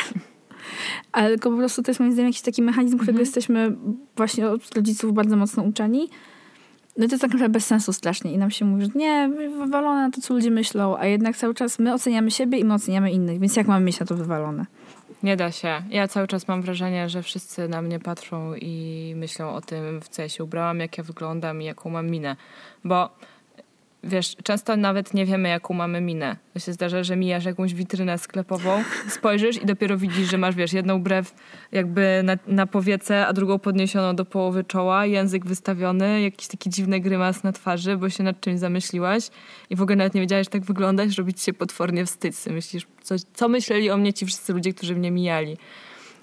Ale 1.12 1.30
tylko 1.30 1.52
po 1.52 1.58
prostu 1.58 1.84
to 1.84 1.92
jest 1.92 2.00
moim 2.00 2.12
zdaniem 2.12 2.30
jakiś 2.30 2.42
taki 2.42 2.62
mechanizm, 2.62 2.98
którego 2.98 3.20
Mhm. 3.20 3.26
jesteśmy 3.26 3.76
właśnie 4.16 4.50
od 4.50 4.76
rodziców 4.76 5.14
bardzo 5.14 5.36
mocno 5.38 5.64
uczeni. 5.64 6.10
No 6.98 7.08
to 7.08 7.14
jest 7.14 7.22
tak 7.22 7.32
naprawdę 7.32 7.54
bez 7.54 7.66
sensu 7.66 7.94
strasznie. 7.94 8.34
I 8.34 8.38
nam 8.38 8.52
się 8.52 8.66
mówi, 8.66 8.86
że 8.86 8.92
nie, 8.96 9.30
wywalone 9.58 10.12
to, 10.12 10.22
co 10.22 10.34
ludzie 10.34 10.52
myślą, 10.52 10.98
a 10.98 11.06
jednak 11.06 11.38
cały 11.38 11.54
czas 11.54 11.80
my 11.80 11.94
oceniamy 11.94 12.32
siebie 12.32 12.58
i 12.58 12.66
my 12.66 12.74
oceniamy 12.74 13.12
innych, 13.12 13.40
więc 13.40 13.56
jak 13.56 13.68
mamy 13.68 13.86
mieć 13.86 14.00
na 14.00 14.06
to 14.06 14.16
wywalone? 14.16 14.66
Nie 15.24 15.38
da 15.38 15.52
się. 15.52 15.82
Ja 15.90 16.08
cały 16.08 16.28
czas 16.28 16.48
mam 16.48 16.62
wrażenie, 16.62 17.10
że 17.10 17.24
wszyscy 17.24 17.68
na 17.68 17.82
mnie 17.82 18.00
patrzą 18.00 18.56
i 18.56 19.14
myślą 19.18 19.54
o 19.54 19.62
tym, 19.62 20.02
w 20.02 20.10
co 20.10 20.22
ja 20.22 20.30
się 20.30 20.44
ubrałam, 20.44 20.80
jak 20.80 20.98
ja 20.98 21.04
wyglądam 21.04 21.62
i 21.62 21.66
jaką 21.66 21.90
mam 21.90 22.10
minę. 22.10 22.36
Bo 22.84 23.10
wiesz, 24.04 24.36
często 24.44 24.78
nawet 24.78 25.14
nie 25.14 25.26
wiemy, 25.26 25.50
jaką 25.50 25.74
mamy 25.74 26.02
minę. 26.02 26.36
To 26.54 26.60
się 26.60 26.74
zdarza, 26.74 27.04
że 27.04 27.16
mijasz 27.16 27.46
jakąś 27.46 27.74
witrynę 27.74 28.18
sklepową, 28.18 28.84
spojrzysz 29.10 29.62
i 29.62 29.66
dopiero 29.66 29.98
widzisz, 29.98 30.32
że 30.32 30.38
masz, 30.38 30.56
wiesz, 30.56 30.74
jedną 30.74 31.04
brew 31.04 31.36
jakby 31.72 32.22
na, 32.24 32.38
na 32.48 32.68
powiece, 32.68 33.28
a 33.28 33.34
drugą 33.34 33.60
podniesioną 33.60 34.16
do 34.16 34.26
połowy 34.26 34.64
czoła, 34.64 35.06
język 35.06 35.46
wystawiony, 35.46 36.22
jakiś 36.22 36.48
taki 36.48 36.70
dziwny 36.70 37.00
grymas 37.00 37.44
na 37.44 37.52
twarzy, 37.52 37.98
bo 37.98 38.10
się 38.10 38.24
nad 38.24 38.42
czymś 38.42 38.60
zamyśliłaś 38.60 39.30
i 39.70 39.76
w 39.76 39.82
ogóle 39.82 39.96
nawet 39.96 40.14
nie 40.14 40.22
wiedziałaś, 40.22 40.46
że 40.46 40.52
tak 40.52 40.66
wyglądasz, 40.66 41.18
robi 41.18 41.34
ci 41.34 41.46
się 41.46 41.54
potwornie 41.54 42.06
wstyd. 42.06 42.46
Myślisz, 42.52 42.88
co, 43.02 43.16
co 43.34 43.50
myśleli 43.50 43.92
o 43.92 43.98
mnie 43.98 44.14
ci 44.14 44.26
wszyscy 44.26 44.54
ludzie, 44.54 44.74
którzy 44.74 44.96
mnie 44.96 45.12
mijali. 45.12 45.58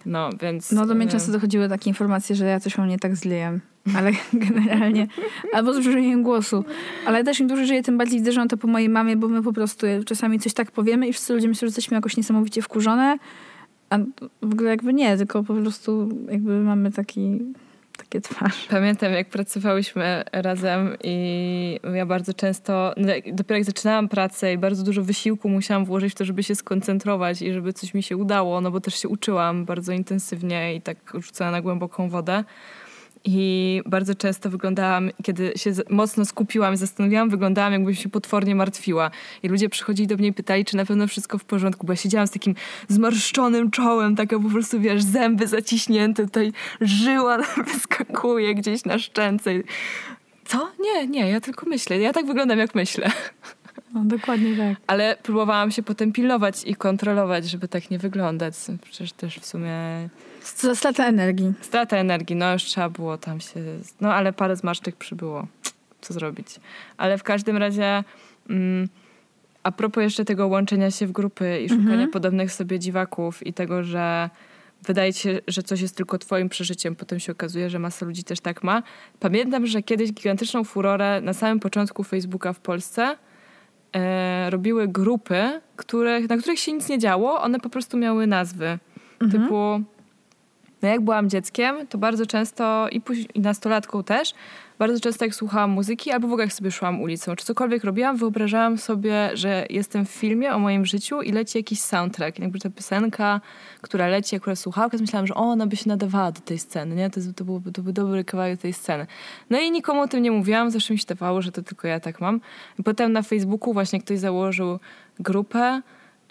No, 0.06 0.30
więc... 0.40 0.72
No 0.72 0.86
do 0.86 0.94
mnie 0.94 1.06
y, 1.06 1.08
często 1.08 1.32
dochodziły 1.32 1.68
takie 1.68 1.90
informacje, 1.90 2.36
że 2.36 2.46
ja 2.46 2.60
coś 2.60 2.78
mam 2.78 2.88
nie 2.88 2.98
tak 2.98 3.16
z 3.16 3.24
Liam. 3.24 3.60
Ale 3.96 4.12
generalnie, 4.32 5.06
albo 5.52 5.74
z 5.74 5.78
brzmieniem 5.78 6.22
głosu. 6.22 6.64
Ale 7.06 7.24
też 7.24 7.40
im 7.40 7.48
dłużej 7.48 7.66
żyję, 7.66 7.82
tym 7.82 7.98
bardziej 7.98 8.18
widzę, 8.18 8.48
to 8.48 8.56
po 8.56 8.66
mojej 8.66 8.88
mamie, 8.88 9.16
bo 9.16 9.28
my 9.28 9.42
po 9.42 9.52
prostu 9.52 9.86
czasami 10.06 10.38
coś 10.38 10.54
tak 10.54 10.70
powiemy 10.70 11.08
i 11.08 11.12
wszyscy 11.12 11.34
ludzie 11.34 11.48
myślą, 11.48 11.60
że 11.60 11.66
jesteśmy 11.66 11.94
jakoś 11.94 12.16
niesamowicie 12.16 12.62
wkurzone. 12.62 13.18
A 13.90 13.98
w 14.42 14.52
ogóle 14.52 14.70
jakby 14.70 14.92
nie, 14.92 15.16
tylko 15.16 15.44
po 15.44 15.54
prostu 15.54 16.08
jakby 16.30 16.60
mamy 16.60 16.92
taki, 16.92 17.38
takie 17.96 18.20
twarz. 18.20 18.66
Pamiętam, 18.70 19.12
jak 19.12 19.28
pracowałyśmy 19.28 20.24
razem 20.32 20.96
i 21.04 21.80
ja 21.94 22.06
bardzo 22.06 22.34
często, 22.34 22.94
no 22.96 23.12
dopiero 23.32 23.56
jak 23.58 23.64
zaczynałam 23.64 24.08
pracę 24.08 24.52
i 24.52 24.58
bardzo 24.58 24.82
dużo 24.82 25.02
wysiłku 25.02 25.48
musiałam 25.48 25.84
włożyć 25.84 26.12
w 26.12 26.16
to, 26.16 26.24
żeby 26.24 26.42
się 26.42 26.54
skoncentrować 26.54 27.42
i 27.42 27.52
żeby 27.52 27.72
coś 27.72 27.94
mi 27.94 28.02
się 28.02 28.16
udało, 28.16 28.60
no 28.60 28.70
bo 28.70 28.80
też 28.80 28.94
się 28.94 29.08
uczyłam 29.08 29.64
bardzo 29.64 29.92
intensywnie 29.92 30.74
i 30.74 30.80
tak 30.80 30.96
rzucała 31.14 31.50
na 31.50 31.62
głęboką 31.62 32.08
wodę. 32.08 32.44
I 33.24 33.82
bardzo 33.86 34.14
często 34.14 34.50
wyglądałam, 34.50 35.10
kiedy 35.22 35.52
się 35.56 35.72
mocno 35.90 36.24
skupiłam 36.24 36.74
i 36.74 36.76
zastanowiłam, 36.76 37.30
wyglądałam 37.30 37.72
jakbym 37.72 37.94
się 37.94 38.08
potwornie 38.08 38.54
martwiła. 38.54 39.10
I 39.42 39.48
ludzie 39.48 39.68
przychodzili 39.68 40.06
do 40.06 40.16
mnie 40.16 40.28
i 40.28 40.32
pytali, 40.32 40.64
czy 40.64 40.76
na 40.76 40.84
pewno 40.84 41.06
wszystko 41.06 41.38
w 41.38 41.44
porządku, 41.44 41.86
bo 41.86 41.92
ja 41.92 41.96
siedziałam 41.96 42.26
z 42.26 42.30
takim 42.30 42.54
zmarszczonym 42.88 43.70
czołem, 43.70 44.16
taka 44.16 44.38
po 44.38 44.48
prostu, 44.48 44.80
wiesz, 44.80 45.02
zęby 45.02 45.46
zaciśnięte, 45.46 46.24
tutaj 46.24 46.52
żyła 46.80 47.38
wyskakuje 47.72 48.54
gdzieś 48.54 48.84
na 48.84 48.98
szczęce. 48.98 49.50
Co? 50.44 50.72
Nie, 50.80 51.06
nie, 51.06 51.30
ja 51.30 51.40
tylko 51.40 51.66
myślę. 51.66 51.98
Ja 51.98 52.12
tak 52.12 52.26
wyglądam, 52.26 52.58
jak 52.58 52.74
myślę. 52.74 53.10
No, 53.94 54.04
dokładnie 54.04 54.56
tak. 54.56 54.76
Ale 54.86 55.16
próbowałam 55.22 55.70
się 55.70 55.82
potem 55.82 56.12
pilnować 56.12 56.64
i 56.64 56.74
kontrolować, 56.74 57.50
żeby 57.50 57.68
tak 57.68 57.90
nie 57.90 57.98
wyglądać. 57.98 58.54
Przecież 58.82 59.12
też 59.12 59.38
w 59.38 59.46
sumie 59.46 60.08
strata 60.74 61.06
energii. 61.06 61.52
strata 61.60 61.96
energii, 61.96 62.36
no 62.36 62.52
już 62.52 62.62
trzeba 62.62 62.88
było 62.88 63.18
tam 63.18 63.40
się... 63.40 63.60
No 64.00 64.14
ale 64.14 64.32
parę 64.32 64.56
zmarszczek 64.56 64.96
przybyło. 64.96 65.46
Co 66.00 66.14
zrobić? 66.14 66.46
Ale 66.96 67.18
w 67.18 67.22
każdym 67.22 67.56
razie... 67.56 68.04
Mm, 68.50 68.88
a 69.62 69.72
propos 69.72 70.02
jeszcze 70.02 70.24
tego 70.24 70.46
łączenia 70.48 70.90
się 70.90 71.06
w 71.06 71.12
grupy 71.12 71.60
i 71.60 71.68
szukania 71.68 71.90
Mhm. 71.92 72.10
podobnych 72.10 72.52
sobie 72.52 72.78
dziwaków 72.78 73.46
i 73.46 73.52
tego, 73.52 73.84
że 73.84 74.30
wydaje 74.86 75.12
się, 75.12 75.40
że 75.48 75.62
coś 75.62 75.80
jest 75.80 75.96
tylko 75.96 76.18
twoim 76.18 76.48
przeżyciem, 76.48 76.96
potem 76.96 77.20
się 77.20 77.32
okazuje, 77.32 77.70
że 77.70 77.78
masa 77.78 78.06
ludzi 78.06 78.24
też 78.24 78.40
tak 78.40 78.62
ma. 78.64 78.82
Pamiętam, 79.20 79.66
że 79.66 79.82
kiedyś 79.82 80.12
gigantyczną 80.12 80.64
furorę 80.64 81.20
na 81.20 81.32
samym 81.32 81.60
początku 81.60 82.04
Facebooka 82.04 82.52
w 82.52 82.60
Polsce 82.60 83.16
e, 83.92 84.50
robiły 84.50 84.88
grupy, 84.88 85.60
które, 85.76 86.20
na 86.20 86.36
których 86.36 86.58
się 86.58 86.72
nic 86.72 86.88
nie 86.88 86.98
działo, 86.98 87.42
one 87.42 87.60
po 87.60 87.70
prostu 87.70 87.96
miały 87.96 88.26
nazwy. 88.26 88.78
Mhm. 89.20 89.42
Typu, 89.42 89.80
no 90.82 90.88
jak 90.88 91.00
byłam 91.00 91.30
dzieckiem, 91.30 91.86
to 91.86 91.98
bardzo 91.98 92.26
często 92.26 92.88
i, 92.88 93.00
później, 93.00 93.28
i 93.34 93.40
nastolatką 93.40 94.04
też, 94.04 94.34
bardzo 94.80 95.00
często 95.00 95.24
jak 95.24 95.34
słuchałam 95.34 95.70
muzyki, 95.70 96.10
albo 96.10 96.28
w 96.28 96.32
ogóle 96.32 96.44
jak 96.44 96.52
sobie 96.52 96.70
szłam 96.70 97.00
ulicą, 97.00 97.36
czy 97.36 97.44
cokolwiek 97.44 97.84
robiłam, 97.84 98.16
wyobrażałam 98.16 98.78
sobie, 98.78 99.30
że 99.34 99.66
jestem 99.70 100.06
w 100.06 100.10
filmie 100.10 100.54
o 100.54 100.58
moim 100.58 100.86
życiu 100.86 101.22
i 101.22 101.32
leci 101.32 101.58
jakiś 101.58 101.80
soundtrack. 101.80 102.38
Jakby 102.38 102.58
ta 102.58 102.70
piosenka, 102.70 103.40
która 103.80 104.06
leci, 104.06 104.36
akurat 104.36 104.58
słuchałka, 104.58 104.96
to 104.96 105.02
myślałam, 105.02 105.26
że 105.26 105.34
ona 105.34 105.66
by 105.66 105.76
się 105.76 105.88
nadawała 105.88 106.32
do 106.32 106.40
tej 106.40 106.58
sceny, 106.58 106.94
nie? 106.94 107.10
To, 107.10 107.20
to, 107.36 107.44
byłby, 107.44 107.72
to 107.72 107.82
dobry 107.82 108.24
kawałek 108.24 108.60
tej 108.60 108.72
sceny. 108.72 109.06
No 109.50 109.60
i 109.60 109.70
nikomu 109.70 110.00
o 110.00 110.08
tym 110.08 110.22
nie 110.22 110.30
mówiłam, 110.30 110.70
zawsze 110.70 110.92
mi 110.92 110.98
się 110.98 111.06
dawało, 111.06 111.42
że 111.42 111.52
to 111.52 111.62
tylko 111.62 111.88
ja 111.88 112.00
tak 112.00 112.20
mam. 112.20 112.40
Potem 112.84 113.12
na 113.12 113.22
Facebooku 113.22 113.72
właśnie 113.72 114.00
ktoś 114.00 114.18
założył 114.18 114.78
grupę, 115.18 115.82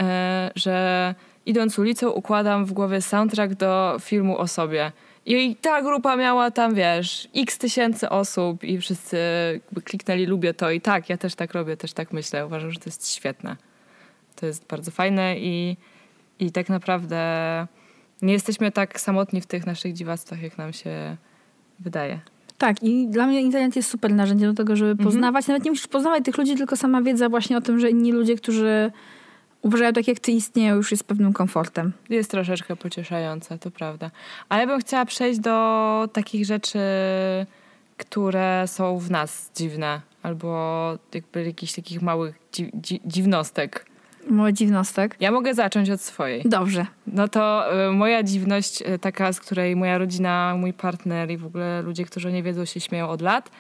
e, 0.02 0.52
że 0.56 1.16
idąc 1.50 1.80
ulicą 1.80 2.10
układam 2.10 2.66
w 2.66 2.74
głowie 2.74 3.02
soundtrack 3.02 3.54
do 3.54 3.98
filmu 4.02 4.38
o 4.38 4.48
sobie. 4.48 4.92
I 5.26 5.56
ta 5.56 5.82
grupa 5.82 6.16
miała 6.16 6.52
tam, 6.52 6.76
wiesz, 6.76 7.28
x 7.36 7.58
tysięcy 7.58 8.10
osób 8.10 8.64
i 8.64 8.78
wszyscy 8.78 9.18
kliknęli 9.84 10.26
lubię 10.26 10.54
to 10.54 10.72
i 10.72 10.82
tak, 10.82 11.10
ja 11.10 11.18
też 11.18 11.36
tak 11.36 11.54
robię, 11.54 11.78
też 11.78 11.94
tak 11.94 12.14
myślę. 12.14 12.46
Uważam, 12.46 12.72
że 12.72 12.80
to 12.80 12.86
jest 12.86 13.12
świetne. 13.16 13.56
To 14.36 14.46
jest 14.46 14.68
bardzo 14.68 14.92
fajne 14.92 15.40
i, 15.40 15.78
i 16.40 16.52
tak 16.52 16.70
naprawdę 16.70 17.18
nie 18.22 18.34
jesteśmy 18.34 18.72
tak 18.72 19.00
samotni 19.00 19.42
w 19.42 19.46
tych 19.46 19.66
naszych 19.66 19.94
dziwactwach, 19.94 20.42
jak 20.42 20.58
nam 20.58 20.74
się 20.74 21.18
wydaje. 21.80 22.20
Tak, 22.58 22.84
i 22.84 23.08
dla 23.08 23.28
mnie 23.28 23.42
internet 23.42 23.76
jest 23.76 23.90
super 23.90 24.14
narzędziem 24.14 24.50
do 24.50 24.58
tego, 24.58 24.76
żeby 24.76 24.92
Mhm. 24.92 25.10
poznawać. 25.10 25.48
Nawet 25.48 25.64
nie 25.64 25.72
musisz 25.72 25.88
poznawać 25.88 26.26
tych 26.26 26.38
ludzi, 26.38 26.56
tylko 26.56 26.76
sama 26.76 27.02
wiedza 27.02 27.30
właśnie 27.30 27.58
o 27.58 27.62
tym, 27.62 27.80
że 27.80 27.90
inni 27.90 28.12
ludzie, 28.12 28.36
którzy 28.36 28.92
uważają 29.62 29.94
tak 29.94 30.08
jak 30.08 30.20
ty 30.20 30.32
istnieją, 30.32 30.76
już 30.76 30.92
jest 30.92 31.04
pewnym 31.04 31.34
komfortem. 31.34 31.94
Jest 32.10 32.32
troszeczkę 32.32 32.76
pocieszające, 32.76 33.58
to 33.58 33.72
prawda. 33.72 34.12
Ale 34.50 34.62
ja 34.62 34.68
bym 34.68 34.80
chciała 34.80 35.06
przejść 35.06 35.40
do 35.40 36.10
takich 36.14 36.46
rzeczy, 36.46 36.80
które 37.98 38.64
są 38.68 38.98
w 38.98 39.12
nas 39.12 39.52
dziwne, 39.56 40.02
albo 40.24 40.98
jakby 41.14 41.44
jakichś 41.46 41.74
takich 41.74 42.02
małych 42.02 42.36
dzi- 42.54 42.72
dzi- 42.82 43.02
dziwnostek. 43.06 43.86
Mała 44.30 44.52
dziwnostek. 44.52 45.16
Ja 45.20 45.32
mogę 45.32 45.54
zacząć 45.54 45.90
od 45.90 46.02
swojej. 46.02 46.42
Dobrze. 46.46 46.86
No 47.08 47.28
to 47.28 47.74
y, 47.88 47.92
moja 47.92 48.24
dziwność, 48.24 48.82
y, 48.82 49.00
taka, 49.00 49.34
z 49.34 49.40
której 49.40 49.76
moja 49.76 49.98
rodzina, 49.98 50.56
mój 50.58 50.74
partner 50.74 51.32
i 51.32 51.38
w 51.38 51.46
ogóle 51.46 51.82
ludzie, 51.82 52.06
którzy 52.06 52.32
nie 52.32 52.44
wiedzą, 52.44 52.66
się 52.66 52.80
śmieją 52.80 53.10
od 53.10 53.22
lat, 53.22 53.52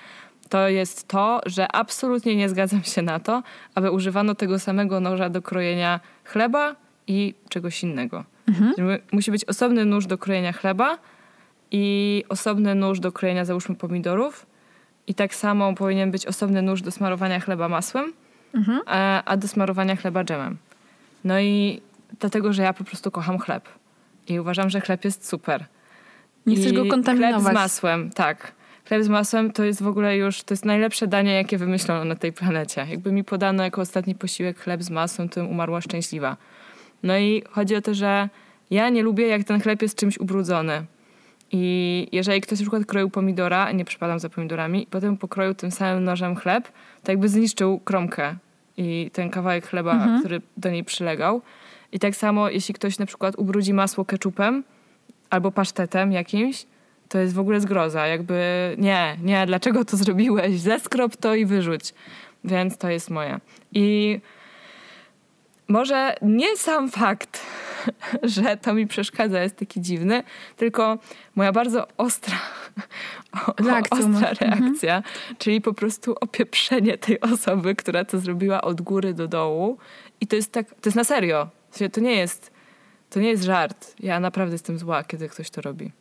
to 0.49 0.69
jest 0.69 1.07
to, 1.07 1.41
że 1.45 1.71
absolutnie 1.71 2.35
nie 2.35 2.49
zgadzam 2.49 2.83
się 2.83 3.01
na 3.01 3.19
to, 3.19 3.43
aby 3.75 3.91
używano 3.91 4.35
tego 4.35 4.59
samego 4.59 4.99
noża 4.99 5.29
do 5.29 5.41
krojenia 5.41 5.99
chleba 6.23 6.75
i 7.07 7.33
czegoś 7.49 7.83
innego. 7.83 8.23
Czyli 8.75 8.87
Musi 9.11 9.31
być 9.31 9.45
osobny 9.45 9.85
nóż 9.85 10.05
do 10.05 10.17
krojenia 10.17 10.53
chleba 10.53 10.97
i 11.71 12.23
osobny 12.29 12.75
nóż 12.75 12.99
do 12.99 13.11
krojenia, 13.11 13.45
załóżmy, 13.45 13.75
pomidorów. 13.75 14.45
I 15.07 15.13
tak 15.13 15.35
samo 15.35 15.75
powinien 15.75 16.11
być 16.11 16.25
osobny 16.25 16.61
nóż 16.61 16.81
do 16.81 16.91
smarowania 16.91 17.39
chleba 17.39 17.69
masłem, 17.69 18.13
a, 18.85 19.23
a 19.23 19.37
do 19.37 19.47
smarowania 19.47 19.95
chleba 19.95 20.23
dżemem. 20.23 20.57
No 21.23 21.39
i 21.39 21.81
dlatego, 22.19 22.53
że 22.53 22.63
ja 22.63 22.73
po 22.73 22.83
prostu 22.83 23.11
kocham 23.11 23.39
chleb. 23.39 23.69
I 24.27 24.39
uważam, 24.39 24.69
że 24.69 24.81
chleb 24.81 25.05
jest 25.05 25.27
super. 25.27 25.65
Nie 26.45 26.55
chcesz 26.55 26.71
I 26.71 26.73
go 26.73 26.81
Chleb 26.81 26.91
kontaminować. 26.91 27.53
z 27.53 27.53
masłem, 27.53 28.09
tak. 28.11 28.51
Chleb 28.89 29.03
z 29.03 29.09
masłem 29.09 29.51
to 29.51 29.63
jest 29.63 29.83
w 29.83 29.87
ogóle 29.87 30.17
już, 30.17 30.43
to 30.43 30.53
jest 30.53 30.65
najlepsze 30.65 31.07
danie, 31.07 31.33
jakie 31.33 31.57
wymyślono 31.57 32.05
na 32.05 32.15
tej 32.15 32.33
planecie. 32.33 32.85
Jakby 32.89 33.11
mi 33.11 33.23
podano 33.23 33.63
jako 33.63 33.81
ostatni 33.81 34.15
posiłek 34.15 34.59
chleb 34.59 34.83
z 34.83 34.89
masłem, 34.89 35.29
to 35.29 35.41
bym 35.41 35.49
umarła 35.49 35.81
szczęśliwa. 35.81 36.37
No 37.03 37.17
i 37.17 37.43
chodzi 37.49 37.75
o 37.75 37.81
to, 37.81 37.93
że 37.93 38.29
ja 38.69 38.89
nie 38.89 39.03
lubię, 39.03 39.27
jak 39.27 39.43
ten 39.43 39.61
chleb 39.61 39.81
jest 39.81 39.97
czymś 39.97 40.17
ubrudzony. 40.17 40.85
I 41.51 42.07
jeżeli 42.11 42.41
ktoś 42.41 42.59
na 42.59 42.63
przykład 42.63 42.85
kroił 42.85 43.09
pomidora, 43.09 43.71
nie 43.71 43.85
przypadam 43.85 44.19
za 44.19 44.29
pomidorami, 44.29 44.83
i 44.83 44.87
potem 44.87 45.17
pokroił 45.17 45.53
tym 45.53 45.71
samym 45.71 46.03
nożem 46.03 46.35
chleb, 46.35 46.71
to 47.03 47.11
jakby 47.11 47.29
zniszczył 47.29 47.79
kromkę 47.79 48.35
i 48.77 49.11
ten 49.13 49.29
kawałek 49.29 49.67
chleba, 49.67 50.07
który 50.19 50.41
do 50.57 50.69
niej 50.69 50.83
przylegał. 50.83 51.41
I 51.91 51.99
tak 51.99 52.15
samo, 52.15 52.49
jeśli 52.49 52.73
ktoś 52.73 52.99
na 52.99 53.05
przykład 53.05 53.35
ubrudzi 53.37 53.73
masło 53.73 54.05
keczupem 54.05 54.63
albo 55.29 55.51
pasztetem 55.51 56.11
jakimś, 56.11 56.65
to 57.09 57.19
jest 57.19 57.33
w 57.33 57.39
ogóle 57.39 57.61
zgroza. 57.61 58.07
Jakby 58.07 58.39
nie, 58.77 59.17
nie, 59.23 59.45
dlaczego 59.45 59.85
to 59.85 59.97
zrobiłeś? 59.97 60.59
Zeskrop 60.59 61.17
to 61.17 61.35
i 61.35 61.45
wyrzuć. 61.45 61.93
Więc 62.43 62.77
to 62.77 62.89
jest 62.89 63.09
moje. 63.09 63.39
I 63.71 64.19
może 65.67 66.15
nie 66.21 66.57
sam 66.57 66.91
fakt, 66.91 67.45
że 68.23 68.57
to 68.57 68.73
mi 68.73 68.87
przeszkadza, 68.87 69.41
jest 69.41 69.55
taki 69.55 69.81
dziwny, 69.81 70.23
tylko 70.57 70.97
moja 71.35 71.51
bardzo 71.51 71.87
ostra, 71.97 72.37
Reakcja 73.67 73.97
ostra. 73.97 74.29
Mhm. 74.29 74.63
reakcja, 74.63 75.03
czyli 75.37 75.61
po 75.61 75.73
prostu 75.73 76.15
opieprzenie 76.21 76.97
tej 76.97 77.21
osoby, 77.21 77.75
która 77.75 78.05
to 78.05 78.19
zrobiła 78.19 78.61
od 78.61 78.81
góry 78.81 79.13
do 79.13 79.27
dołu. 79.27 79.77
I 80.21 80.27
to 80.27 80.35
jest 80.35 80.51
tak, 80.51 80.69
to 80.69 80.81
jest 80.85 80.95
na 80.95 81.03
serio. 81.03 81.49
To 81.93 82.01
nie 82.01 82.15
jest, 82.15 82.51
to 83.09 83.19
nie 83.19 83.29
jest 83.29 83.43
żart. 83.43 83.95
Ja 83.99 84.19
naprawdę 84.19 84.53
jestem 84.53 84.79
zła, 84.79 85.03
kiedy 85.03 85.29
ktoś 85.29 85.49
to 85.49 85.61
robi. 85.61 85.91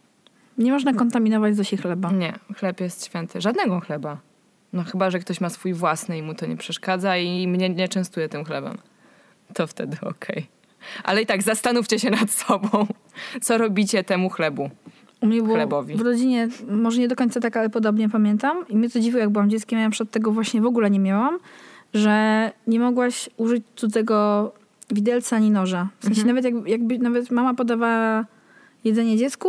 Nie 0.58 0.72
można 0.72 0.94
kontaminować 0.94 1.56
Zosi 1.56 1.76
chleba. 1.76 2.12
Nie, 2.12 2.32
chleb 2.56 2.80
jest 2.80 3.06
święty. 3.06 3.40
Żadnego 3.40 3.80
chleba. 3.80 4.18
No 4.72 4.84
chyba, 4.84 5.10
że 5.10 5.18
ktoś 5.18 5.40
ma 5.40 5.50
swój 5.50 5.74
własny 5.74 6.18
i 6.18 6.22
mu 6.22 6.34
to 6.34 6.46
nie 6.46 6.56
przeszkadza 6.56 7.16
i 7.16 7.48
mnie 7.48 7.70
nie 7.70 7.88
częstuje 7.88 8.28
tym 8.28 8.44
chlebem. 8.44 8.78
To 9.54 9.66
wtedy 9.66 9.96
okej. 10.02 10.46
Ale 11.04 11.22
i 11.22 11.26
tak 11.26 11.42
zastanówcie 11.42 11.98
się 11.98 12.10
nad 12.10 12.30
sobą, 12.30 12.86
co 13.42 13.58
robicie 13.58 14.04
temu 14.04 14.30
chlebu. 14.30 14.70
U 15.20 15.26
mnie 15.26 15.42
było 15.42 15.54
Chlebowi. 15.54 15.94
w 15.94 16.00
rodzinie, 16.00 16.48
może 16.68 17.00
nie 17.00 17.08
do 17.08 17.16
końca 17.16 17.40
tak, 17.40 17.56
ale 17.56 17.70
podobnie 17.70 18.08
pamiętam. 18.08 18.64
I 18.68 18.76
mnie 18.76 18.90
to 18.90 19.00
dziwiło, 19.00 19.20
jak 19.20 19.30
byłam 19.30 19.50
dzieckiem, 19.50 19.78
ja 19.78 19.90
przed 19.90 20.10
tego 20.10 20.32
właśnie 20.32 20.60
w 20.60 20.66
ogóle 20.66 20.90
nie 20.90 21.00
miałam, 21.00 21.38
że 21.94 22.50
nie 22.66 22.80
mogłaś 22.80 23.30
użyć 23.36 23.64
cudzego 23.76 24.52
widelca 24.90 25.36
ani 25.36 25.50
noża. 25.50 25.88
W 26.00 26.04
sensie 26.04 26.24
nawet 26.24 26.44
jak, 26.44 26.54
jakby 26.66 26.98
nawet 26.98 27.30
mama 27.30 27.54
podawała 27.54 28.24
jedzenie 28.84 29.16
dziecku, 29.16 29.48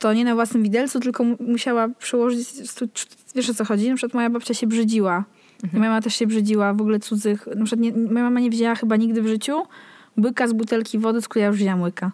to 0.00 0.12
nie 0.12 0.24
na 0.24 0.34
własnym 0.34 0.62
widelcu, 0.62 1.00
tylko 1.00 1.24
mu- 1.24 1.36
musiała 1.40 1.88
przyłożyć, 1.88 2.70
stu- 2.70 2.88
wiesz 3.34 3.50
o 3.50 3.54
co 3.54 3.64
chodzi? 3.64 3.88
Na 3.88 3.96
przykład 3.96 4.14
moja 4.14 4.30
babcia 4.30 4.54
się 4.54 4.66
brzydziła. 4.66 5.24
I 5.74 5.76
moja 5.76 5.90
mama 5.90 6.02
też 6.02 6.14
się 6.14 6.26
brzydziła 6.26 6.74
w 6.74 6.80
ogóle 6.80 6.98
cudzych. 7.00 7.46
Na 7.56 7.64
przykład 7.64 7.80
nie, 7.80 7.92
moja 7.92 8.24
mama 8.24 8.40
nie 8.40 8.50
wzięła 8.50 8.74
chyba 8.74 8.96
nigdy 8.96 9.22
w 9.22 9.26
życiu 9.26 9.62
łyka 10.24 10.48
z 10.48 10.52
butelki 10.52 10.98
wody, 10.98 11.22
z 11.22 11.28
której 11.28 11.42
ja 11.42 11.48
już 11.48 11.56
wzięłam 11.56 11.82
łyka. 11.82 12.12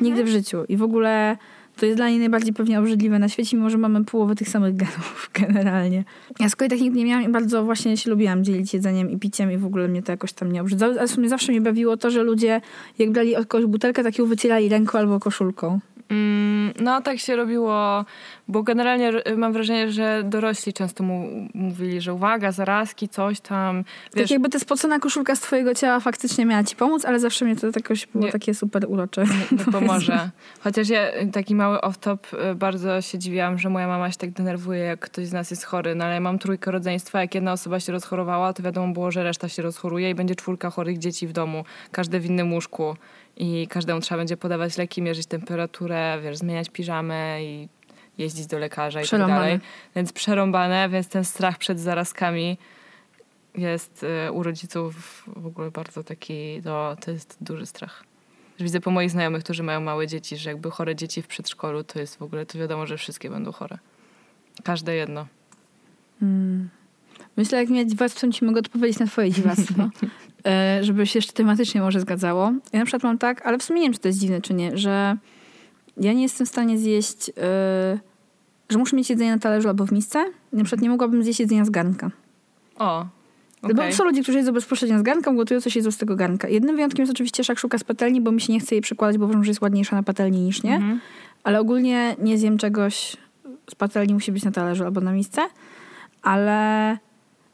Nigdy 0.00 0.24
w 0.24 0.28
życiu. 0.28 0.64
I 0.68 0.76
w 0.76 0.82
ogóle 0.82 1.36
to 1.76 1.86
jest 1.86 1.98
dla 1.98 2.08
niej 2.08 2.18
najbardziej 2.18 2.52
pewnie 2.54 2.78
obrzydliwe 2.80 3.18
na 3.18 3.28
świecie, 3.28 3.56
mimo 3.56 3.70
że 3.70 3.78
mamy 3.78 4.04
połowę 4.04 4.34
tych 4.34 4.48
samych 4.48 4.76
genów 4.76 5.30
generalnie. 5.40 6.04
Ja 6.40 6.48
z 6.48 6.56
kolei 6.56 6.70
tak 6.70 6.80
nigdy 6.80 6.98
nie 6.98 7.04
miałam 7.04 7.24
i 7.24 7.28
bardzo 7.28 7.64
właśnie 7.64 7.96
się 7.96 8.10
lubiłam 8.10 8.44
dzielić 8.44 8.74
jedzeniem 8.74 9.10
i 9.10 9.18
piciem 9.18 9.52
i 9.52 9.56
w 9.58 9.64
ogóle 9.66 9.88
mnie 9.88 10.02
to 10.02 10.12
jakoś 10.12 10.32
tam 10.32 10.52
nie 10.52 10.60
obrzydzało. 10.60 10.92
Ale 10.98 11.08
w 11.08 11.10
sumie 11.10 11.28
zawsze 11.28 11.52
mnie 11.52 11.60
bawiło 11.60 11.96
to, 11.96 12.10
że 12.10 12.22
ludzie 12.22 12.60
jak 12.98 13.10
brali 13.10 13.36
od 13.36 13.46
kogoś 13.46 13.66
butelkę, 13.66 14.02
tak 14.02 14.18
ją 14.18 14.26
wycierali 14.26 14.68
ręką 14.68 14.98
albo 14.98 15.20
koszulką. 15.20 15.80
Mm, 16.10 16.72
no 16.80 17.00
tak 17.02 17.18
się 17.18 17.36
robiło, 17.36 18.04
bo 18.48 18.62
generalnie 18.62 19.12
mam 19.36 19.52
wrażenie, 19.52 19.92
że 19.92 20.22
dorośli 20.24 20.72
często 20.72 21.04
mu, 21.04 21.48
mówili, 21.54 22.00
że 22.00 22.14
uwaga, 22.14 22.52
zarazki, 22.52 23.08
coś 23.08 23.40
tam. 23.40 23.84
tak 23.84 24.14
Wiesz, 24.16 24.30
jakby 24.30 24.48
ta 24.48 24.58
spocona 24.58 24.98
koszulka 24.98 25.36
z 25.36 25.40
twojego 25.40 25.74
ciała 25.74 26.00
faktycznie 26.00 26.46
miała 26.46 26.64
ci 26.64 26.76
pomóc, 26.76 27.04
ale 27.04 27.20
zawsze 27.20 27.44
mnie 27.44 27.56
to 27.56 27.66
jakoś 27.76 28.06
było 28.06 28.24
Nie. 28.24 28.32
takie 28.32 28.54
super 28.54 28.84
urocze. 28.88 29.24
nie 29.52 29.64
pomoże. 29.72 30.30
Chociaż 30.60 30.88
ja, 30.88 31.00
taki 31.32 31.54
mały 31.54 31.76
off-top, 31.78 32.50
y, 32.50 32.54
bardzo 32.54 33.00
się 33.02 33.18
dziwiłam, 33.18 33.58
że 33.58 33.68
moja 33.70 33.86
mama 33.86 34.10
się 34.10 34.16
tak 34.18 34.30
denerwuje, 34.30 34.80
jak 34.80 35.00
ktoś 35.00 35.26
z 35.26 35.32
nas 35.32 35.50
jest 35.50 35.64
chory. 35.64 35.94
No 35.94 36.04
ale 36.04 36.14
ja 36.14 36.20
mam 36.20 36.38
trójkę 36.38 36.70
rodzeństwa, 36.70 37.20
jak 37.20 37.34
jedna 37.34 37.52
osoba 37.52 37.80
się 37.80 37.92
rozchorowała, 37.92 38.52
to 38.52 38.62
wiadomo 38.62 38.92
było, 38.92 39.10
że 39.10 39.22
reszta 39.22 39.48
się 39.48 39.62
rozchoruje 39.62 40.10
i 40.10 40.14
będzie 40.14 40.34
czwórka 40.34 40.70
chorych 40.70 40.98
dzieci 40.98 41.26
w 41.26 41.32
domu, 41.32 41.64
każde 41.92 42.20
w 42.20 42.26
innym 42.26 42.52
łóżku. 42.52 42.96
I 43.36 43.68
każdemu 43.68 44.00
trzeba 44.00 44.18
będzie 44.18 44.36
podawać 44.36 44.78
leki, 44.78 45.02
mierzyć 45.02 45.26
temperaturę, 45.26 46.20
wiesz, 46.22 46.36
zmieniać 46.36 46.70
piżamę 46.70 47.44
i 47.44 47.68
jeździć 48.18 48.46
do 48.46 48.58
lekarza 48.58 49.02
i 49.02 49.08
tak 49.08 49.26
dalej. 49.26 49.60
Więc 49.96 50.12
przerąbane, 50.12 50.88
więc 50.88 51.08
ten 51.08 51.24
strach 51.24 51.58
przed 51.58 51.80
zarazkami 51.80 52.58
jest 53.54 54.04
y, 54.28 54.32
u 54.32 54.42
rodziców 54.42 55.22
w 55.36 55.46
ogóle 55.46 55.70
bardzo 55.70 56.04
taki, 56.04 56.62
no, 56.64 56.96
to 56.96 57.10
jest 57.10 57.36
duży 57.40 57.66
strach. 57.66 58.04
Widzę 58.60 58.80
po 58.80 58.90
moich 58.90 59.10
znajomych, 59.10 59.44
którzy 59.44 59.62
mają 59.62 59.80
małe 59.80 60.06
dzieci, 60.06 60.36
że 60.36 60.50
jakby 60.50 60.70
chore 60.70 60.96
dzieci 60.96 61.22
w 61.22 61.26
przedszkolu, 61.26 61.84
to 61.84 61.98
jest 61.98 62.16
w 62.16 62.22
ogóle, 62.22 62.46
to 62.46 62.58
wiadomo, 62.58 62.86
że 62.86 62.98
wszystkie 62.98 63.30
będą 63.30 63.52
chore. 63.52 63.78
Każde 64.64 64.94
jedno. 64.94 65.26
Mm. 66.22 66.68
Myślę, 67.36 67.58
jak 67.58 67.68
mieć 67.68 67.90
dziwactwo, 67.90 68.28
ci 68.28 68.44
mogę 68.44 68.60
odpowiedzieć 68.60 68.98
na 68.98 69.06
twoje 69.06 69.30
dziwactwo. 69.30 69.88
E, 70.46 70.84
żeby 70.84 71.06
się 71.06 71.18
jeszcze 71.18 71.32
tematycznie 71.32 71.80
może 71.80 72.00
zgadzało. 72.00 72.52
Ja 72.72 72.78
na 72.78 72.84
przykład 72.84 73.02
mam 73.02 73.18
tak, 73.18 73.46
ale 73.46 73.58
w 73.58 73.62
sumie 73.62 73.80
nie 73.80 73.86
wiem, 73.86 73.94
czy 73.94 74.00
to 74.00 74.08
jest 74.08 74.20
dziwne, 74.20 74.40
czy 74.40 74.54
nie, 74.54 74.78
że 74.78 75.16
ja 75.96 76.12
nie 76.12 76.22
jestem 76.22 76.46
w 76.46 76.50
stanie 76.50 76.78
zjeść, 76.78 77.30
e, 77.30 77.98
że 78.68 78.78
muszę 78.78 78.96
mieć 78.96 79.10
jedzenie 79.10 79.30
na 79.30 79.38
talerzu 79.38 79.68
albo 79.68 79.86
w 79.86 79.92
misce. 79.92 80.24
Na 80.52 80.64
przykład 80.64 80.82
nie 80.82 80.90
mogłabym 80.90 81.22
zjeść 81.22 81.40
jedzenia 81.40 81.64
z 81.64 81.70
garnka. 81.70 82.10
O, 82.78 83.06
Bo 83.62 83.68
okej. 83.68 83.92
są 83.92 84.04
ludzie, 84.04 84.22
którzy 84.22 84.38
jedzą 84.38 84.52
bezpośrednio 84.52 84.98
z 84.98 85.02
garnka, 85.02 85.32
gotują 85.32 85.60
coś 85.60 85.76
jedzą 85.76 85.90
z 85.90 85.96
tego 85.96 86.16
garnka. 86.16 86.48
Jednym 86.48 86.76
wyjątkiem 86.76 87.02
jest 87.02 87.12
oczywiście 87.12 87.44
szakszuka 87.44 87.78
z 87.78 87.84
patelni, 87.84 88.20
bo 88.20 88.32
mi 88.32 88.40
się 88.40 88.52
nie 88.52 88.60
chce 88.60 88.74
jej 88.74 88.82
przekładać, 88.82 89.18
bo 89.18 89.24
uważam, 89.24 89.44
że 89.44 89.50
jest 89.50 89.60
ładniejsza 89.60 89.96
na 89.96 90.02
patelni 90.02 90.40
niż 90.40 90.62
nie. 90.62 90.74
Mhm. 90.74 91.00
Ale 91.44 91.60
ogólnie 91.60 92.16
nie 92.18 92.38
zjem 92.38 92.58
czegoś 92.58 93.16
z 93.70 93.74
patelni, 93.74 94.14
musi 94.14 94.32
być 94.32 94.44
na 94.44 94.50
talerzu 94.50 94.84
albo 94.84 95.00
na 95.00 95.12
misce. 95.12 95.42
Ale 96.22 96.98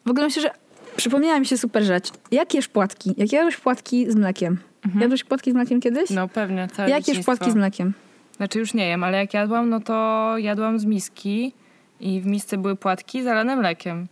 w 0.07 0.11
ogóle 0.11 0.27
myślę, 0.27 0.43
że 0.43 0.51
przypomniała 0.97 1.41
mi 1.41 1.47
się 1.47 1.57
super 1.59 1.83
rzecz. 1.83 2.11
Jak 2.31 2.55
jesz 2.55 2.69
płatki? 2.69 3.15
Jak 3.17 3.33
jadłeś 3.33 3.57
płatki 3.57 4.11
z 4.11 4.17
mlekiem? 4.17 4.59
Jadłeś 5.01 5.25
płatki 5.25 5.51
z 5.51 5.55
mlekiem 5.55 5.81
kiedyś? 5.81 6.11
No 6.11 6.29
pewnie, 6.29 6.69
całe 6.73 6.91
Jak 6.91 7.09
jesz 7.09 7.25
płatki 7.25 7.51
z 7.51 7.55
mlekiem? 7.55 7.93
Znaczy 8.37 8.59
już 8.59 8.75
nie 8.75 8.89
jem, 8.89 9.05
ale 9.05 9.19
jak 9.19 9.35
jadłam, 9.35 9.69
no 9.69 9.81
to 9.81 10.35
jadłam 10.39 10.79
z 10.79 10.85
miski 10.85 11.53
i 12.01 12.21
w 12.21 12.27
misce 12.27 12.59
były 12.59 12.77
płatki 12.77 13.23
zalane 13.23 13.57
mlekiem. 13.57 14.07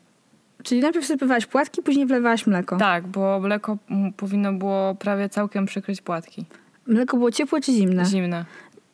Czyli 0.63 0.81
najpierw 0.81 1.07
sypywałaś 1.07 1.47
płatki, 1.47 1.83
później 1.83 2.07
wlewałaś 2.07 2.47
mleko. 2.47 2.77
Tak, 2.77 3.07
bo 3.07 3.41
mleko 3.41 3.77
powinno 4.17 4.53
było 4.53 4.95
prawie 4.95 5.29
całkiem 5.29 5.67
przykryć 5.67 6.01
płatki. 6.03 6.45
Mleko 6.87 7.17
było 7.17 7.31
ciepłe 7.31 7.61
czy 7.61 7.73
zimne? 7.73 8.05
Zimne. 8.05 8.45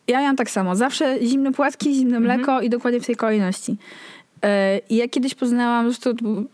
Ja 0.08 0.20
miałam 0.20 0.36
tak 0.36 0.50
samo. 0.50 0.76
Zawsze 0.76 1.18
zimne 1.22 1.52
płatki, 1.52 1.94
zimne 1.94 2.20
mleko 2.20 2.60
i 2.60 2.70
dokładnie 2.70 3.00
w 3.00 3.06
tej 3.06 3.16
kolejności. 3.16 3.76
E, 4.46 4.78
I 4.88 4.96
ja 4.96 5.08
kiedyś 5.08 5.34
poznałam, 5.34 5.94
to 5.94 6.14
był 6.14 6.44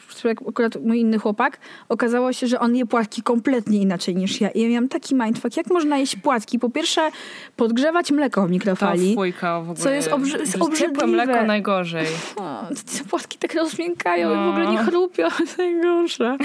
akurat 0.48 0.76
mój 0.84 1.00
inny 1.00 1.18
chłopak, 1.18 1.58
okazało 1.88 2.32
się, 2.32 2.46
że 2.46 2.60
on 2.60 2.76
je 2.76 2.86
płatki 2.86 3.22
kompletnie 3.22 3.78
inaczej 3.82 4.16
niż 4.16 4.40
ja. 4.40 4.50
I 4.50 4.60
ja 4.62 4.68
miałam 4.68 4.88
taki 4.88 5.14
mindfuck, 5.14 5.56
jak 5.56 5.70
można 5.70 5.98
jeść 5.98 6.16
płatki? 6.16 6.58
Po 6.58 6.70
pierwsze, 6.70 7.10
podgrzewać 7.56 8.10
mleko 8.12 8.40
w 8.42 8.44
To 8.44 8.50
mikrofali. 8.50 9.14
fujka 9.14 9.58
w 9.60 9.62
ogóle. 9.70 9.76
Co 9.76 9.90
jest 9.90 10.10
obrzy- 10.10 10.40
jest 10.40 10.56
obrzydliwe. 10.62 11.06
mleko 11.06 11.44
najgorzej. 11.44 12.06
O, 12.36 12.64
te 12.98 13.04
płatki 13.04 13.38
tak 13.38 13.54
rozmiękają 13.54 14.30
i 14.30 14.32
w 14.32 14.36
No. 14.36 14.48
ogóle 14.50 14.66
nie 14.72 14.78
chrupią. 14.78 15.28
To 15.36 15.42
jest 15.42 15.58
najgorsze. 15.58 16.36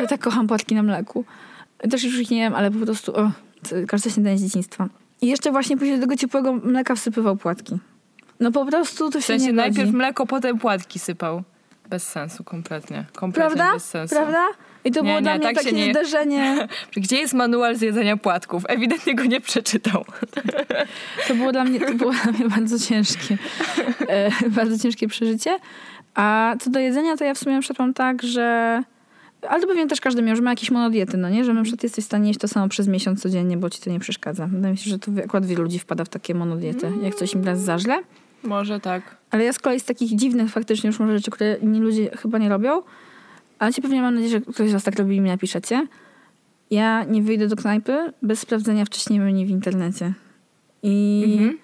Ja 0.00 0.06
tak 0.10 0.20
kocham 0.20 0.46
płatki 0.46 0.74
na 0.74 0.82
mleku. 0.82 1.24
Też 1.90 2.04
już 2.04 2.18
ich 2.20 2.30
nie 2.30 2.38
wiem, 2.38 2.54
ale 2.54 2.70
po 2.70 2.78
prostu 2.86 3.16
o, 3.16 3.30
to 3.68 3.76
każde 3.88 4.10
śniadanie 4.10 4.38
z 4.38 4.42
dzieciństwa. 4.44 4.88
I 5.20 5.26
jeszcze 5.26 5.50
właśnie 5.52 5.76
później 5.76 5.96
do 5.96 6.02
tego 6.02 6.16
ciepłego 6.16 6.52
mleka 6.52 6.94
wsypywał 6.94 7.36
płatki. 7.36 7.78
No 8.40 8.52
po 8.52 8.66
prostu 8.66 9.10
to 9.10 9.18
W 9.18 9.22
się 9.22 9.26
sensie 9.26 9.46
nie 9.46 9.52
najpierw 9.52 9.86
godzi. 9.86 9.96
mleko, 9.96 10.26
potem 10.26 10.58
płatki 10.58 10.98
sypał. 10.98 11.42
Bez 11.90 12.08
sensu 12.08 12.44
kompletnie. 12.44 13.04
Kompletnie 13.16 13.56
Prawda? 13.56 13.74
bez 13.74 13.84
sensu. 13.84 14.14
Prawda? 14.14 14.46
I 14.84 14.90
to 14.90 15.00
Nie, 15.00 15.04
było 15.04 15.16
nie, 15.16 15.22
dla 15.22 15.34
mnie 15.34 15.42
tak 15.42 15.54
takie 15.56 15.72
nie- 15.72 15.90
zderzenie. 15.90 16.68
Gdzie 16.96 17.16
jest 17.16 17.34
manual 17.34 17.76
z 17.76 17.80
jedzenia 17.80 18.16
płatków? 18.16 18.62
Ewidentnie 18.68 19.14
go 19.14 19.24
nie 19.24 19.40
przeczytał. 19.40 20.04
To 21.28 21.34
było 21.34 21.52
dla 21.52 21.64
mnie, 21.64 21.80
to 21.80 21.94
było 21.94 22.12
dla 22.12 22.32
mnie 22.32 22.48
bardzo 22.48 22.78
ciężkie. 22.78 23.38
E, 24.08 24.30
bardzo 24.50 24.78
ciężkie 24.78 25.08
przeżycie. 25.08 25.58
A 26.14 26.54
co 26.60 26.70
do 26.70 26.78
jedzenia, 26.80 27.16
to 27.16 27.24
ja 27.24 27.34
w 27.34 27.38
sumie 27.38 27.54
na 27.54 27.60
przykład 27.60 27.78
mam 27.78 27.94
tak, 27.94 28.22
że... 28.22 28.82
Ale 29.48 29.60
to 29.60 29.66
pewnie 29.66 29.86
też 29.86 30.00
każdy 30.00 30.22
miał, 30.22 30.36
że 30.36 30.42
ma 30.42 30.50
jakieś 30.50 30.70
monodiety, 30.70 31.16
no 31.16 31.28
nie? 31.30 31.44
Że 31.44 31.54
na 31.54 31.62
przykład 31.62 31.82
jesteś 31.82 32.04
w 32.04 32.06
stanie 32.06 32.28
jeść 32.28 32.40
to 32.40 32.48
samo 32.48 32.68
przez 32.68 32.88
miesiąc 32.88 33.22
codziennie, 33.22 33.56
bo 33.56 33.70
ci 33.70 33.80
to 33.80 33.90
nie 33.90 34.00
przeszkadza. 34.00 34.46
Wydaje 34.46 34.72
mi 34.72 34.78
się, 34.78 34.90
że 34.90 34.98
to 34.98 35.10
akurat 35.24 35.46
wielu 35.46 35.62
ludzi 35.62 35.78
wpada 35.78 36.04
w 36.04 36.08
takie 36.08 36.34
monodiety, 36.34 36.92
jak 37.02 37.14
coś 37.14 37.34
im 37.34 37.44
raz 37.44 37.60
za 37.60 37.78
źle. 37.78 37.98
Może 38.42 38.80
tak. 38.80 39.16
Ale 39.30 39.44
ja 39.44 39.52
z 39.52 39.58
kolei 39.58 39.80
z 39.80 39.84
takich 39.84 40.16
dziwnych 40.16 40.50
faktycznie 40.50 40.86
już 40.86 40.98
może 41.00 41.18
rzeczy, 41.18 41.30
które 41.30 41.56
inni 41.62 41.80
ludzie 41.80 42.10
chyba 42.16 42.38
nie 42.38 42.48
robią, 42.48 42.82
ale 43.58 43.72
ci 43.72 43.82
pewnie 43.82 44.02
mam 44.02 44.14
nadzieję, 44.14 44.30
że 44.30 44.40
ktoś 44.40 44.70
z 44.70 44.72
was 44.72 44.84
tak 44.84 44.98
robi 44.98 45.16
i 45.16 45.20
mi 45.20 45.28
napiszecie. 45.28 45.86
Ja 46.70 47.04
nie 47.04 47.22
wyjdę 47.22 47.48
do 47.48 47.56
knajpy 47.56 48.12
bez 48.22 48.40
sprawdzenia 48.40 48.84
wcześniej 48.84 49.20
menu 49.20 49.46
w 49.46 49.50
internecie. 49.50 50.12
I 50.82 51.24
Mhm. 51.32 51.58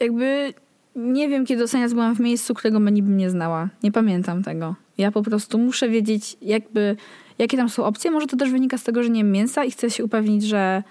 jakby 0.00 0.54
nie 0.96 1.28
wiem, 1.28 1.46
kiedy 1.46 1.62
ostatnio 1.64 1.88
byłam 1.88 2.14
w 2.16 2.20
miejscu, 2.20 2.54
którego 2.54 2.80
menu 2.80 3.02
bym 3.02 3.16
nie 3.16 3.30
znała. 3.30 3.68
Nie 3.82 3.92
pamiętam 3.92 4.42
tego. 4.42 4.74
Ja 4.98 5.12
po 5.12 5.22
prostu 5.22 5.58
muszę 5.58 5.88
wiedzieć, 5.88 6.36
jakby, 6.42 6.96
jakie 7.38 7.56
tam 7.56 7.68
są 7.68 7.84
opcje. 7.84 8.10
Może 8.10 8.26
to 8.26 8.36
też 8.36 8.50
wynika 8.50 8.78
z 8.78 8.84
tego, 8.84 9.02
że 9.02 9.10
nie 9.10 9.24
mięsa 9.24 9.64
i 9.64 9.70
chcę 9.70 9.90
się 9.90 10.04
upewnić, 10.04 10.42
że 10.42 10.82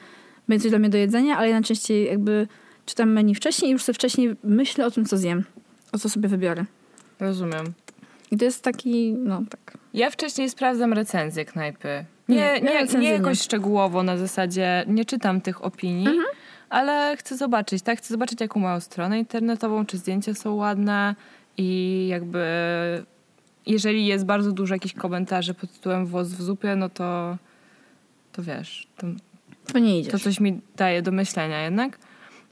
będzie 0.47 0.63
coś 0.63 0.69
dla 0.69 0.79
mnie 0.79 0.89
do 0.89 0.97
jedzenia, 0.97 1.37
ale 1.37 1.51
najczęściej 1.51 2.05
jakby 2.05 2.47
czytam 2.85 3.11
menu 3.11 3.35
wcześniej 3.35 3.69
i 3.69 3.71
już 3.71 3.83
sobie 3.83 3.93
wcześniej 3.93 4.35
myślę 4.43 4.85
o 4.85 4.91
tym, 4.91 5.05
co 5.05 5.17
zjem. 5.17 5.43
O 5.91 5.97
co 5.99 6.09
sobie 6.09 6.29
wybiorę. 6.29 6.65
Rozumiem. 7.19 7.73
I 8.31 8.37
to 8.37 8.45
jest 8.45 8.63
taki, 8.63 9.13
no 9.13 9.43
tak. 9.49 9.77
Ja 9.93 10.09
wcześniej 10.09 10.49
sprawdzam 10.49 10.93
recenzję 10.93 11.45
knajpy. 11.45 12.05
Nie, 12.29 12.35
Nie, 12.35 12.41
ja 12.41 12.57
nie, 12.59 12.73
recenzję 12.73 12.99
nie 12.99 13.07
nie. 13.07 13.13
jakoś 13.13 13.41
szczegółowo 13.41 14.03
na 14.03 14.17
zasadzie, 14.17 14.83
nie 14.87 15.05
czytam 15.05 15.41
tych 15.41 15.63
opinii, 15.65 16.07
Mhm. 16.07 16.25
ale 16.69 17.17
chcę 17.17 17.37
zobaczyć, 17.37 17.83
tak? 17.83 17.97
Chcę 17.97 18.13
zobaczyć 18.13 18.41
jaką 18.41 18.59
mają 18.59 18.79
stronę 18.79 19.19
internetową, 19.19 19.85
czy 19.85 19.97
zdjęcia 19.97 20.33
są 20.33 20.53
ładne 20.55 21.15
i 21.57 22.07
jakby 22.11 22.43
jeżeli 23.65 24.05
jest 24.05 24.25
bardzo 24.25 24.51
dużo 24.51 24.75
jakichś 24.75 24.93
komentarzy 24.95 25.53
pod 25.53 25.71
tytułem 25.71 26.05
włos 26.05 26.27
w 26.27 26.41
zupie, 26.41 26.75
no 26.75 26.89
to 26.89 27.37
to 28.31 28.43
wiesz, 28.43 28.87
to, 28.97 29.07
To 29.73 29.79
nie 29.79 29.99
idzie. 29.99 30.11
to 30.11 30.19
coś 30.19 30.39
mi 30.39 30.61
daje 30.75 31.01
do 31.01 31.11
myślenia 31.11 31.61
jednak. 31.63 31.99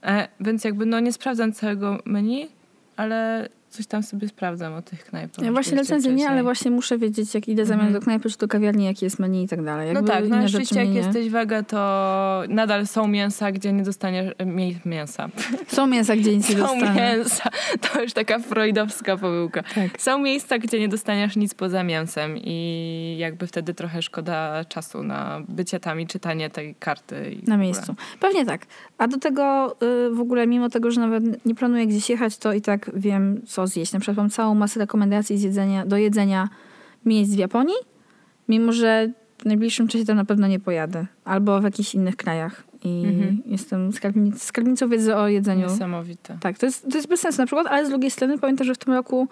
E, 0.03 0.27
więc 0.39 0.63
jakby 0.63 0.85
no 0.85 0.99
nie 0.99 1.13
sprawdzam 1.13 1.53
całego 1.53 1.99
menu, 2.05 2.49
ale 2.97 3.49
coś 3.71 3.87
tam 3.87 4.03
sobie 4.03 4.27
sprawdzam 4.27 4.73
o 4.73 4.81
tych 4.81 5.05
knajpach. 5.05 5.45
Ja 5.45 5.51
właśnie 5.51 5.77
recenzję 5.77 6.13
nie, 6.13 6.29
ale 6.29 6.43
właśnie 6.43 6.71
muszę 6.71 6.97
wiedzieć, 6.97 7.33
jak 7.33 7.47
idę 7.47 7.65
zamiast 7.65 7.85
Mhm. 7.87 7.93
do 7.93 8.05
knajpy 8.05 8.29
czy 8.29 8.37
do 8.37 8.47
kawiarni, 8.47 8.85
jakie 8.85 9.05
jest 9.05 9.19
menu 9.19 9.43
i 9.43 9.47
tak 9.47 9.63
dalej. 9.63 9.87
No 9.87 9.93
Jakby 9.93 10.11
tak, 10.11 10.27
no 10.29 10.37
oczywiście 10.45 10.79
jak 10.79 10.89
nie- 10.89 10.95
jesteś 10.95 11.29
wege, 11.29 11.63
to 11.63 12.43
nadal 12.49 12.87
są 12.87 13.07
mięsa, 13.07 13.51
gdzie 13.51 13.73
nie 13.73 13.83
dostaniesz 13.83 14.33
e, 14.37 14.45
mię- 14.45 14.79
mięsa. 14.85 15.29
Są 15.67 15.87
mięsa, 15.87 16.15
gdzie 16.15 16.35
nic 16.37 16.49
nie 16.49 16.55
Są 16.57 16.61
dostanę. 16.61 16.95
mięsa. 17.17 17.49
To 17.81 18.01
już 18.01 18.13
taka 18.13 18.39
freudowska 18.39 19.17
pomyłka. 19.17 19.63
Tak. 19.63 20.01
Są 20.01 20.19
miejsca, 20.19 20.57
gdzie 20.59 20.79
nie 20.79 20.87
dostaniesz 20.89 21.35
nic 21.35 21.53
poza 21.53 21.83
mięsem 21.83 22.37
i 22.37 23.15
jakby 23.19 23.47
wtedy 23.47 23.73
trochę 23.73 24.01
szkoda 24.01 24.65
czasu 24.65 25.03
na 25.03 25.41
bycie 25.49 25.79
tam 25.79 26.01
i 26.01 26.07
czytanie 26.07 26.49
tej 26.49 26.75
karty. 26.75 27.37
Na 27.47 27.57
miejscu. 27.57 27.95
Pewnie 28.19 28.45
tak. 28.45 28.65
A 28.97 29.07
do 29.07 29.17
tego 29.17 29.75
y, 30.11 30.15
w 30.15 30.19
ogóle, 30.19 30.47
mimo 30.47 30.69
tego, 30.69 30.91
że 30.91 31.01
nawet 31.01 31.45
nie 31.45 31.55
planuję 31.55 31.87
gdzieś 31.87 32.09
jechać, 32.09 32.37
to 32.37 32.53
i 32.53 32.61
tak 32.61 32.91
wiem, 32.93 33.41
co 33.47 33.60
zjeść. 33.67 33.93
Na 33.93 33.99
przykład 33.99 34.17
mam 34.17 34.29
całą 34.29 34.55
masę 34.55 34.79
rekomendacji 34.79 35.37
z 35.37 35.41
jedzenia, 35.41 35.85
do 35.85 35.97
jedzenia 35.97 36.49
miejsc 37.05 37.33
w 37.33 37.37
Japonii, 37.37 37.75
mimo 38.49 38.71
że 38.71 39.09
w 39.37 39.45
najbliższym 39.45 39.87
czasie 39.87 40.05
tam 40.05 40.15
na 40.15 40.25
pewno 40.25 40.47
nie 40.47 40.59
pojadę. 40.59 41.05
Albo 41.25 41.61
w 41.61 41.63
jakichś 41.63 41.95
innych 41.95 42.15
krajach. 42.15 42.63
I 42.83 43.03
Mhm. 43.05 43.41
jestem 43.45 43.93
skarbnic, 43.93 44.43
skarbnicą 44.43 44.89
wiedzy 44.89 45.15
o 45.15 45.27
jedzeniu. 45.27 45.67
Niesamowite. 45.67 46.37
Tak, 46.39 46.57
to 46.57 46.65
jest, 46.65 46.87
to 46.91 46.97
jest 46.97 47.07
bez 47.09 47.19
sensu 47.19 47.41
na 47.41 47.45
przykład, 47.45 47.67
ale 47.67 47.85
z 47.85 47.89
drugiej 47.89 48.11
strony 48.11 48.37
pamiętam, 48.37 48.67
że 48.67 48.75
w 48.75 48.77
tym 48.77 48.93
roku, 48.93 49.27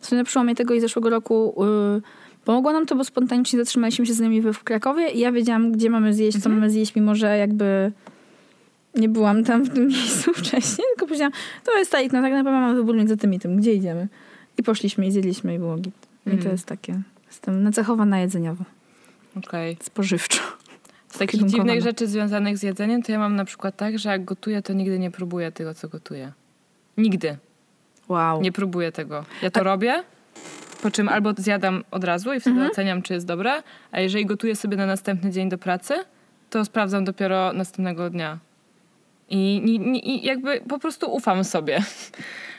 w 0.00 0.06
sumie 0.06 0.18
na 0.18 0.24
przełomie 0.24 0.54
tego 0.54 0.74
i 0.74 0.80
zeszłego 0.80 1.10
roku, 1.10 1.54
yy, 1.94 2.02
pomogło 2.44 2.72
nam 2.72 2.86
to, 2.86 2.96
bo 2.96 3.04
spontanicznie 3.04 3.58
zatrzymaliśmy 3.58 4.06
się 4.06 4.14
z 4.14 4.20
nimi 4.20 4.40
w 4.40 4.64
Krakowie 4.64 5.08
i 5.10 5.18
ja 5.18 5.32
wiedziałam, 5.32 5.72
gdzie 5.72 5.90
mamy 5.90 6.14
zjeść, 6.14 6.42
co 6.42 6.48
mamy 6.48 6.70
zjeść, 6.70 6.94
mimo 6.94 7.14
że 7.14 7.38
jakby 7.38 7.92
nie 8.94 9.08
byłam 9.08 9.44
tam 9.44 9.64
w 9.64 9.74
tym 9.74 9.88
miejscu 9.94 10.32
wcześniej, 10.34 10.86
tylko 10.90 11.06
powiedziałam, 11.06 11.32
to 11.64 11.78
jest 11.78 11.92
ta 11.92 11.98
no 12.02 12.08
tak 12.08 12.12
naprawdę 12.22 12.50
mamy 12.50 12.74
wybór 12.74 12.96
między 12.96 13.16
tym 13.16 13.34
i 13.34 13.38
tym, 13.40 13.56
gdzie 13.56 13.74
idziemy. 13.74 14.08
I 14.58 14.62
poszliśmy 14.62 15.06
i 15.06 15.10
zjedliśmy 15.12 15.54
i 15.54 15.58
było 15.58 15.76
git. 15.76 15.94
I 16.26 16.30
to 16.30 16.36
Mhm. 16.36 16.52
jest 16.52 16.66
takie, 16.66 17.00
jestem 17.26 17.62
nacechowana 17.62 18.18
jedzeniowo, 18.20 18.64
Okej. 19.36 19.76
spożywczo. 19.82 20.40
Z 21.08 21.18
takich 21.18 21.30
Kierunkowana. 21.40 21.64
dziwnych 21.64 21.84
rzeczy 21.84 22.06
związanych 22.06 22.58
z 22.58 22.62
jedzeniem, 22.62 23.02
to 23.02 23.12
ja 23.12 23.18
mam 23.18 23.36
na 23.36 23.44
przykład 23.44 23.76
tak, 23.76 23.98
że 23.98 24.08
jak 24.08 24.24
gotuję, 24.24 24.62
to 24.62 24.72
nigdy 24.72 24.98
nie 24.98 25.10
próbuję 25.10 25.52
tego, 25.52 25.74
co 25.74 25.88
gotuję. 25.88 26.32
Nigdy. 26.96 27.36
Wow. 28.08 28.42
Nie 28.42 28.52
próbuję 28.52 28.92
tego. 28.92 29.24
Ja 29.42 29.50
to 29.50 29.62
robię, 29.62 30.02
po 30.82 30.90
czym 30.90 31.08
albo 31.08 31.32
zjadam 31.38 31.84
od 31.90 32.04
razu 32.04 32.32
i 32.34 32.40
wtedy 32.40 32.54
Mhm. 32.54 32.70
oceniam, 32.70 33.02
czy 33.02 33.14
jest 33.14 33.26
dobre, 33.26 33.62
a 33.92 34.00
jeżeli 34.00 34.26
gotuję 34.26 34.56
sobie 34.56 34.76
na 34.76 34.86
następny 34.86 35.30
dzień 35.30 35.48
do 35.48 35.58
pracy, 35.58 35.94
to 36.50 36.64
sprawdzam 36.64 37.04
dopiero 37.04 37.52
następnego 37.52 38.10
dnia. 38.10 38.38
I, 39.32 39.56
i, 39.56 40.10
i 40.10 40.26
jakby 40.26 40.60
po 40.68 40.78
prostu 40.78 41.14
ufam 41.14 41.44
sobie. 41.44 41.82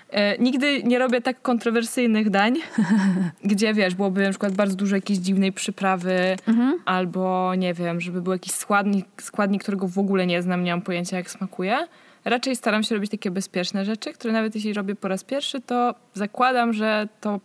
E, 0.09 0.37
nigdy 0.37 0.83
nie 0.83 0.99
robię 0.99 1.21
tak 1.21 1.41
kontrowersyjnych 1.41 2.29
dań, 2.29 2.55
gdzie 3.43 3.73
wiesz, 3.73 3.95
byłoby 3.95 4.23
na 4.23 4.29
przykład 4.29 4.53
bardzo 4.53 4.75
dużo 4.75 4.95
jakiejś 4.95 5.19
dziwnej 5.19 5.51
przyprawy, 5.53 6.37
Mhm. 6.47 6.79
albo 6.85 7.55
nie 7.55 7.73
wiem, 7.73 8.01
żeby 8.01 8.21
był 8.21 8.33
jakiś 8.33 8.53
składnik, 8.53 9.05
składnik, 9.21 9.61
którego 9.61 9.87
w 9.87 9.99
ogóle 9.99 10.27
nie 10.27 10.41
znam, 10.41 10.63
nie 10.63 10.71
mam 10.71 10.81
pojęcia 10.81 11.17
jak 11.17 11.31
smakuje. 11.31 11.87
Raczej 12.25 12.55
staram 12.55 12.83
się 12.83 12.95
robić 12.95 13.11
takie 13.11 13.31
bezpieczne 13.31 13.85
rzeczy, 13.85 14.13
które 14.13 14.33
nawet 14.33 14.55
jeśli 14.55 14.73
robię 14.73 14.95
po 14.95 15.07
raz 15.07 15.23
pierwszy, 15.23 15.61
to 15.61 15.95
zakładam, 16.13 16.73
że 16.73 17.07
to 17.21 17.39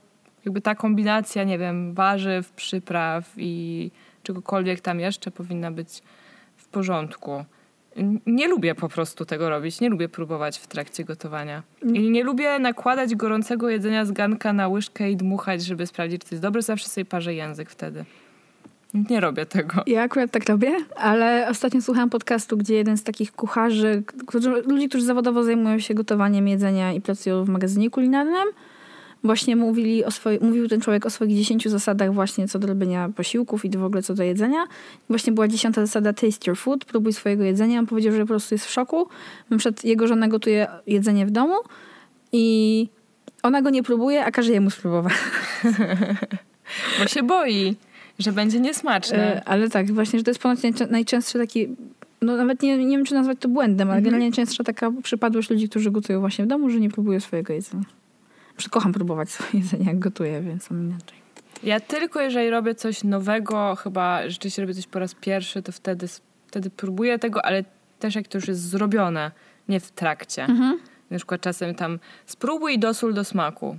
jakby 0.44 0.60
ta 0.60 0.74
kombinacja, 0.74 1.44
nie 1.44 1.58
wiem, 1.58 1.94
warzyw, 1.94 2.52
przypraw 2.52 3.24
i 3.36 3.90
czegokolwiek 4.22 4.80
tam 4.80 5.00
jeszcze 5.00 5.30
powinna 5.30 5.70
być 5.70 6.02
w 6.56 6.68
porządku. 6.68 7.44
Nie 8.26 8.48
lubię 8.48 8.74
po 8.74 8.88
prostu 8.88 9.24
tego 9.24 9.50
robić, 9.50 9.80
nie 9.80 9.88
lubię 9.88 10.08
próbować 10.08 10.58
w 10.58 10.66
trakcie 10.66 11.04
gotowania. 11.04 11.62
I 11.82 12.10
nie 12.10 12.24
lubię 12.24 12.58
nakładać 12.58 13.14
gorącego 13.14 13.68
jedzenia 13.68 14.04
z 14.04 14.12
garnka 14.12 14.52
na 14.52 14.68
łyżkę 14.68 15.10
i 15.10 15.16
dmuchać, 15.16 15.64
żeby 15.64 15.86
sprawdzić, 15.86 16.22
czy 16.22 16.28
to 16.28 16.34
jest 16.34 16.42
dobre. 16.42 16.62
Zawsze 16.62 16.88
sobie 16.88 17.04
parzę 17.04 17.34
język 17.34 17.70
wtedy. 17.70 18.04
Nie 19.10 19.20
robię 19.20 19.46
tego. 19.46 19.82
Ja 19.86 20.02
akurat 20.02 20.30
tak 20.30 20.48
robię, 20.48 20.76
ale 20.96 21.48
ostatnio 21.50 21.82
słuchałam 21.82 22.10
podcastu, 22.10 22.56
gdzie 22.56 22.74
jeden 22.74 22.96
z 22.96 23.02
takich 23.02 23.32
kucharzy, 23.32 24.02
którzy, 24.26 24.50
ludzi, 24.50 24.88
którzy 24.88 25.04
zawodowo 25.04 25.42
zajmują 25.42 25.78
się 25.78 25.94
gotowaniem 25.94 26.48
jedzenia 26.48 26.92
i 26.92 27.00
pracują 27.00 27.44
w 27.44 27.48
magazynie 27.48 27.90
kulinarnym, 27.90 28.48
właśnie 29.24 29.56
mówili 29.56 30.04
o 30.04 30.10
swoi, 30.10 30.38
mówił 30.40 30.68
ten 30.68 30.80
człowiek 30.80 31.06
o 31.06 31.10
swoich 31.10 31.36
10 31.36 31.68
zasadach 31.68 32.14
właśnie 32.14 32.48
co 32.48 32.58
do 32.58 32.66
robienia 32.66 33.08
posiłków 33.16 33.64
i 33.64 33.70
w 33.70 33.84
ogóle 33.84 34.02
co 34.02 34.14
do 34.14 34.22
jedzenia. 34.22 34.64
Właśnie 35.10 35.32
była 35.32 35.48
dziesiąta 35.48 35.80
zasada 35.86 36.12
taste 36.12 36.50
your 36.50 36.58
food, 36.58 36.84
próbuj 36.84 37.12
swojego 37.12 37.44
jedzenia. 37.44 37.78
On 37.78 37.86
powiedział, 37.86 38.12
że 38.12 38.20
po 38.20 38.26
prostu 38.26 38.54
jest 38.54 38.66
w 38.66 38.70
szoku. 38.70 39.08
Przykład 39.58 39.84
jego 39.84 40.06
żona 40.06 40.28
gotuje 40.28 40.66
jedzenie 40.86 41.26
w 41.26 41.30
domu 41.30 41.54
i 42.32 42.88
ona 43.42 43.62
go 43.62 43.70
nie 43.70 43.82
próbuje, 43.82 44.24
a 44.24 44.30
każe 44.30 44.52
jemu 44.52 44.70
spróbować. 44.70 45.12
Bo 46.98 47.06
się 47.06 47.22
boi, 47.22 47.76
że 48.18 48.32
będzie 48.32 48.60
niesmaczne. 48.60 49.42
Ale 49.44 49.70
tak, 49.70 49.92
właśnie, 49.92 50.18
że 50.18 50.24
to 50.24 50.30
jest 50.30 50.40
ponoć 50.42 50.58
najczę- 50.62 50.90
najczęstszy 50.90 51.38
taki, 51.38 51.68
no 52.22 52.36
nawet 52.36 52.62
nie, 52.62 52.78
nie 52.84 52.96
wiem, 52.96 53.06
czy 53.06 53.14
nazwać 53.14 53.38
to 53.40 53.48
błędem, 53.48 53.88
ale 53.88 53.96
Mhm. 53.98 54.04
generalnie 54.04 54.32
częstsza 54.36 54.64
taka 54.64 54.92
przypadłość 55.02 55.50
ludzi, 55.50 55.68
którzy 55.68 55.90
gotują 55.90 56.20
właśnie 56.20 56.44
w 56.44 56.48
domu, 56.48 56.70
że 56.70 56.80
nie 56.80 56.90
próbują 56.90 57.20
swojego 57.20 57.52
jedzenia. 57.52 57.84
Że 58.58 58.68
kocham 58.68 58.92
próbować 58.92 59.30
swoje 59.30 59.62
jedzenie, 59.62 59.86
jak 59.86 59.98
gotuję, 59.98 60.40
więc 60.40 60.70
mam 60.70 60.82
inaczej. 60.82 61.18
Ja 61.62 61.80
tylko 61.80 62.20
jeżeli 62.20 62.50
robię 62.50 62.74
coś 62.74 63.04
nowego, 63.04 63.76
chyba 63.76 64.28
rzeczywiście 64.28 64.62
robię 64.62 64.74
coś 64.74 64.86
po 64.86 64.98
raz 64.98 65.14
pierwszy, 65.14 65.62
to 65.62 65.72
wtedy, 65.72 66.06
wtedy 66.46 66.70
próbuję 66.70 67.18
tego, 67.18 67.44
ale 67.44 67.64
też 67.98 68.14
jak 68.14 68.28
to 68.28 68.38
już 68.38 68.48
jest 68.48 68.60
zrobione, 68.60 69.30
nie 69.68 69.80
w 69.80 69.90
trakcie. 69.90 70.44
Mhm. 70.44 70.78
Na 71.10 71.16
przykład 71.16 71.40
czasem 71.40 71.74
tam 71.74 71.98
spróbuj 72.26 72.78
dosól 72.78 73.14
do 73.14 73.24
smaku. 73.24 73.78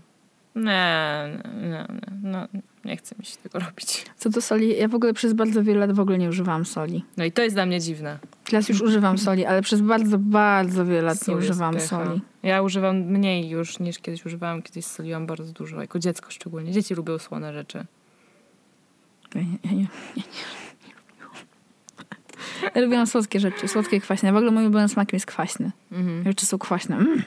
Nie, 0.55 1.39
nie, 1.61 1.69
nie, 1.69 1.85
no, 2.23 2.47
nie 2.85 2.97
chce 2.97 3.15
mi 3.19 3.25
się 3.25 3.37
tego 3.37 3.59
robić. 3.59 4.05
Co 4.17 4.29
do 4.29 4.41
soli, 4.41 4.77
ja 4.77 4.87
w 4.87 4.95
ogóle 4.95 5.13
przez 5.13 5.33
bardzo 5.33 5.63
wiele 5.63 5.79
lat 5.79 5.91
w 5.91 5.99
ogóle 5.99 6.17
nie 6.17 6.29
używałam 6.29 6.65
soli. 6.65 7.05
No 7.17 7.25
i 7.25 7.31
to 7.31 7.41
jest 7.41 7.55
dla 7.55 7.65
mnie 7.65 7.79
dziwne. 7.79 8.19
Teraz 8.45 8.69
już 8.69 8.81
używam 8.81 9.17
soli, 9.17 9.45
ale 9.45 9.61
przez 9.61 9.81
bardzo, 9.81 10.17
bardzo 10.17 10.85
wiele 10.85 11.01
lat 11.01 11.27
nie 11.27 11.53
Sól 11.53 11.73
pycha. 11.73 11.87
soli. 11.87 12.21
Ja 12.43 12.61
używam 12.61 12.97
mniej 12.97 13.49
już 13.49 13.79
niż 13.79 13.99
kiedyś 13.99 14.25
używałam. 14.25 14.61
Kiedyś 14.61 14.85
soliłam 14.85 15.25
bardzo 15.27 15.53
dużo, 15.53 15.81
jako 15.81 15.99
dziecko 15.99 16.31
szczególnie. 16.31 16.71
Dzieci 16.71 16.93
lubią 16.95 17.17
słone 17.17 17.53
rzeczy. 17.53 17.85
Ja 19.35 19.41
nie, 19.41 19.57
ja 19.63 19.71
nie, 19.71 19.87
ja 20.15 20.23
nie, 20.23 20.23
ja 22.75 22.81
lubiłam 22.81 23.07
słodkie 23.07 23.39
rzeczy, 23.39 23.67
słodkie 23.67 23.97
i 23.97 24.01
kwaśne. 24.01 24.33
W 24.33 24.35
ogóle 24.35 24.51
moim 24.51 24.65
ulubionym 24.65 24.89
smakiem 24.89 25.15
jest 25.15 25.25
kwaśny. 25.25 25.71
Mhm. 25.91 26.23
Rzeczy 26.23 26.45
są 26.45 26.57
kwaśne. 26.57 26.95
Mm. 26.95 27.23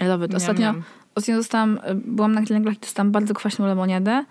I 0.00 0.04
love 0.04 0.26
it. 0.26 0.34
Ostatnio, 0.34 0.62
miam. 0.66 0.82
ostatnio 1.14 1.36
dostałam, 1.36 1.78
y, 1.90 1.94
byłam 1.94 2.32
na 2.32 2.42
Glenglach 2.42 2.76
i 2.76 2.80
dostałam 2.80 3.12
bardzo 3.12 3.34
kwaśną 3.34 3.66
lemoniadę. 3.66 4.24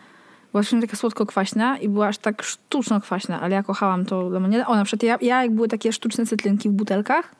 Była 0.57 0.63
właśnie 0.63 0.81
taka 0.81 0.97
słodko-kwaśna 0.97 1.77
i 1.77 1.89
była 1.89 2.07
aż 2.07 2.17
tak 2.17 2.43
sztuczno 2.43 3.01
kwaśna, 3.01 3.41
ale 3.41 3.55
ja 3.55 3.63
kochałam 3.63 4.05
tą 4.05 4.29
lemoniadę. 4.29 4.67
O, 4.67 4.75
na 4.75 4.83
przykład 4.83 5.03
ja, 5.03 5.17
ja 5.27 5.41
jak 5.43 5.51
były 5.51 5.67
takie 5.67 5.93
sztuczne 5.93 6.25
cytrynki 6.25 6.69
w 6.69 6.71
butelkach, 6.71 7.35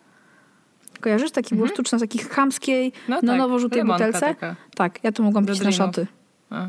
kojarzysz? 1.02 1.32
Takie 1.32 1.56
były 1.56 1.68
sztuczne, 1.68 1.98
z 1.98 2.02
takiej 2.02 2.22
chamskiej, 2.24 2.94
No, 3.10 3.16
no 3.24 3.28
tak. 3.32 3.38
nowo 3.38 3.60
żółtej 3.60 3.78
Lemonka 3.78 4.06
butelce. 4.06 4.26
taka. 4.28 4.56
Tak, 4.76 5.04
ja 5.04 5.12
to 5.12 5.24
mogłam 5.24 5.46
Do 5.46 5.54
pić 5.54 5.60
na 5.62 5.70
drinków. 5.70 5.86
szoty. 5.86 6.08
A. 6.50 6.68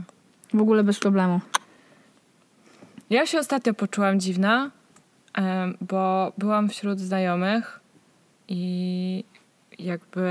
W 0.54 0.60
ogóle 0.60 0.84
bez 0.84 0.98
problemu. 0.98 1.40
Ja 3.10 3.26
się 3.26 3.38
ostatnio 3.38 3.74
poczułam 3.74 4.20
dziwna, 4.20 4.70
bo 5.80 6.32
byłam 6.38 6.68
wśród 6.68 7.00
znajomych 7.00 7.80
i 8.48 9.24
jakby 9.78 10.28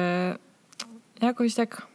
jakoś 1.22 1.56
tak 1.56 1.87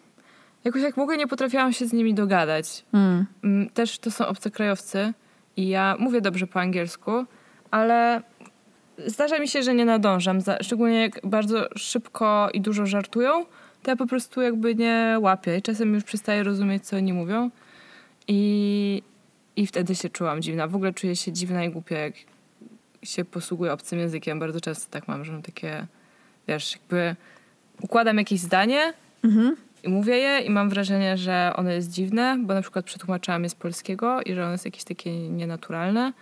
jakoś 0.65 0.83
jak 0.83 0.97
mogę 0.97 1.17
nie 1.17 1.27
potrafiłam 1.27 1.73
się 1.73 1.87
z 1.87 1.93
nimi 1.93 2.15
dogadać. 2.15 2.85
Mm. 2.93 3.27
Mm, 3.45 3.71
Też 3.71 3.99
to 3.99 4.11
są 4.11 4.27
obcokrajowcy 4.27 5.13
i 5.57 5.69
ja 5.69 5.97
mówię 5.99 6.21
dobrze 6.21 6.47
po 6.47 6.61
angielsku, 6.61 7.25
ale 7.71 8.23
zdarza 9.07 9.39
mi 9.39 9.49
się, 9.49 9.63
że 9.63 9.75
nie 9.75 9.85
nadążam. 9.85 10.39
Szczególnie 10.61 11.01
jak 11.01 11.21
bardzo 11.25 11.69
szybko 11.77 12.49
i 12.55 12.61
dużo 12.61 12.87
żartują, 12.87 13.45
to 13.83 13.91
ja 13.91 13.97
po 13.97 14.07
prostu 14.07 14.43
jakby 14.43 14.75
nie 14.75 15.17
łapię 15.21 15.59
i 15.59 15.63
czasem 15.63 15.95
już 15.95 16.05
przestaję 16.05 16.43
rozumieć, 16.43 16.87
co 16.87 16.97
oni 16.97 17.13
mówią. 17.13 17.51
I, 18.29 19.03
I 19.57 19.67
wtedy 19.67 19.95
się 19.95 20.09
czułam 20.11 20.43
dziwna. 20.43 20.69
W 20.69 20.75
ogóle 20.77 20.93
czuję 20.93 21.17
się 21.17 21.33
dziwna 21.33 21.65
i 21.65 21.71
głupia, 21.71 21.99
jak 21.99 22.15
się 23.03 23.25
posługuję 23.25 23.73
obcym 23.73 23.99
językiem. 23.99 24.39
Bardzo 24.39 24.61
często 24.61 24.91
tak 24.91 25.09
mam, 25.09 25.25
że 25.25 25.33
mam 25.33 25.43
takie, 25.43 25.87
wiesz, 26.49 26.73
jakby 26.73 27.17
układam 27.81 28.19
jakieś 28.19 28.41
zdanie 28.41 28.93
Mhm. 29.25 29.57
I 29.83 29.89
mówię 29.89 30.17
je 30.17 30.41
i 30.41 30.51
mam 30.51 30.69
wrażenie, 30.69 31.17
że 31.17 31.53
ono 31.57 31.71
jest 31.71 31.91
dziwne, 31.91 32.39
bo 32.45 32.55
na 32.55 32.63
przykład 32.63 32.85
przetłumaczyłam 32.85 33.43
je 33.43 33.49
z 33.49 33.55
polskiego 33.55 34.23
i 34.23 34.35
że 34.35 34.43
ono 34.43 34.53
jest 34.53 34.65
jakieś 34.65 34.85
takie 34.85 35.29
nienaturalne 35.29 36.13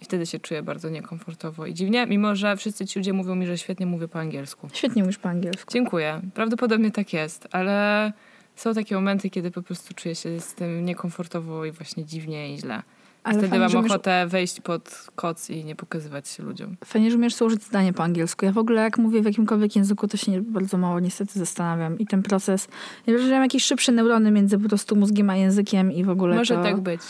i 0.00 0.04
wtedy 0.04 0.26
się 0.26 0.38
czuję 0.38 0.62
bardzo 0.62 0.88
niekomfortowo 0.88 1.66
i 1.66 1.74
dziwnie, 1.74 2.06
mimo 2.06 2.36
że 2.36 2.56
wszyscy 2.56 2.86
ci 2.86 2.98
ludzie 2.98 3.12
mówią 3.12 3.34
mi, 3.34 3.46
że 3.46 3.58
świetnie 3.58 3.86
mówię 3.86 4.08
po 4.08 4.18
angielsku. 4.18 4.68
Świetnie 4.72 5.02
mówisz 5.02 5.18
po 5.18 5.28
angielsku. 5.28 5.72
Dziękuję. 5.72 6.20
Prawdopodobnie 6.34 6.90
tak 6.90 7.12
jest, 7.12 7.48
ale 7.50 8.12
są 8.56 8.74
takie 8.74 8.94
momenty, 8.94 9.30
kiedy 9.30 9.50
po 9.50 9.62
prostu 9.62 9.94
czuję 9.94 10.14
się 10.14 10.40
z 10.40 10.54
tym 10.54 10.84
niekomfortowo 10.84 11.64
i 11.64 11.72
właśnie 11.72 12.04
dziwnie 12.04 12.54
i 12.54 12.58
źle. 12.58 12.82
Ale 13.24 13.34
Wtedy 13.34 13.48
fajnie, 13.48 13.64
mam 13.64 13.72
umiesz- 13.84 13.90
ochotę 13.90 14.26
wejść 14.26 14.60
pod 14.60 15.06
koc 15.16 15.50
i 15.50 15.64
nie 15.64 15.74
pokazywać 15.76 16.28
się 16.28 16.42
ludziom. 16.42 16.76
Fajnie, 16.84 17.10
że 17.10 17.16
umiesz 17.16 17.34
złożyć 17.34 17.62
zdanie 17.62 17.92
po 17.92 18.02
angielsku. 18.04 18.44
Ja 18.44 18.52
w 18.52 18.58
ogóle 18.58 18.82
jak 18.82 18.98
mówię 18.98 19.22
w 19.22 19.24
jakimkolwiek 19.24 19.76
języku, 19.76 20.08
to 20.08 20.16
się 20.16 20.32
nie, 20.32 20.40
bardzo 20.42 20.78
mało 20.78 21.00
niestety 21.00 21.38
zastanawiam. 21.38 21.98
I 21.98 22.06
ten 22.06 22.22
proces... 22.22 22.68
Ja 23.06 23.14
wiem, 23.14 23.22
że 23.22 23.30
mam 23.32 23.42
jakieś 23.42 23.64
szybsze 23.64 23.92
neurony 23.92 24.30
między 24.30 24.58
po 24.58 24.68
prostu 24.68 24.96
mózgiem 24.96 25.30
a 25.30 25.36
językiem 25.36 25.92
i 25.92 26.04
w 26.04 26.10
ogóle 26.10 26.36
Może 26.36 26.54
to 26.56 26.62
tak 26.62 26.80
być. 26.80 27.00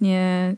nie, 0.00 0.56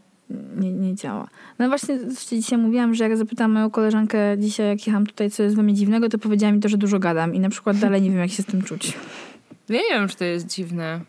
nie, 0.56 0.72
nie 0.72 0.94
działa. 0.94 1.28
No 1.58 1.68
właśnie 1.68 1.98
dzisiaj 2.28 2.58
mówiłam, 2.58 2.94
że 2.94 3.04
jak 3.04 3.16
zapytałam 3.16 3.52
moją 3.52 3.70
koleżankę 3.70 4.18
dzisiaj, 4.38 4.66
jak 4.68 4.86
jechałam 4.86 5.06
tutaj, 5.06 5.30
co 5.30 5.42
jest 5.42 5.56
we 5.56 5.62
mnie 5.62 5.74
dziwnego, 5.74 6.08
to 6.08 6.18
powiedziała 6.18 6.52
mi 6.52 6.60
to, 6.60 6.68
że 6.68 6.76
dużo 6.76 6.98
gadam. 6.98 7.34
I 7.34 7.40
na 7.40 7.48
przykład 7.48 7.76
dalej 7.78 8.02
nie 8.02 8.10
wiem, 8.10 8.18
jak 8.18 8.30
się 8.30 8.42
z 8.42 8.46
tym 8.46 8.62
czuć. 8.62 8.92
Ja 9.68 9.76
nie 9.76 9.90
wiem, 9.90 10.08
czy 10.08 10.16
to 10.16 10.24
jest 10.24 10.46
dziwne. 10.46 11.00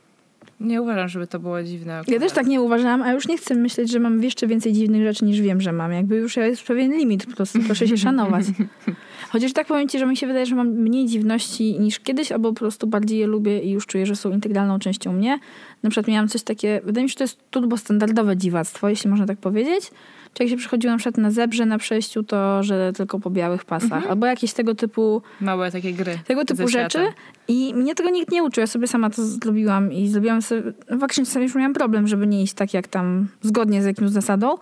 Nie 0.59 0.81
uważam, 0.81 1.07
żeby 1.09 1.27
to 1.27 1.39
było 1.39 1.63
dziwne. 1.63 1.93
Ja 1.93 1.99
akurat. 1.99 2.19
też 2.19 2.31
tak 2.31 2.47
nie 2.47 2.61
uważałam, 2.61 3.01
a 3.01 3.11
już 3.11 3.27
nie 3.27 3.37
chcę 3.37 3.55
myśleć, 3.55 3.91
że 3.91 3.99
mam 3.99 4.23
jeszcze 4.23 4.47
więcej 4.47 4.73
dziwnych 4.73 5.03
rzeczy 5.03 5.25
niż 5.25 5.41
wiem, 5.41 5.61
że 5.61 5.71
mam. 5.71 5.91
Jakby 5.91 6.15
już 6.15 6.37
jest 6.37 6.63
pewien 6.63 6.97
limit, 6.97 7.25
po 7.25 7.35
prostu 7.35 7.59
proszę 7.59 7.87
się 7.87 7.97
szanować. 7.97 8.45
Chociaż 9.31 9.53
tak 9.53 9.67
powiem 9.67 9.87
ci, 9.87 9.99
że 9.99 10.05
mi 10.05 10.17
się 10.17 10.27
wydaje, 10.27 10.45
że 10.45 10.55
mam 10.55 10.67
mniej 10.67 11.05
dziwności 11.05 11.79
niż 11.79 11.99
kiedyś, 11.99 12.31
albo 12.31 12.53
po 12.53 12.59
prostu 12.59 12.87
bardziej 12.87 13.19
je 13.19 13.27
lubię 13.27 13.59
i 13.59 13.71
już 13.71 13.85
czuję, 13.85 14.05
że 14.05 14.15
są 14.15 14.31
integralną 14.31 14.79
częścią 14.79 15.13
mnie. 15.13 15.39
Na 15.83 15.89
przykład 15.89 16.07
miałam 16.07 16.27
coś 16.27 16.43
takie, 16.43 16.81
wydaje 16.83 17.03
mi 17.03 17.09
się, 17.09 17.13
że 17.13 17.17
to 17.17 17.23
jest 17.23 17.49
turbo 17.49 17.77
standardowe 17.77 18.37
dziwactwo, 18.37 18.89
jeśli 18.89 19.09
można 19.09 19.25
tak 19.25 19.37
powiedzieć. 19.37 19.91
Czy 20.35 20.43
jak 20.43 20.49
się 20.49 20.57
przychodziło 20.57 20.95
na 20.95 21.11
na 21.17 21.31
zebrze 21.31 21.65
na 21.65 21.77
przejściu, 21.77 22.23
to 22.23 22.63
że 22.63 22.93
tylko 22.93 23.19
po 23.19 23.29
białych 23.29 23.65
pasach. 23.65 24.07
Albo 24.09 24.25
jakieś 24.25 24.53
tego 24.53 24.75
typu 24.75 25.21
Małe 25.41 25.71
takie 25.71 25.93
gry. 25.93 26.19
tego 26.27 26.45
typu 26.45 26.61
ze 26.61 26.67
rzeczy. 26.67 27.07
I 27.47 27.73
mnie 27.75 27.95
tego 27.95 28.09
nikt 28.09 28.31
nie 28.31 28.43
uczył. 28.43 28.61
Ja 28.61 28.67
sobie 28.67 28.87
sama 28.87 29.09
to 29.09 29.25
zrobiłam 29.25 29.93
i 29.93 30.09
zrobiłam 30.09 30.41
sobie... 30.41 30.61
no 30.89 30.99
Faktycznie 30.99 31.25
sobie 31.25 31.45
już 31.45 31.55
miałam 31.55 31.73
problem, 31.73 32.07
żeby 32.07 32.27
nie 32.27 32.43
iść 32.43 32.53
tak 32.53 32.73
jak 32.73 32.87
tam 32.87 33.27
zgodnie 33.41 33.83
z 33.83 33.85
jakimś 33.85 34.09
zasadą. 34.09 34.55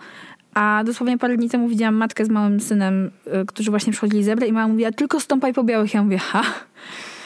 A 0.54 0.82
dosłownie 0.86 1.18
parę 1.18 1.36
dni 1.36 1.50
temu 1.50 1.68
widziałam 1.68 1.94
matkę 1.94 2.24
z 2.24 2.28
małym 2.28 2.60
synem, 2.60 3.10
y, 3.42 3.46
którzy 3.46 3.70
właśnie 3.70 3.92
przychodzili 3.92 4.24
zebrę 4.24 4.46
i 4.46 4.52
mama 4.52 4.68
mówiła, 4.68 4.92
tylko 4.92 5.20
stąpaj 5.20 5.54
po 5.54 5.64
białych. 5.64 5.94
Ja 5.94 6.02
mówię, 6.02 6.18
ha, 6.18 6.42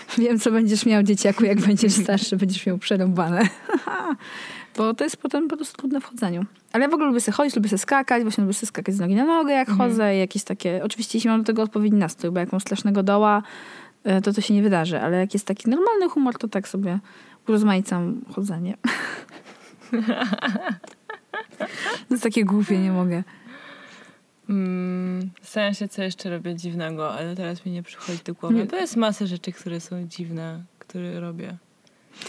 wiem 0.18 0.38
co 0.38 0.50
będziesz 0.50 0.86
miał 0.86 1.02
dzieciaku, 1.02 1.44
jak 1.44 1.60
będziesz 1.60 1.92
starszy, 1.92 2.36
będziesz 2.36 2.66
miał 2.66 2.78
przerąbane. 2.78 3.48
Bo 4.76 4.94
to 4.94 5.04
jest 5.04 5.16
potem 5.16 5.48
po 5.48 5.56
prostu 5.56 5.76
trudne 5.76 6.00
w 6.00 6.04
chodzeniu. 6.04 6.44
Ale 6.72 6.84
ja 6.84 6.90
w 6.90 6.94
ogóle 6.94 7.08
lubię 7.08 7.20
sobie 7.20 7.36
chodzić, 7.36 7.56
lubię 7.56 7.68
sobie 7.68 7.78
skakać, 7.78 8.22
właśnie 8.22 8.42
lubię 8.44 8.54
sobie 8.54 8.68
skakać 8.68 8.94
z 8.94 9.00
nogi 9.00 9.14
na 9.14 9.24
nogę, 9.24 9.52
jak 9.52 9.70
chodzę 9.70 10.16
i 10.16 10.18
jakieś 10.18 10.44
takie... 10.44 10.84
Oczywiście 10.84 11.18
jeśli 11.18 11.30
mam 11.30 11.40
do 11.40 11.46
tego 11.46 11.62
odpowiedni 11.62 11.98
nastrój, 11.98 12.32
bo 12.32 12.40
jak 12.40 12.52
mam 12.52 12.60
strasznego 12.60 13.02
doła, 13.02 13.42
e, 14.04 14.20
to 14.20 14.32
to 14.32 14.40
się 14.40 14.54
nie 14.54 14.62
wydarzy, 14.62 15.00
ale 15.00 15.18
jak 15.18 15.34
jest 15.34 15.46
taki 15.46 15.70
normalny 15.70 16.08
humor, 16.08 16.38
to 16.38 16.48
tak 16.48 16.68
sobie 16.68 16.98
urozmaicam 17.48 18.20
chodzenie. 18.34 18.76
to 22.08 22.10
jest 22.10 22.22
takie 22.22 22.44
głupie, 22.44 22.78
nie 22.78 22.92
mogę. 22.92 23.22
Mm, 24.48 25.30
Zastanawiam 25.42 25.74
się, 25.74 25.88
co 25.88 26.02
jeszcze 26.02 26.30
robię 26.30 26.54
dziwnego, 26.54 27.12
ale 27.14 27.36
teraz 27.36 27.66
mi 27.66 27.72
nie 27.72 27.82
przychodzi 27.82 28.18
do 28.24 28.34
głowy. 28.34 28.66
To 28.66 28.76
jest 28.76 28.96
masa 28.96 29.26
rzeczy, 29.26 29.52
które 29.52 29.80
są 29.80 30.06
dziwne, 30.06 30.62
które 30.78 31.20
robię. 31.20 31.56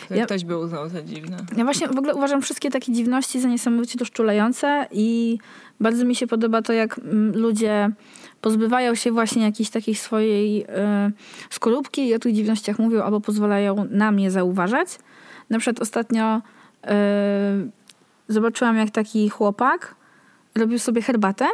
Które 0.03 0.19
Ja- 0.19 0.25
ktoś 0.25 0.45
by 0.45 0.57
uznał 0.57 0.89
za 0.89 1.01
dziwne. 1.01 1.37
Ja 1.57 1.63
właśnie 1.63 1.87
w 1.87 1.97
ogóle 1.97 2.15
uważam 2.15 2.41
wszystkie 2.41 2.69
takie 2.71 2.91
dziwności 2.93 3.41
za 3.41 3.47
niesamowicie 3.47 3.97
doszczulające 3.99 4.87
i 4.91 5.37
bardzo 5.79 6.05
mi 6.05 6.15
się 6.15 6.27
podoba 6.27 6.61
to, 6.61 6.73
jak 6.73 6.99
mm, 6.99 7.37
ludzie 7.37 7.89
pozbywają 8.41 8.95
się 8.95 9.11
właśnie 9.11 9.43
jakiejś 9.43 9.69
takiej 9.69 9.95
swojej 9.95 10.65
e, 10.69 11.11
skorupki 11.49 12.07
i 12.07 12.15
o 12.15 12.19
tych 12.19 12.33
dziwnościach 12.33 12.79
mówią 12.79 13.03
albo 13.03 13.21
pozwalają 13.21 13.85
nam 13.89 14.19
je 14.19 14.31
zauważać. 14.31 14.87
Na 15.49 15.59
przykład 15.59 15.81
ostatnio 15.81 16.41
e, 16.83 17.67
zobaczyłam, 18.27 18.77
jak 18.77 18.89
taki 18.89 19.29
chłopak 19.29 19.95
robił 20.55 20.79
sobie 20.79 21.01
herbatę 21.01 21.45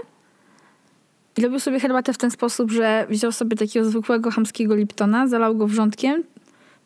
i 1.38 1.42
robił 1.42 1.60
sobie 1.60 1.80
herbatę 1.80 2.14
w 2.14 2.18
ten 2.18 2.32
sposób, 2.32 2.72
że 2.72 3.06
wziął 3.10 3.32
sobie 3.32 3.58
takiego 3.58 3.90
zwykłego 3.90 4.32
chamskiego 4.32 4.76
Liptona, 4.76 5.28
zalał 5.28 5.56
go 5.56 5.68
wrzątkiem, 5.68 6.24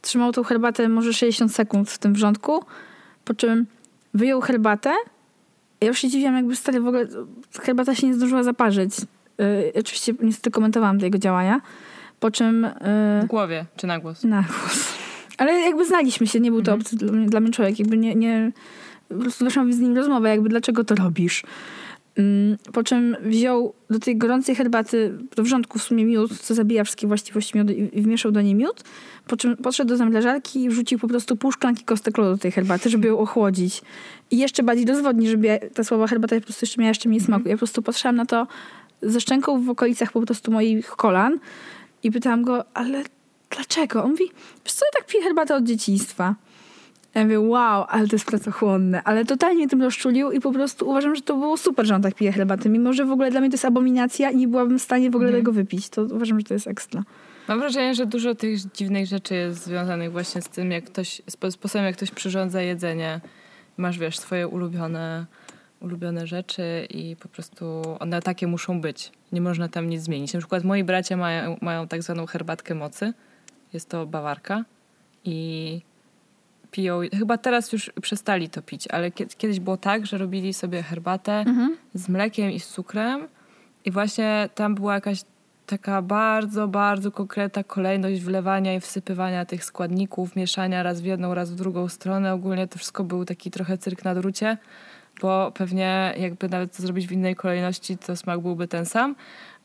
trzymał 0.02 0.32
tą 0.32 0.44
herbatę 0.44 0.90
może 0.90 1.14
60 1.14 1.56
sekund 1.56 1.90
w 1.90 1.98
tym 1.98 2.14
wrzątku, 2.14 2.64
po 3.26 3.34
czym 3.34 3.66
wyjął 4.14 4.42
herbatę. 4.42 4.94
Ja 5.82 5.88
już 5.88 6.00
się 6.00 6.08
dziwiłam, 6.10 6.36
jakby 6.36 6.56
stary 6.56 6.82
w 6.82 6.88
ogóle 6.88 7.08
herbata 7.62 7.96
się 7.96 8.08
nie 8.08 8.14
zdążyła 8.14 8.44
zaparzyć. 8.44 8.92
Yy, 9.38 9.72
oczywiście 9.80 10.14
niestety 10.22 10.52
komentowałam 10.52 11.00
te 11.00 11.06
jego 11.06 11.18
działania. 11.18 11.62
Po 12.20 12.32
czym 12.32 12.68
W 12.82 13.22
yy, 13.22 13.28
głowie 13.28 13.66
czy 13.76 13.88
na 13.88 14.00
głos. 14.00 14.24
na 14.24 14.42
głos. 14.44 14.94
Ale 15.38 15.54
jakby 15.54 15.86
znaliśmy 15.86 16.28
się, 16.28 16.40
nie 16.40 16.52
był 16.52 16.62
to 16.62 16.74
obcy 16.74 16.96
dla 16.96 17.12
mnie, 17.12 17.26
dla 17.28 17.40
mnie 17.40 17.52
człowiek. 17.52 17.80
Jakby 17.80 17.98
nie, 17.98 18.16
nie, 18.16 18.52
po 19.10 19.16
prostu 19.16 19.46
weszłam 19.46 19.74
z 19.74 19.80
nim 19.80 19.98
rozmowę, 19.98 20.30
jakby 20.30 20.50
dlaczego 20.50 20.84
to 20.84 20.96
robisz. 20.96 21.44
Mm, 22.20 22.58
Po 22.74 22.84
czym 22.84 23.18
wziął 23.22 23.74
do 23.90 24.00
tej 24.00 24.18
gorącej 24.18 24.56
herbaty, 24.56 25.18
do 25.36 25.44
wrzątku 25.44 25.80
w 25.80 25.84
sumie 25.84 26.06
miód, 26.06 26.38
co 26.38 26.54
zabija 26.54 26.84
wszystkie 26.84 27.08
właściwości 27.08 27.58
miodu 27.58 27.74
i 27.74 28.02
wmieszał 28.02 28.32
do 28.32 28.42
niej 28.42 28.56
miód. 28.56 28.84
Po 29.28 29.38
czym 29.38 29.58
podszedł 29.58 29.90
do 29.90 29.98
zamrażarki 29.98 30.64
i 30.64 30.70
wrzucił 30.70 31.00
po 31.00 31.08
prostu 31.08 31.36
pół 31.38 31.52
szklanki 31.52 31.84
kostek 31.84 32.18
lodu 32.18 32.32
do 32.32 32.38
tej 32.38 32.52
herbaty, 32.52 32.90
żeby 32.90 33.08
ją 33.08 33.20
ochłodzić. 33.20 33.82
I 34.32 34.38
jeszcze 34.38 34.64
bardziej 34.64 34.86
rozwodnić, 34.86 35.30
żeby 35.30 35.60
ta 35.74 35.84
słaba 35.84 36.08
herbata 36.08 36.36
po 36.36 36.42
prostu 36.42 36.66
jeszcze 36.66 36.82
miała 36.82 36.88
jeszcze 36.88 37.10
mniej 37.10 37.22
smaku. 37.22 37.50
Ja 37.50 37.56
po 37.56 37.60
prostu 37.60 37.82
patrzyłam 37.82 38.16
na 38.16 38.26
to 38.26 38.48
ze 39.02 39.22
szczęką 39.22 39.64
w 39.64 39.70
okolicach 39.70 40.12
po 40.12 40.22
prostu 40.22 40.52
moich 40.52 40.88
kolan 40.88 41.40
i 42.04 42.12
pytałam 42.12 42.44
go, 42.44 42.66
ale 42.74 43.04
dlaczego? 43.50 44.04
On 44.04 44.12
mówi, 44.12 44.26
wiesz 44.66 44.74
co, 44.74 44.86
ja 44.86 45.00
tak 45.00 45.08
piję 45.08 45.24
herbatę 45.24 45.56
od 45.56 45.64
dzieciństwa. 45.64 46.36
Ja 47.16 47.24
mówię, 47.24 47.40
wow, 47.40 47.86
ale 47.90 48.08
to 48.08 48.16
jest 48.16 48.26
pracochłonne. 48.26 49.04
Ale 49.04 49.26
totalnie 49.26 49.68
tym 49.68 49.82
rozczulił 49.82 50.32
i 50.32 50.40
po 50.40 50.52
prostu 50.52 50.90
uważam, 50.90 51.16
że 51.16 51.22
to 51.22 51.34
było 51.38 51.58
super, 51.58 51.86
że 51.86 51.96
on 51.96 52.02
tak 52.02 52.16
pije 52.16 52.32
herbatę. 52.32 52.70
Mimo, 52.70 52.94
że 52.94 53.06
w 53.06 53.12
ogóle 53.12 53.32
dla 53.32 53.40
mnie 53.40 53.50
to 53.50 53.54
jest 53.54 53.66
abominacja 53.66 54.30
i 54.32 54.38
nie 54.38 54.48
byłabym 54.48 54.80
w 54.80 54.82
stanie 54.82 55.10
w 55.12 55.16
ogóle 55.16 55.30
Mhm. 55.30 55.44
tego 55.46 55.52
wypić. 55.54 55.90
To 55.90 56.02
uważam, 56.04 56.40
że 56.40 56.46
to 56.46 56.54
jest 56.54 56.68
ekstra. 56.68 57.04
Mam 57.48 57.60
wrażenie, 57.60 57.96
że 57.96 58.06
dużo 58.06 58.36
tych 58.36 58.60
dziwnych 58.72 59.06
rzeczy 59.08 59.36
jest 59.36 59.66
związanych 59.66 60.12
właśnie 60.12 60.42
z 60.42 60.50
tym, 60.50 60.72
jak 60.72 60.84
ktoś, 60.84 61.22
spo- 61.32 61.52
sposobem, 61.52 61.86
jak 61.86 61.96
ktoś 61.96 62.12
przyrządza 62.12 62.62
jedzenie. 62.62 63.22
Masz, 63.78 64.00
wiesz, 64.00 64.20
swoje 64.20 64.48
ulubione, 64.48 65.26
ulubione 65.82 66.28
rzeczy 66.28 66.88
i 66.90 67.16
po 67.16 67.28
prostu 67.30 67.66
one 68.00 68.22
takie 68.22 68.48
muszą 68.48 68.82
być. 68.82 69.12
Nie 69.32 69.42
można 69.42 69.68
tam 69.68 69.90
nic 69.90 70.02
zmienić. 70.02 70.34
Na 70.34 70.40
przykład 70.40 70.64
moi 70.64 70.84
bracia 70.84 71.18
mają, 71.18 71.58
mają 71.62 71.88
tak 71.88 72.04
zwaną 72.04 72.26
herbatkę 72.26 72.76
mocy. 72.76 73.14
Jest 73.74 73.90
to 73.90 74.06
bawarka 74.06 74.64
i 75.26 75.82
piją, 76.72 77.00
chyba 77.18 77.38
teraz 77.38 77.72
już 77.74 77.92
przestali 78.02 78.50
to 78.50 78.62
pić, 78.62 78.88
ale 78.88 79.12
kie- 79.12 79.38
kiedyś 79.38 79.60
było 79.60 79.78
tak, 79.78 80.06
że 80.06 80.18
robili 80.18 80.54
sobie 80.54 80.84
herbatę 80.84 81.46
z 81.94 82.10
mlekiem 82.10 82.52
i 82.52 82.60
z 82.60 82.68
cukrem 82.68 83.28
i 83.86 83.92
właśnie 83.92 84.50
tam 84.56 84.76
była 84.76 84.94
jakaś 84.94 85.22
taka 85.66 86.02
bardzo, 86.02 86.68
bardzo 86.68 87.12
konkretna 87.12 87.64
kolejność 87.64 88.22
wlewania 88.22 88.74
i 88.76 88.80
wsypywania 88.80 89.46
tych 89.46 89.64
składników, 89.66 90.36
mieszania 90.36 90.84
raz 90.84 91.02
w 91.02 91.06
jedną, 91.06 91.34
raz 91.34 91.52
w 91.52 91.56
drugą 91.56 91.88
stronę. 91.88 92.34
Ogólnie 92.34 92.68
to 92.68 92.78
wszystko 92.78 93.04
był 93.04 93.26
taki 93.26 93.52
trochę 93.52 93.78
cyrk 93.78 94.04
na 94.04 94.16
drucie, 94.16 94.58
bo 95.22 95.52
pewnie 95.56 96.14
jakby 96.18 96.50
nawet 96.50 96.78
to 96.78 96.84
zrobić 96.84 97.08
w 97.08 97.12
innej 97.12 97.36
kolejności, 97.36 97.98
to 97.98 98.16
smak 98.16 98.40
byłby 98.40 98.68
ten 98.68 98.86
sam. 98.86 99.16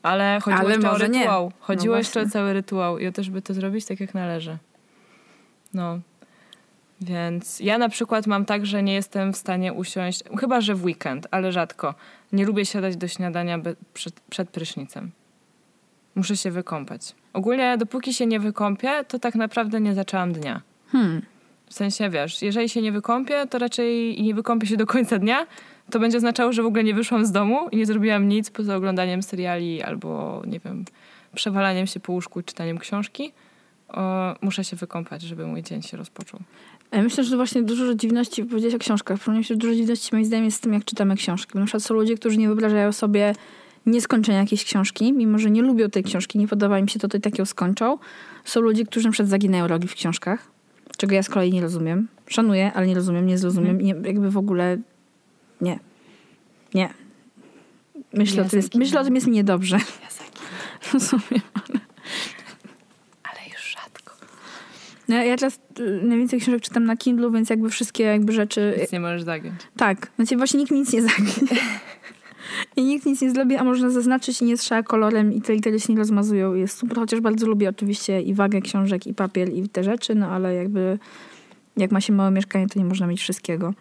Ale 0.03 0.39
chodziło 0.41 0.59
Ale 0.61 0.69
jeszcze 0.73 0.89
o 0.89 0.91
może 0.91 1.09
nie. 1.09 1.19
rytuał. 1.19 1.45
No 1.45 1.51
Chodziło 1.65 1.97
jeszcze 1.97 2.21
o 2.21 2.29
cały 2.29 2.53
rytuał 2.53 2.97
i 2.99 3.07
o 3.07 3.11
to, 3.11 3.23
żeby 3.23 3.41
to 3.41 3.53
zrobić 3.53 3.85
tak, 3.85 3.99
jak 3.99 4.13
należy. 4.13 4.57
No. 5.73 5.99
Więc 7.01 7.59
ja 7.59 7.77
na 7.77 7.89
przykład 7.89 8.27
mam 8.27 8.45
tak, 8.45 8.65
że 8.65 8.83
nie 8.83 8.93
jestem 8.93 9.33
w 9.33 9.37
stanie 9.37 9.73
usiąść, 9.73 10.23
chyba 10.39 10.61
że 10.61 10.75
w 10.75 10.83
weekend, 10.83 11.27
ale 11.31 11.51
rzadko. 11.51 11.95
Nie 12.31 12.45
lubię 12.45 12.65
siadać 12.65 12.97
do 12.97 13.07
śniadania 13.07 13.59
przed, 13.93 14.19
przed 14.19 14.49
prysznicem. 14.49 15.11
Muszę 16.15 16.37
się 16.37 16.51
wykąpać. 16.51 17.15
Ogólnie 17.33 17.77
dopóki 17.77 18.13
się 18.13 18.25
nie 18.25 18.39
wykąpię, 18.39 19.05
to 19.07 19.19
tak 19.19 19.35
naprawdę 19.35 19.81
nie 19.81 19.93
zaczęłam 19.93 20.33
dnia. 20.33 20.61
Hmm. 20.91 21.21
W 21.69 21.73
sensie, 21.73 22.09
wiesz, 22.09 22.41
jeżeli 22.41 22.69
się 22.69 22.81
nie 22.81 22.91
wykąpię, 22.91 23.47
to 23.47 23.59
raczej 23.59 24.21
nie 24.21 24.33
wykąpię 24.33 24.67
się 24.67 24.77
do 24.77 24.85
końca 24.85 25.17
dnia, 25.19 25.47
to 25.91 25.99
będzie 25.99 26.17
oznaczało, 26.17 26.53
że 26.53 26.63
w 26.63 26.65
ogóle 26.65 26.83
nie 26.83 26.93
wyszłam 26.93 27.25
z 27.25 27.31
domu 27.31 27.69
i 27.71 27.77
nie 27.77 27.85
zrobiłam 27.85 28.29
nic 28.29 28.49
poza 28.49 28.75
oglądaniem 28.75 29.23
seriali 29.23 29.83
albo, 29.83 30.41
nie 30.47 30.59
wiem, 30.59 30.85
przewalaniem 31.35 31.87
się 31.87 31.99
po 31.99 32.13
łóżku 32.13 32.39
i 32.39 32.43
czytaniem 32.43 32.77
książki. 32.77 33.33
O, 33.89 34.35
muszę 34.41 34.63
się 34.63 34.75
wykąpać, 34.75 35.21
żeby 35.21 35.47
mój 35.47 35.63
dzień 35.63 35.81
się 35.81 35.97
rozpoczął. 35.97 36.39
Myślę, 36.91 37.23
że 37.23 37.35
właśnie 37.35 37.63
dużo 37.63 37.95
dziwności, 37.95 38.45
powiedziałeś 38.45 38.75
o 38.75 38.79
książkach, 38.79 39.17
przypomniał 39.17 39.43
się, 39.43 39.47
że 39.53 39.55
dużo 39.55 39.75
dziwności 39.75 40.09
moim 40.11 40.25
zdaniem 40.25 40.45
jest 40.45 40.57
z 40.57 40.59
tym, 40.59 40.73
jak 40.73 40.85
czytamy 40.85 41.15
książki. 41.15 41.57
Na 41.57 41.65
przykład 41.65 41.83
są 41.83 41.93
ludzie, 41.93 42.15
którzy 42.15 42.37
nie 42.37 42.47
wyobrażają 42.47 42.91
sobie 42.91 43.35
nieskończenia 43.85 44.37
jakiejś 44.37 44.65
książki, 44.65 45.13
mimo 45.13 45.37
że 45.37 45.51
nie 45.51 45.61
lubią 45.61 45.89
tej 45.89 46.03
książki, 46.03 46.39
nie 46.39 46.47
podoba 46.47 46.79
im 46.79 46.87
się 46.87 46.99
to, 46.99 47.07
to 47.07 47.17
i 47.17 47.21
tak 47.21 47.39
ją 47.39 47.45
skończą. 47.45 47.97
Są 48.45 48.61
ludzie, 48.61 48.85
którzy 48.85 49.05
na 49.05 49.11
przykład 49.11 49.29
zaginają 49.29 49.67
rogi 49.67 49.87
w 49.87 49.93
książkach, 49.95 50.51
czego 50.97 51.15
ja 51.15 51.23
z 51.23 51.29
kolei 51.29 51.53
nie 51.53 51.61
rozumiem. 51.61 52.07
Szanuję, 52.27 52.71
ale 52.73 52.87
nie 52.87 52.95
rozumiem, 52.95 53.27
nie 53.27 53.37
zrozumiem. 53.37 53.81
Nie, 53.81 53.95
jakby 54.03 54.31
w 54.31 54.37
ogóle 54.37 54.77
nie. 55.61 55.79
Nie. 56.73 56.89
Myślę, 58.13 58.37
Ja 58.37 58.47
o 58.47 58.49
tym 58.49 58.59
jest, 58.59 58.75
myślę 58.75 58.99
o 58.99 59.03
tym 59.03 59.15
jest 59.15 59.27
mi 59.27 59.33
niedobrze. 59.33 59.77
Ja 59.77 60.07
Rozumiem. 60.93 61.41
ale 63.23 63.39
już 63.53 63.71
rzadko. 63.73 64.13
No, 65.07 65.15
ja 65.15 65.35
teraz 65.35 65.59
y, 65.79 66.01
najwięcej 66.03 66.39
książek 66.39 66.61
czytam 66.61 66.85
na 66.85 66.97
Kindle, 66.97 67.31
więc 67.31 67.49
jakby 67.49 67.69
wszystkie 67.69 68.03
jakby 68.03 68.33
rzeczy 68.33 68.77
Nic 68.81 68.91
nie 68.91 68.99
możesz 68.99 69.23
zagiąć. 69.23 69.55
Tak, 69.77 70.11
znaczy 70.15 70.37
właśnie 70.37 70.59
nikt 70.59 70.71
nic 70.71 70.93
nie 70.93 71.01
zagnie. 71.01 71.33
I 72.77 72.83
nikt 72.83 73.05
nic 73.05 73.21
nie 73.21 73.31
zrobi, 73.31 73.55
a 73.55 73.63
można 73.63 73.89
zaznaczyć 73.89 74.41
i 74.41 74.45
nie 74.45 74.57
strzela 74.57 74.83
kolorem 74.83 75.33
i 75.33 75.41
te 75.41 75.53
litery 75.53 75.79
się 75.79 75.93
nie 75.93 75.99
rozmazują. 75.99 76.53
Jest 76.53 76.77
super, 76.77 76.97
chociaż 76.97 77.19
bardzo 77.19 77.47
lubię 77.47 77.69
oczywiście 77.69 78.21
i 78.21 78.33
wagę 78.33 78.61
książek, 78.61 79.07
i 79.07 79.13
papier, 79.13 79.53
i 79.53 79.69
te 79.69 79.83
rzeczy, 79.83 80.15
no 80.15 80.27
ale 80.27 80.55
jakby 80.55 80.99
jak 81.77 81.91
ma 81.91 82.01
się 82.01 82.13
małe 82.13 82.31
mieszkanie, 82.31 82.67
to 82.67 82.79
nie 82.79 82.85
można 82.85 83.07
mieć 83.07 83.19
wszystkiego. 83.19 83.73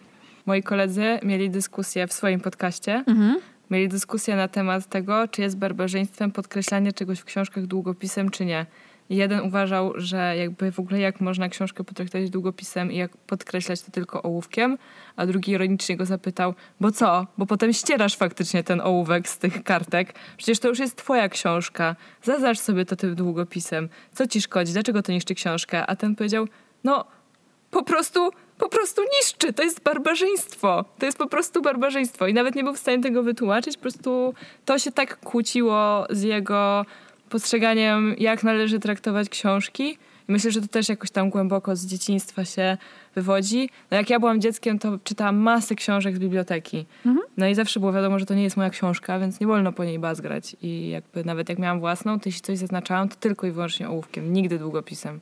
Moi 0.47 0.62
koledzy 0.62 1.18
mieli 1.22 1.51
dyskusję 1.51 2.07
w 2.07 2.12
swoim 2.12 2.41
podcaście. 2.41 3.05
Mhm. 3.07 3.37
Mieli 3.70 3.89
dyskusję 3.89 4.37
na 4.37 4.49
temat 4.49 4.87
tego, 4.87 5.29
czy 5.29 5.43
jest 5.43 5.59
barbarzyństwem 5.59 6.33
podkreślanie 6.33 6.93
czegoś 6.93 7.18
w 7.18 7.25
książkach 7.25 7.66
długopisem, 7.66 8.31
czy 8.31 8.45
nie. 8.45 8.66
Jeden 9.11 9.41
uważał, 9.41 9.93
że 9.97 10.37
jakby 10.37 10.73
w 10.73 10.81
ogóle 10.81 11.01
jak 11.01 11.21
można 11.21 11.49
książkę 11.49 11.85
potraktować 11.85 12.31
długopisem 12.31 12.93
i 12.93 12.97
jak 12.97 13.17
podkreślać 13.17 13.83
to 13.83 13.91
tylko 13.91 14.23
ołówkiem, 14.23 14.79
a 15.17 15.27
drugi 15.27 15.53
ironicznie 15.53 15.97
go 15.97 16.07
zapytał, 16.07 16.55
bo 16.81 16.93
co? 16.93 17.27
Bo 17.39 17.47
potem 17.47 17.73
ścierasz 17.73 18.17
faktycznie 18.17 18.65
ten 18.65 18.81
ołówek 18.81 19.29
z 19.29 19.39
tych 19.39 19.63
kartek. 19.63 20.15
Przecież 20.37 20.59
to 20.59 20.69
już 20.69 20.79
jest 20.79 20.97
twoja 20.97 21.29
książka. 21.29 21.97
Zaznacz 22.23 22.59
sobie 22.59 22.85
to 22.85 22.97
tym 22.97 23.15
długopisem. 23.15 23.89
Co 24.13 24.27
ci 24.27 24.43
szkodzi? 24.43 24.73
Dlaczego 24.73 25.03
to 25.03 25.13
niszczy 25.13 25.35
książkę? 25.35 25.87
A 25.87 25.97
ten 25.97 26.17
powiedział, 26.17 26.49
no 26.85 27.05
po 27.75 27.83
prostu, 27.83 28.31
po 28.59 28.69
prostu 28.69 29.03
niszczy. 29.21 29.53
To 29.53 29.63
jest 29.63 29.83
barbarzyństwo. 29.83 30.85
To 30.99 31.07
jest 31.07 31.19
po 31.19 31.27
prostu 31.27 31.63
barbarzyństwo. 31.63 32.27
I 32.27 32.35
nawet 32.35 32.55
nie 32.55 32.65
był 32.65 32.75
w 32.75 32.79
stanie 32.79 33.03
tego 33.03 33.23
wytłumaczyć. 33.23 33.77
Po 33.77 33.83
prostu 33.83 34.35
to 34.65 34.79
się 34.79 34.93
tak 34.93 35.21
kłóciło 35.21 36.07
z 36.11 36.23
jego 36.23 36.87
postrzeganiem, 37.35 38.14
jak 38.18 38.45
należy 38.45 38.78
traktować 38.78 39.28
książki. 39.28 39.99
I 40.28 40.32
myślę, 40.32 40.51
że 40.51 40.61
to 40.61 40.68
też 40.68 40.89
jakoś 40.89 41.11
tam 41.11 41.30
głęboko 41.30 41.76
z 41.76 41.87
dzieciństwa 41.87 42.45
się 42.45 42.76
wywodzi. 43.14 43.70
No 43.91 43.97
jak 43.97 44.11
ja 44.11 44.20
byłam 44.20 44.41
dzieckiem, 44.41 44.78
to 44.78 44.99
czytałam 45.05 45.37
masę 45.37 45.74
książek 45.74 46.16
z 46.16 46.18
biblioteki. 46.18 46.87
No 47.37 47.49
i 47.49 47.55
zawsze 47.55 47.80
było 47.80 47.93
wiadomo, 47.93 48.18
że 48.18 48.26
to 48.26 48.35
nie 48.35 48.43
jest 48.43 48.57
moja 48.57 48.70
książka, 48.70 49.18
więc 49.18 49.41
nie 49.41 49.47
wolno 49.47 49.72
po 49.72 49.85
niej 49.85 49.99
bazgrać. 49.99 50.57
I 50.62 50.89
jakby 50.89 51.24
nawet 51.24 51.49
jak 51.49 51.59
miałam 51.59 51.80
własną, 51.80 52.20
to 52.20 52.28
jeśli 52.28 52.41
coś 52.41 52.59
zaznaczałam, 52.59 53.09
to 53.09 53.16
tylko 53.16 53.47
i 53.47 53.51
wyłącznie 53.51 53.89
ołówkiem, 53.89 54.32
nigdy 54.32 54.59
długopisem. 54.59 55.20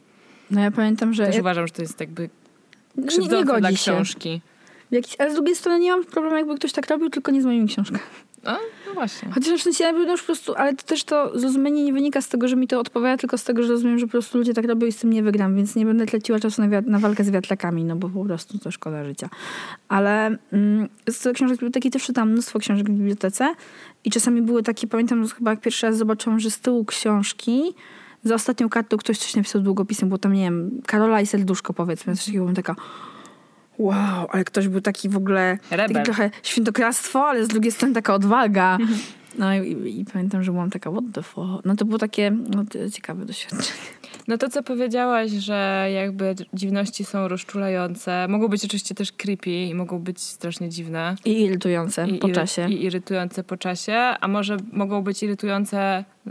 No 0.50 0.60
ja 0.60 0.70
pamiętam, 0.70 1.14
że 1.14 1.26
Też 1.26 1.34
ja, 1.34 1.40
uważam, 1.40 1.66
że 1.66 1.72
to 1.72 1.82
jest 1.82 2.00
jakby 2.00 2.22
nie, 2.22 2.28
nie 3.02 3.08
krzywdzące 3.08 3.60
dla 3.60 3.70
się. 3.70 3.76
książki. 3.76 4.40
Jakiś, 4.90 5.16
ale 5.18 5.30
z 5.30 5.34
drugiej 5.34 5.56
strony 5.56 5.80
nie 5.80 5.90
mam 5.90 6.04
problemu, 6.04 6.36
jakby 6.36 6.54
ktoś 6.56 6.72
tak 6.72 6.86
robił, 6.90 7.10
tylko 7.10 7.30
nie 7.30 7.42
z 7.42 7.44
moimi 7.44 7.68
książkami. 7.68 8.02
A, 8.44 8.58
no 8.86 8.94
właśnie. 8.94 9.30
Chociaż 9.32 9.60
w 9.60 9.62
sensie 9.62 9.92
no 9.92 10.12
już 10.12 10.20
po 10.20 10.26
prostu, 10.26 10.54
ale 10.54 10.74
to 10.74 10.82
też 10.82 11.04
to 11.04 11.38
zrozumienie 11.38 11.84
nie 11.84 11.92
wynika 11.92 12.20
z 12.20 12.28
tego, 12.28 12.48
że 12.48 12.56
mi 12.56 12.68
to 12.68 12.80
odpowiada, 12.80 13.16
tylko 13.16 13.38
z 13.38 13.44
tego, 13.44 13.62
że 13.62 13.68
rozumiem, 13.68 13.98
że 13.98 14.06
po 14.06 14.10
prostu 14.10 14.38
ludzie 14.38 14.54
tak 14.54 14.64
robią 14.64 14.86
i 14.86 14.92
z 14.92 14.96
tym 14.96 15.12
nie 15.12 15.22
wygram, 15.22 15.56
więc 15.56 15.76
nie 15.76 15.86
będę 15.86 16.04
leciła 16.12 16.40
czasu 16.40 16.62
na, 16.62 16.80
na 16.80 16.98
walkę 16.98 17.24
z 17.24 17.30
wiatrakami, 17.30 17.84
no 17.84 17.96
bo 17.96 18.08
po 18.08 18.24
prostu 18.24 18.58
to 18.58 18.70
szkoda 18.70 19.04
życia. 19.04 19.28
Ale 19.88 20.36
mm, 20.52 20.88
z 21.08 21.34
książek 21.34 21.56
biblioteki 21.56 21.90
też 21.90 22.04
czytam 22.04 22.30
mnóstwo 22.30 22.58
książek 22.58 22.86
w 22.86 22.90
bibliotece 22.90 23.54
i 24.04 24.10
czasami 24.10 24.42
były 24.42 24.62
takie, 24.62 24.86
pamiętam, 24.86 25.28
chyba 25.28 25.50
jak 25.50 25.60
pierwszy 25.60 25.86
raz 25.86 25.96
zobaczyłam, 25.96 26.40
że 26.40 26.50
z 26.50 26.60
tyłu 26.60 26.84
książki 26.84 27.62
za 28.24 28.34
ostatnią 28.34 28.68
kartą 28.68 28.96
ktoś 28.96 29.18
coś 29.18 29.36
napisał 29.36 29.60
długopisem, 29.60 30.08
było 30.08 30.18
tam, 30.18 30.32
nie 30.32 30.42
wiem, 30.42 30.80
Karola 30.86 31.20
i 31.20 31.26
serduszko 31.26 31.72
powiedzmy, 31.72 32.16
coś 32.16 32.24
takiego, 32.24 32.44
byłem 32.44 32.56
taka 32.56 32.76
wow, 33.82 34.26
ale 34.30 34.44
ktoś 34.44 34.68
był 34.68 34.80
taki 34.80 35.08
w 35.08 35.16
ogóle 35.16 35.58
Rebel. 35.70 35.88
taki 35.88 36.04
trochę 36.04 36.30
świętokradztwo, 36.42 37.26
ale 37.26 37.44
z 37.44 37.48
drugiej 37.48 37.72
strony 37.72 37.94
taka 37.94 38.14
odwaga. 38.14 38.78
No 39.38 39.54
i, 39.54 39.72
i, 39.72 40.00
i 40.00 40.04
pamiętam, 40.04 40.42
że 40.42 40.52
byłam 40.52 40.70
taka, 40.70 40.90
what 40.90 41.04
the 41.12 41.22
fuck. 41.22 41.64
No 41.64 41.76
to 41.76 41.84
było 41.84 41.98
takie 41.98 42.30
no, 42.30 42.64
ciekawe 42.92 43.24
doświadczenie. 43.24 43.80
No 44.28 44.38
to, 44.38 44.48
co 44.48 44.62
powiedziałaś, 44.62 45.30
że 45.30 45.88
jakby 45.94 46.34
dziwności 46.54 47.04
są 47.04 47.28
rozczulające, 47.28 48.28
mogą 48.28 48.48
być 48.48 48.64
oczywiście 48.64 48.94
też 48.94 49.12
creepy 49.12 49.50
i 49.50 49.74
mogą 49.74 49.98
być 49.98 50.20
strasznie 50.20 50.68
dziwne. 50.68 51.16
I 51.24 51.42
irytujące 51.42 52.08
I, 52.08 52.18
po 52.18 52.26
iry- 52.28 52.34
czasie. 52.34 52.68
I 52.70 52.84
irytujące 52.84 53.44
po 53.44 53.56
czasie, 53.56 53.94
a 53.96 54.28
może 54.28 54.56
mogą 54.72 55.02
być 55.02 55.22
irytujące 55.22 56.04
y, 56.26 56.30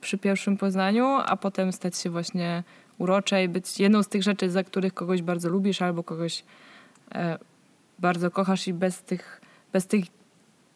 przy 0.00 0.18
pierwszym 0.18 0.56
poznaniu, 0.56 1.06
a 1.26 1.36
potem 1.36 1.72
stać 1.72 1.98
się 1.98 2.10
właśnie 2.10 2.62
urocze 2.98 3.44
i 3.44 3.48
być 3.48 3.80
jedną 3.80 4.02
z 4.02 4.08
tych 4.08 4.22
rzeczy, 4.22 4.50
za 4.50 4.64
których 4.64 4.94
kogoś 4.94 5.22
bardzo 5.22 5.48
lubisz 5.48 5.82
albo 5.82 6.02
kogoś 6.02 6.38
e, 6.40 6.44
bardzo 7.98 8.30
kochasz 8.30 8.68
i 8.68 8.72
bez 8.72 9.02
tych, 9.02 9.40
bez 9.72 9.86
tych 9.86 10.04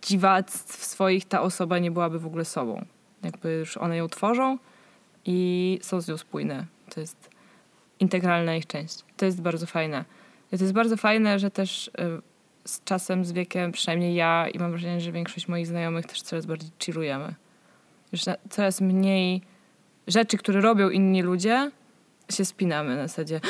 dziwactw 0.03 0.85
swoich 0.85 1.25
ta 1.25 1.43
osoba 1.43 1.79
nie 1.79 1.91
byłaby 1.91 2.19
w 2.19 2.27
ogóle 2.27 2.45
sobą. 2.45 2.85
Jakby 3.23 3.53
już 3.53 3.77
one 3.77 3.97
ją 3.97 4.09
tworzą 4.09 4.59
i 5.25 5.79
są 5.83 6.01
z 6.01 6.09
nią 6.09 6.17
spójne. 6.17 6.67
To 6.95 7.01
jest 7.01 7.31
integralna 8.01 8.57
ich 8.57 8.67
część. 8.67 9.05
To 9.17 9.27
jest 9.27 9.41
bardzo 9.41 9.67
fajne. 9.67 10.05
To 10.51 10.57
jest 10.57 10.73
bardzo 10.73 10.97
fajne, 10.97 11.39
że 11.39 11.51
też 11.51 11.89
y, 11.89 11.91
z 12.65 12.85
czasem, 12.85 13.25
z 13.25 13.33
wiekiem, 13.33 13.73
przynajmniej 13.73 14.15
ja 14.15 14.49
i 14.49 14.59
mam 14.59 14.71
wrażenie, 14.71 15.01
że 15.01 15.13
większość 15.13 15.49
moich 15.49 15.67
znajomych 15.67 16.07
też 16.07 16.23
coraz 16.23 16.47
bardziej 16.47 16.71
chillujemy. 16.83 17.35
Już 18.13 18.21
coraz 18.51 18.81
mniej 18.81 19.43
rzeczy, 20.07 20.39
które 20.39 20.61
robią 20.61 20.91
inni 20.91 21.23
ludzie, 21.23 21.71
się 22.31 22.45
spinamy 22.45 22.97
na 22.97 23.09
zasadzie 23.09 23.41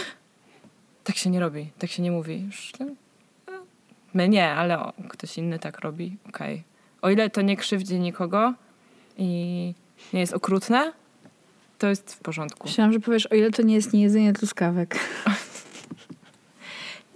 tak 1.04 1.16
się 1.16 1.30
nie 1.30 1.40
robi, 1.40 1.70
tak 1.78 1.90
się 1.90 2.02
nie 2.02 2.10
mówi. 2.10 2.48
No, 2.80 2.86
e, 2.86 3.58
my 4.14 4.28
nie, 4.28 4.50
ale 4.50 4.78
o, 4.78 4.92
ktoś 5.08 5.38
inny 5.38 5.58
tak 5.58 5.80
robi, 5.80 6.16
okej. 6.28 6.62
O 7.02 7.10
ile 7.10 7.30
to 7.30 7.42
nie 7.42 7.56
krzywdzi 7.56 8.00
nikogo 8.00 8.54
i 9.18 9.74
nie 10.12 10.20
jest 10.20 10.32
okrutne, 10.32 10.92
to 11.78 11.86
jest 11.86 12.14
w 12.14 12.18
porządku. 12.18 12.68
Myślałam, 12.68 12.92
że 12.92 13.00
powiesz, 13.00 13.26
o 13.26 13.34
ile 13.34 13.50
to 13.50 13.62
nie 13.62 13.74
jest 13.74 13.92
niejedzenie 13.92 14.32
truskawek. 14.32 14.98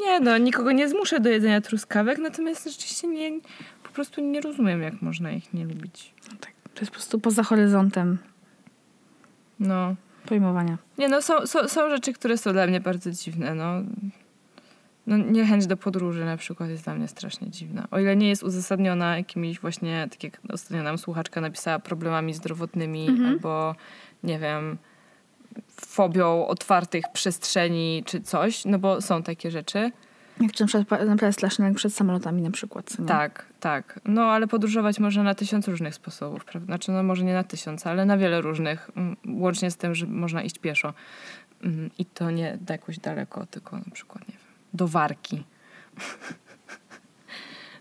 Nie 0.00 0.20
no, 0.20 0.38
nikogo 0.38 0.72
nie 0.72 0.88
zmuszę 0.88 1.20
do 1.20 1.28
jedzenia 1.28 1.60
truskawek, 1.60 2.18
natomiast 2.18 2.64
rzeczywiście 2.64 3.08
nie, 3.08 3.40
po 3.82 3.88
prostu 3.88 4.20
nie 4.20 4.40
rozumiem, 4.40 4.82
jak 4.82 5.02
można 5.02 5.32
ich 5.32 5.54
nie 5.54 5.64
lubić. 5.64 6.14
Tak, 6.40 6.52
to 6.74 6.80
jest 6.80 6.90
po 6.90 6.94
prostu 6.94 7.20
poza 7.20 7.42
horyzontem 7.42 8.18
No. 9.60 9.94
Pojmowania. 10.28 10.78
Nie 10.98 11.08
no, 11.08 11.22
są, 11.22 11.46
są, 11.46 11.68
są 11.68 11.90
rzeczy, 11.90 12.12
które 12.12 12.38
są 12.38 12.52
dla 12.52 12.66
mnie 12.66 12.80
bardzo 12.80 13.10
dziwne, 13.10 13.54
no. 13.54 13.72
No, 15.06 15.16
niechęć 15.16 15.66
do 15.66 15.76
podróży 15.76 16.24
na 16.24 16.36
przykład 16.36 16.70
jest 16.70 16.84
dla 16.84 16.94
mnie 16.94 17.08
strasznie 17.08 17.50
dziwna. 17.50 17.88
O 17.90 17.98
ile 17.98 18.16
nie 18.16 18.28
jest 18.28 18.42
uzasadniona 18.42 19.16
jakimiś 19.16 19.60
właśnie, 19.60 20.08
tak 20.10 20.24
jak 20.24 20.40
ostatnio 20.48 20.82
nam 20.82 20.98
słuchaczka 20.98 21.40
napisała, 21.40 21.78
problemami 21.78 22.34
zdrowotnymi 22.34 23.08
Mhm. 23.08 23.28
albo, 23.28 23.74
nie 24.22 24.38
wiem, 24.38 24.78
fobią 25.80 26.46
otwartych 26.46 27.04
przestrzeni 27.12 28.02
czy 28.06 28.20
coś, 28.20 28.64
no 28.64 28.78
bo 28.78 29.00
są 29.00 29.22
takie 29.22 29.50
rzeczy. 29.50 29.90
Jak 30.40 30.52
czy 30.52 30.62
na 30.62 30.66
przykład 30.66 31.00
jak 31.58 31.74
przed 31.74 31.94
samolotami 31.94 32.42
na 32.42 32.50
przykład. 32.50 32.98
Nie? 32.98 33.06
Tak, 33.06 33.46
tak. 33.60 34.00
No 34.04 34.22
ale 34.22 34.46
podróżować 34.46 34.98
można 34.98 35.22
na 35.22 35.34
tysiąc 35.34 35.68
różnych 35.68 35.94
sposobów, 35.94 36.44
prawda? 36.44 36.66
Znaczy, 36.66 36.92
no 36.92 37.02
może 37.02 37.24
nie 37.24 37.34
na 37.34 37.44
tysiąc, 37.44 37.86
ale 37.86 38.04
na 38.04 38.18
wiele 38.18 38.40
różnych. 38.40 38.90
mm, 38.96 39.16
Łącznie 39.28 39.70
z 39.70 39.76
tym, 39.76 39.94
że 39.94 40.06
można 40.06 40.42
iść 40.42 40.58
pieszo. 40.58 40.94
Mm, 41.64 41.90
I 41.98 42.04
to 42.04 42.30
nie 42.30 42.58
jakoś 42.70 42.98
daleko, 42.98 43.46
tylko 43.46 43.76
na 43.76 43.90
przykład, 43.92 44.28
nie 44.28 44.34
wiem, 44.34 44.44
do 44.74 44.88
Warki. 44.88 45.44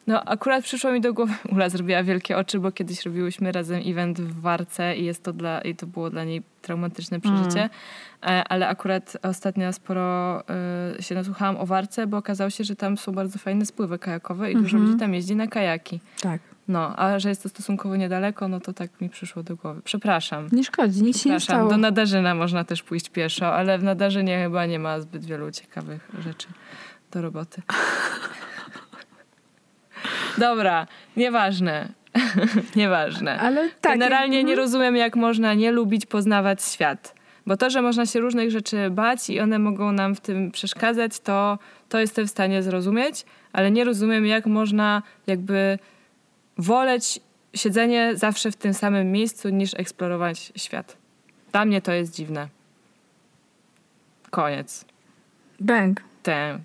No 0.08 0.24
akurat 0.24 0.64
przyszło 0.64 0.92
mi 0.92 1.02
do 1.02 1.14
głowy, 1.14 1.34
Ula 1.54 1.70
zrobiła 1.70 2.04
wielkie 2.04 2.38
oczy, 2.38 2.60
bo 2.60 2.72
kiedyś 2.72 3.06
robiłyśmy 3.06 3.52
razem 3.52 3.82
event 3.86 4.22
w 4.22 4.42
Warce 4.42 4.96
i 4.98 5.06
jest 5.06 5.24
to 5.24 5.34
dla, 5.34 5.62
i 5.62 5.76
to 5.76 5.88
było 5.88 6.10
dla 6.10 6.24
niej 6.24 6.42
traumatyczne 6.62 7.20
przeżycie. 7.20 7.70
E, 8.24 8.44
Ale 8.44 8.68
akurat 8.68 9.18
ostatnio 9.24 9.74
sporo 9.74 10.40
y, 11.00 11.04
się 11.04 11.16
nasłuchałam 11.16 11.58
o 11.58 11.66
Warce, 11.66 12.08
bo 12.08 12.18
okazało 12.18 12.50
się, 12.50 12.64
że 12.64 12.76
tam 12.76 12.98
są 12.98 13.12
bardzo 13.12 13.40
fajne 13.40 13.66
spływy 13.66 14.00
kajakowe 14.00 14.52
i 14.52 14.56
dużo 14.56 14.68
Mhm. 14.78 14.86
ludzi 14.86 15.00
tam 15.00 15.14
jeździ 15.14 15.36
na 15.36 15.48
kajaki. 15.48 16.00
Tak. 16.22 16.42
No, 16.68 16.96
a 17.00 17.20
że 17.20 17.30
jest 17.30 17.44
to 17.44 17.50
stosunkowo 17.50 17.96
niedaleko, 17.96 18.48
no 18.48 18.60
to 18.60 18.74
tak 18.74 19.02
mi 19.02 19.10
przyszło 19.10 19.44
do 19.44 19.56
głowy. 19.56 19.82
Przepraszam. 19.84 20.48
Nie 20.52 20.64
szkodzi, 20.64 21.04
nic 21.04 21.22
się 21.22 21.30
nie 21.30 21.40
stało. 21.40 21.70
Do 21.70 21.78
Nadarzyna 21.78 22.36
można 22.36 22.64
też 22.64 22.84
pójść 22.84 23.10
pieszo, 23.10 23.54
ale 23.56 23.78
w 23.80 23.84
Nadarzynie 23.84 24.44
chyba 24.44 24.66
nie 24.66 24.80
ma 24.80 25.00
zbyt 25.00 25.26
wielu 25.26 25.52
ciekawych 25.52 26.12
rzeczy 26.24 26.48
do 27.12 27.22
roboty. 27.22 27.62
Dobra, 30.38 30.88
nieważne. 31.18 31.90
nieważne. 32.76 33.40
Ale 33.40 33.70
tak. 33.82 33.94
Generalnie 33.94 34.44
nie 34.44 34.52
mhm. 34.52 34.58
rozumiem, 34.58 34.96
jak 34.96 35.16
można 35.16 35.54
nie 35.54 35.72
lubić 35.72 36.06
poznawać 36.06 36.64
świat. 36.64 37.16
Bo 37.48 37.58
to, 37.58 37.70
że 37.70 37.82
można 37.82 38.06
się 38.06 38.20
różnych 38.20 38.52
rzeczy 38.52 38.90
bać 38.90 39.30
i 39.30 39.40
one 39.40 39.60
mogą 39.60 39.92
nam 39.92 40.16
w 40.16 40.22
tym 40.22 40.52
przeszkadzać, 40.52 41.20
to, 41.20 41.60
to 41.90 42.00
jestem 42.00 42.28
w 42.28 42.30
stanie 42.30 42.64
zrozumieć, 42.64 43.26
ale 43.54 43.72
nie 43.72 43.84
rozumiem, 43.84 44.26
jak 44.26 44.46
można 44.46 45.02
jakby 45.28 45.80
woleć 46.58 47.20
siedzenie 47.56 48.12
zawsze 48.16 48.52
w 48.52 48.56
tym 48.56 48.74
samym 48.74 49.12
miejscu, 49.12 49.50
niż 49.50 49.74
eksplorować 49.74 50.52
świat. 50.56 50.98
Dla 51.52 51.66
mnie 51.66 51.82
to 51.82 51.92
jest 51.92 52.16
dziwne. 52.16 52.48
Koniec. 54.30 54.86
Bang. 55.60 56.02
Ten, 56.24 56.60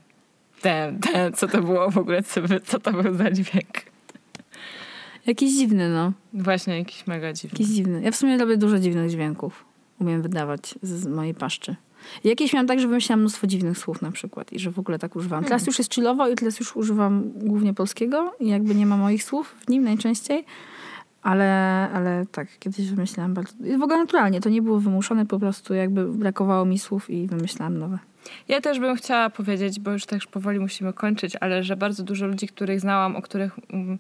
ten, 0.63 0.99
ten, 0.99 1.33
co 1.33 1.49
to 1.49 1.63
było 1.63 1.91
w 1.91 1.99
ogóle, 1.99 2.23
co, 2.23 2.41
co 2.65 2.81
to 2.81 2.93
był 2.93 3.15
za 3.15 3.31
dźwięk? 3.31 3.93
Jakiś 5.27 5.53
dziwny, 5.53 5.89
no. 5.89 6.13
Właśnie 6.33 6.79
jakiś 6.79 7.07
mega 7.07 7.33
dziwny. 7.33 7.59
Jakiś 7.59 7.75
dziwny. 7.77 8.03
Ja 8.03 8.11
w 8.11 8.17
sumie 8.17 8.39
robię 8.39 8.57
dużo 8.57 8.79
dziwnych 8.79 9.11
dźwięków. 9.11 9.65
Umiem 10.01 10.23
wydawać 10.23 10.75
z, 10.83 11.07
mojej 11.07 11.35
paszczy. 11.35 11.77
Jakieś 12.25 12.53
miałam 12.53 12.67
tak, 12.67 12.81
że 12.81 12.89
wymyślałam 12.89 13.21
mnóstwo 13.21 13.47
dziwnych 13.47 13.79
słów 13.79 14.03
na 14.03 14.11
przykład 14.11 14.53
i 14.53 14.59
że 14.59 14.71
w 14.71 14.79
ogóle 14.79 14.99
tak 14.99 15.17
używam. 15.17 15.45
Teraz 15.45 15.67
już 15.67 15.79
jest 15.79 15.95
chillowo 15.95 16.29
i 16.29 16.35
teraz 16.35 16.61
już 16.61 16.77
używam 16.77 17.33
głównie 17.37 17.75
polskiego 17.75 18.35
i 18.41 18.49
jakby 18.49 18.75
nie 18.75 18.87
ma 18.87 18.97
moich 18.97 19.25
słów 19.25 19.55
w 19.61 19.69
nim 19.69 19.85
najczęściej. 19.85 20.45
Ale, 21.23 21.51
ale 21.95 22.27
tak, 22.33 22.59
kiedyś 22.59 22.91
wymyślałam 22.91 23.35
bardzo... 23.35 23.53
W 23.79 23.83
ogóle 23.83 23.99
naturalnie, 23.99 24.41
to 24.41 24.49
nie 24.49 24.63
było 24.63 24.81
wymuszone, 24.81 25.27
po 25.27 25.39
prostu 25.39 25.75
jakby 25.75 26.13
brakowało 26.13 26.65
mi 26.65 26.79
słów 26.79 27.11
i 27.11 27.27
wymyślałam 27.27 27.79
nowe. 27.79 27.99
Ja 28.49 28.61
też 28.61 28.81
bym 28.81 28.97
chciała 28.97 29.31
powiedzieć, 29.31 29.81
bo 29.81 29.91
już 29.91 30.07
też 30.07 30.27
powoli 30.27 30.61
musimy 30.61 30.93
kończyć, 30.93 31.37
ale 31.41 31.62
że 31.62 31.77
bardzo 31.77 32.03
dużo 32.03 32.27
ludzi, 32.27 32.47
których 32.47 32.81
znałam, 32.81 33.16
o 33.16 33.23
których 33.23 33.59
mm, 33.70 33.99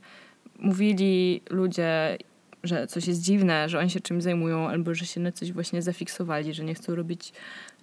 mówili 0.58 1.40
ludzie, 1.50 2.18
że 2.62 2.86
coś 2.86 3.06
jest 3.06 3.22
dziwne, 3.22 3.68
że 3.68 3.78
oni 3.78 3.90
się 3.90 4.00
czymś 4.00 4.22
zajmują, 4.22 4.68
albo 4.68 4.94
że 4.94 5.06
się 5.06 5.20
na 5.20 5.32
coś 5.32 5.52
właśnie 5.52 5.82
zafiksowali, 5.82 6.54
że 6.54 6.64
nie 6.64 6.74
chcą 6.74 6.94
robić 6.94 7.32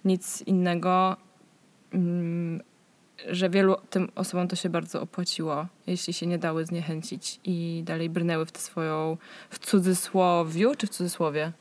nic 0.04 0.42
innego, 0.42 1.16
mm, 1.92 2.60
że 3.28 3.50
wielu 3.50 3.76
tym 3.90 4.08
osobom 4.14 4.48
to 4.48 4.56
się 4.56 4.68
bardzo 4.68 5.02
opłaciło, 5.02 5.66
jeśli 5.86 6.12
się 6.12 6.26
nie 6.26 6.38
dały 6.38 6.64
zniechęcić 6.64 7.40
i 7.44 7.82
dalej 7.84 8.10
brnęły 8.10 8.46
w 8.46 8.52
tę 8.52 8.60
swoją, 8.60 9.16
w 9.50 9.58
cudzysłowiu, 9.58 10.74
czy 10.74 10.86
w 10.86 10.90
cudzysłowie? 10.90 11.52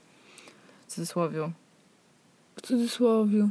W 0.88 0.92
cudzysłowiu. 0.92 1.52
W 2.56 2.62
cudzysłowiu. 2.62 3.50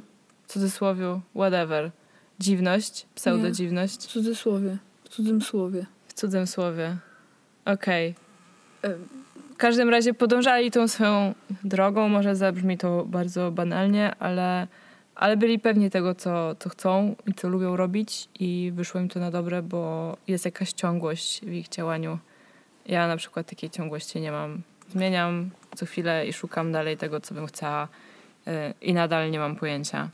W 0.48 0.52
cudzysłowiu, 0.52 1.20
whatever. 1.34 1.90
Dziwność, 2.38 3.06
pseudodziwność. 3.14 3.94
W 3.94 4.06
cudzysłowie. 4.06 4.76
W 5.04 5.08
cudzym 5.08 5.42
słowie. 5.42 5.86
W 6.08 6.12
cudzym 6.12 6.46
słowie. 6.46 6.96
Okej. 7.64 8.14
W 9.52 9.56
każdym 9.56 9.88
razie 9.88 10.14
podążali 10.14 10.70
tą 10.70 10.88
swoją 10.88 11.34
drogą. 11.64 12.08
Może 12.08 12.36
zabrzmi 12.36 12.78
to 12.78 13.04
bardzo 13.04 13.50
banalnie, 13.50 14.14
ale, 14.14 14.66
ale 15.14 15.36
byli 15.36 15.58
pewni 15.58 15.90
tego, 15.90 16.14
co, 16.14 16.54
co 16.54 16.68
chcą 16.68 17.14
i 17.26 17.34
co 17.34 17.48
lubią 17.48 17.76
robić 17.76 18.28
i 18.40 18.72
wyszło 18.74 19.00
im 19.00 19.08
to 19.08 19.20
na 19.20 19.30
dobre, 19.30 19.62
bo 19.62 20.16
jest 20.28 20.44
jakaś 20.44 20.72
ciągłość 20.72 21.40
w 21.44 21.52
ich 21.52 21.68
działaniu. 21.68 22.18
Ja 22.86 23.08
na 23.08 23.16
przykład 23.16 23.46
takiej 23.46 23.70
ciągłości 23.70 24.20
nie 24.20 24.32
mam. 24.32 24.62
Zmieniam 24.90 25.50
co 25.76 25.86
chwilę 25.86 26.26
i 26.26 26.32
szukam 26.32 26.72
dalej 26.72 26.96
tego, 26.96 27.20
co 27.20 27.34
bym 27.34 27.46
chciała 27.46 27.88
y, 28.48 28.50
i 28.80 28.94
nadal 28.94 29.30
nie 29.30 29.38
mam 29.38 29.56
pojęcia. 29.56 30.10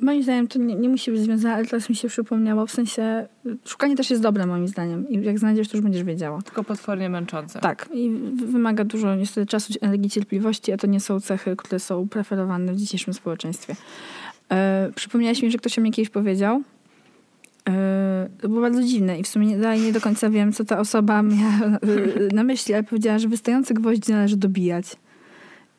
Moim 0.00 0.22
zdaniem 0.22 0.48
to 0.48 0.58
nie, 0.58 0.74
nie 0.74 0.88
musi 0.88 1.10
być 1.10 1.20
związane, 1.20 1.54
ale 1.54 1.66
teraz 1.66 1.88
mi 1.88 1.96
się 1.96 2.08
przypomniało. 2.08 2.66
W 2.66 2.70
sensie 2.70 3.26
szukanie 3.64 3.96
też 3.96 4.10
jest 4.10 4.22
dobre 4.22 4.46
moim 4.46 4.68
zdaniem. 4.68 5.08
I 5.08 5.24
jak 5.24 5.38
znajdziesz, 5.38 5.68
to 5.68 5.76
już 5.76 5.84
będziesz 5.84 6.04
wiedziała. 6.04 6.42
Tylko 6.42 6.64
potwornie 6.64 7.08
męczące. 7.08 7.60
Tak. 7.60 7.88
I 7.94 8.10
wymaga 8.46 8.84
dużo 8.84 9.14
niestety 9.14 9.46
czasu, 9.46 9.72
energii, 9.80 10.10
cierpliwości, 10.10 10.72
a 10.72 10.76
to 10.76 10.86
nie 10.86 11.00
są 11.00 11.20
cechy, 11.20 11.56
które 11.56 11.80
są 11.80 12.08
preferowane 12.08 12.72
w 12.72 12.76
dzisiejszym 12.76 13.14
społeczeństwie. 13.14 13.76
E, 14.52 14.90
przypomniałeś 14.94 15.42
mi, 15.42 15.50
że 15.50 15.58
ktoś 15.58 15.78
o 15.78 15.80
mnie 15.80 15.92
kiedyś 15.92 16.10
powiedział. 16.10 16.62
E, 17.68 18.28
to 18.40 18.48
było 18.48 18.60
bardzo 18.60 18.82
dziwne 18.82 19.18
i 19.18 19.22
w 19.22 19.28
sumie 19.28 19.46
nie, 19.46 19.58
dalej 19.58 19.80
nie 19.80 19.92
do 19.92 20.00
końca 20.00 20.30
wiem, 20.30 20.52
co 20.52 20.64
ta 20.64 20.78
osoba 20.78 21.22
miała 21.22 21.66
e, 21.66 22.34
na 22.34 22.44
myśli, 22.44 22.74
ale 22.74 22.82
powiedziała, 22.82 23.18
że 23.18 23.28
wystające 23.28 23.74
gwoździe 23.74 24.12
należy 24.12 24.36
dobijać. 24.36 24.96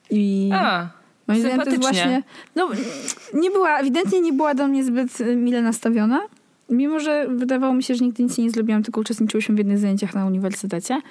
I... 0.09 0.49
A, 0.53 1.00
Moim 1.31 1.41
zdaniem 1.41 1.65
to 1.65 1.69
jest 1.69 1.81
właśnie. 1.81 2.23
No, 2.55 2.69
nie 3.33 3.51
była, 3.51 3.79
ewidentnie 3.79 4.21
nie 4.21 4.33
była 4.33 4.55
do 4.55 4.67
mnie 4.67 4.83
zbyt 4.83 5.21
y, 5.21 5.35
mile 5.35 5.61
nastawiona. 5.61 6.21
Mimo, 6.69 6.99
że 6.99 7.27
wydawało 7.29 7.73
mi 7.73 7.83
się, 7.83 7.95
że 7.95 8.05
nigdy 8.05 8.23
nic 8.23 8.37
nie 8.37 8.51
zrobiłam, 8.51 8.83
tylko 8.83 9.01
uczestniczyłyśmy 9.01 9.55
w 9.55 9.57
jednych 9.57 9.77
zajęciach 9.77 10.15
na 10.15 10.25
uniwersytecie. 10.25 11.01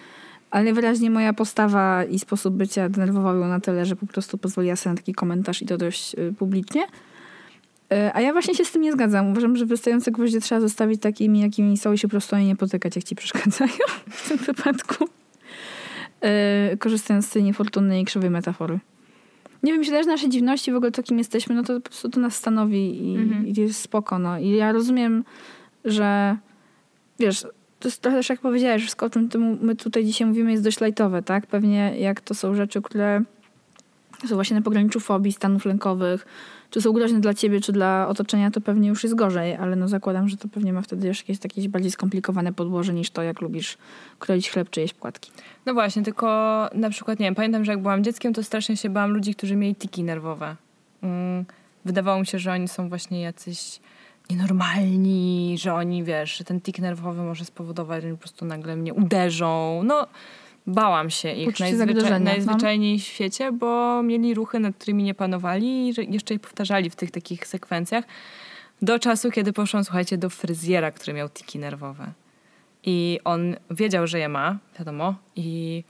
Ale 0.50 0.64
najwyraźniej 0.64 1.10
moja 1.10 1.32
postawa 1.32 2.04
i 2.04 2.18
sposób 2.18 2.54
bycia 2.54 2.88
denerwowały 2.88 3.40
ją 3.40 3.48
na 3.48 3.60
tyle, 3.60 3.86
że 3.86 3.96
po 3.96 4.06
prostu 4.06 4.38
pozwoliła 4.38 4.76
sobie 4.76 4.92
na 4.92 4.96
taki 4.96 5.14
komentarz 5.14 5.62
i 5.62 5.66
to 5.66 5.76
dość 5.78 6.14
y, 6.14 6.34
publicznie. 6.38 6.82
Y, 6.82 8.14
A 8.14 8.20
ja 8.20 8.32
właśnie 8.32 8.54
się 8.54 8.64
z 8.64 8.72
tym 8.72 8.82
nie 8.82 8.92
zgadzam. 8.92 9.30
Uważam, 9.30 9.56
że 9.56 9.66
wystające 9.66 10.10
gwoździe 10.10 10.40
trzeba 10.40 10.60
zostawić 10.60 11.02
takimi, 11.02 11.40
jakimi 11.40 11.76
są 11.76 11.92
i 11.92 11.98
się 11.98 12.08
po 12.08 12.10
prostu 12.10 12.36
o 12.36 12.38
nie 12.38 12.56
potykać, 12.56 12.96
jak 12.96 13.04
ci 13.04 13.16
przeszkadzają 13.16 13.70
w 14.10 14.28
tym 14.28 14.38
wypadku. 14.38 15.08
Korzystając 16.78 17.26
z 17.26 17.30
tej 17.30 17.42
niefortunnej 17.42 18.02
i 18.02 18.04
krzywej 18.04 18.30
metafory. 18.30 18.78
Nie 19.62 19.72
wiem, 19.72 19.78
myślę, 19.80 20.02
że 20.04 20.11
nasze 20.11 20.28
dziwności, 20.28 20.72
w 20.72 20.76
ogóle 20.76 20.90
to, 20.90 21.02
kim 21.02 21.18
jesteśmy, 21.18 21.54
no 21.54 21.62
to 21.62 21.74
po 21.74 21.80
prostu 21.80 22.08
to 22.08 22.20
nas 22.20 22.36
stanowi 22.36 23.12
i, 23.12 23.16
Mhm. 23.16 23.46
i 23.46 23.61
jest 23.61 23.80
spoko, 23.80 24.18
no. 24.18 24.38
I 24.38 24.50
ja 24.50 24.72
rozumiem, 24.72 25.24
że 25.84 26.36
wiesz, 27.18 27.46
to 27.80 27.88
jest 27.88 28.02
trochę 28.02 28.16
też 28.16 28.28
jak 28.28 28.40
powiedziałeś, 28.40 28.82
wszystko 28.82 29.06
o 29.06 29.11
czym 29.11 29.28
my 29.62 29.76
tutaj 29.76 30.04
dzisiaj 30.04 30.26
mówimy 30.28 30.50
jest 30.50 30.64
dość 30.64 30.80
lajtowe, 30.80 31.22
tak? 31.22 31.46
Pewnie 31.46 31.94
jak 31.98 32.20
to 32.20 32.34
są 32.34 32.54
rzeczy, 32.54 32.82
które 32.82 33.22
są 34.28 34.34
właśnie 34.34 34.56
na 34.56 34.62
pograniczu 34.62 35.00
fobii, 35.00 35.32
stanów 35.32 35.64
lękowych, 35.64 36.26
czy 36.70 36.80
są 36.80 36.92
groźne 36.92 37.20
dla 37.20 37.34
ciebie, 37.34 37.60
czy 37.60 37.72
dla 37.72 38.08
otoczenia, 38.08 38.50
to 38.50 38.60
pewnie 38.60 38.88
już 38.88 39.02
jest 39.02 39.14
gorzej, 39.14 39.54
ale 39.54 39.76
no 39.76 39.88
zakładam, 39.88 40.28
że 40.28 40.36
to 40.36 40.48
pewnie 40.48 40.72
ma 40.72 40.82
wtedy 40.82 41.08
już 41.08 41.18
jakieś 41.18 41.38
takie 41.38 41.68
bardziej 41.68 41.90
skomplikowane 41.90 42.52
podłoże 42.52 42.94
niż 42.94 43.10
to, 43.10 43.22
jak 43.22 43.40
lubisz 43.40 43.78
kroić 44.18 44.50
chleb 44.50 44.70
czy 44.70 44.80
jeść 44.80 44.94
płatki. 44.94 45.32
No 45.66 45.74
właśnie, 45.74 46.02
tylko 46.02 46.26
na 46.74 46.90
przykład, 46.90 47.18
nie 47.18 47.26
wiem, 47.26 47.34
pamiętam, 47.34 47.64
że 47.64 47.72
jak 47.72 47.82
byłam 47.82 48.04
dzieckiem, 48.04 48.32
to 48.32 48.42
strasznie 48.42 48.76
się 48.76 48.90
bałam 48.90 49.10
ludzi, 49.10 49.34
którzy 49.34 49.56
mieli 49.56 49.74
tiki 49.74 50.02
nerwowe. 50.04 50.56
Mm, 51.02 51.44
wydawało 51.84 52.20
mi 52.20 52.26
się, 52.26 52.38
że 52.38 52.52
oni 52.52 52.68
są 52.68 52.88
właśnie 52.88 53.20
jacyś 53.20 53.80
nienormalni, 54.30 55.56
że 55.58 55.74
oni, 55.74 56.04
wiesz, 56.04 56.36
że 56.36 56.44
ten 56.44 56.60
tik 56.60 56.78
nerwowy 56.78 57.22
może 57.22 57.44
spowodować, 57.44 58.02
że 58.02 58.08
oni 58.08 58.16
po 58.16 58.20
prostu 58.20 58.44
nagle 58.44 58.76
mnie 58.76 58.94
uderzą. 58.94 59.82
No, 59.84 60.06
bałam 60.66 61.11
się 61.11 61.32
ich 61.32 61.76
zagrożenia, 61.76 62.18
no. 62.18 62.24
najzwyczajniej 62.24 62.98
w 62.98 63.02
świecie, 63.02 63.52
bo 63.52 64.02
mieli 64.02 64.34
ruchy, 64.34 64.61
nad 64.61 64.76
którymi 64.76 65.02
nie 65.02 65.14
panowali 65.14 65.66
i 65.66 66.12
jeszcze 66.12 66.34
je 66.34 66.40
powtarzali 66.40 66.90
w 66.90 66.96
tych 66.96 67.11
takich 67.11 67.46
sekwencjach. 67.46 68.04
Do 68.82 68.98
czasu, 68.98 69.30
kiedy 69.30 69.52
poszłam, 69.52 69.84
słuchajcie, 69.84 70.18
do 70.18 70.30
fryzjera, 70.30 70.90
który 70.90 71.12
miał 71.12 71.28
tiki 71.28 71.58
nerwowe. 71.58 72.12
I 72.84 73.20
on 73.24 73.56
wiedział, 73.70 74.06
że 74.06 74.18
je 74.18 74.28
ma, 74.28 74.58
wiadomo, 74.78 75.14
i, 75.36 75.84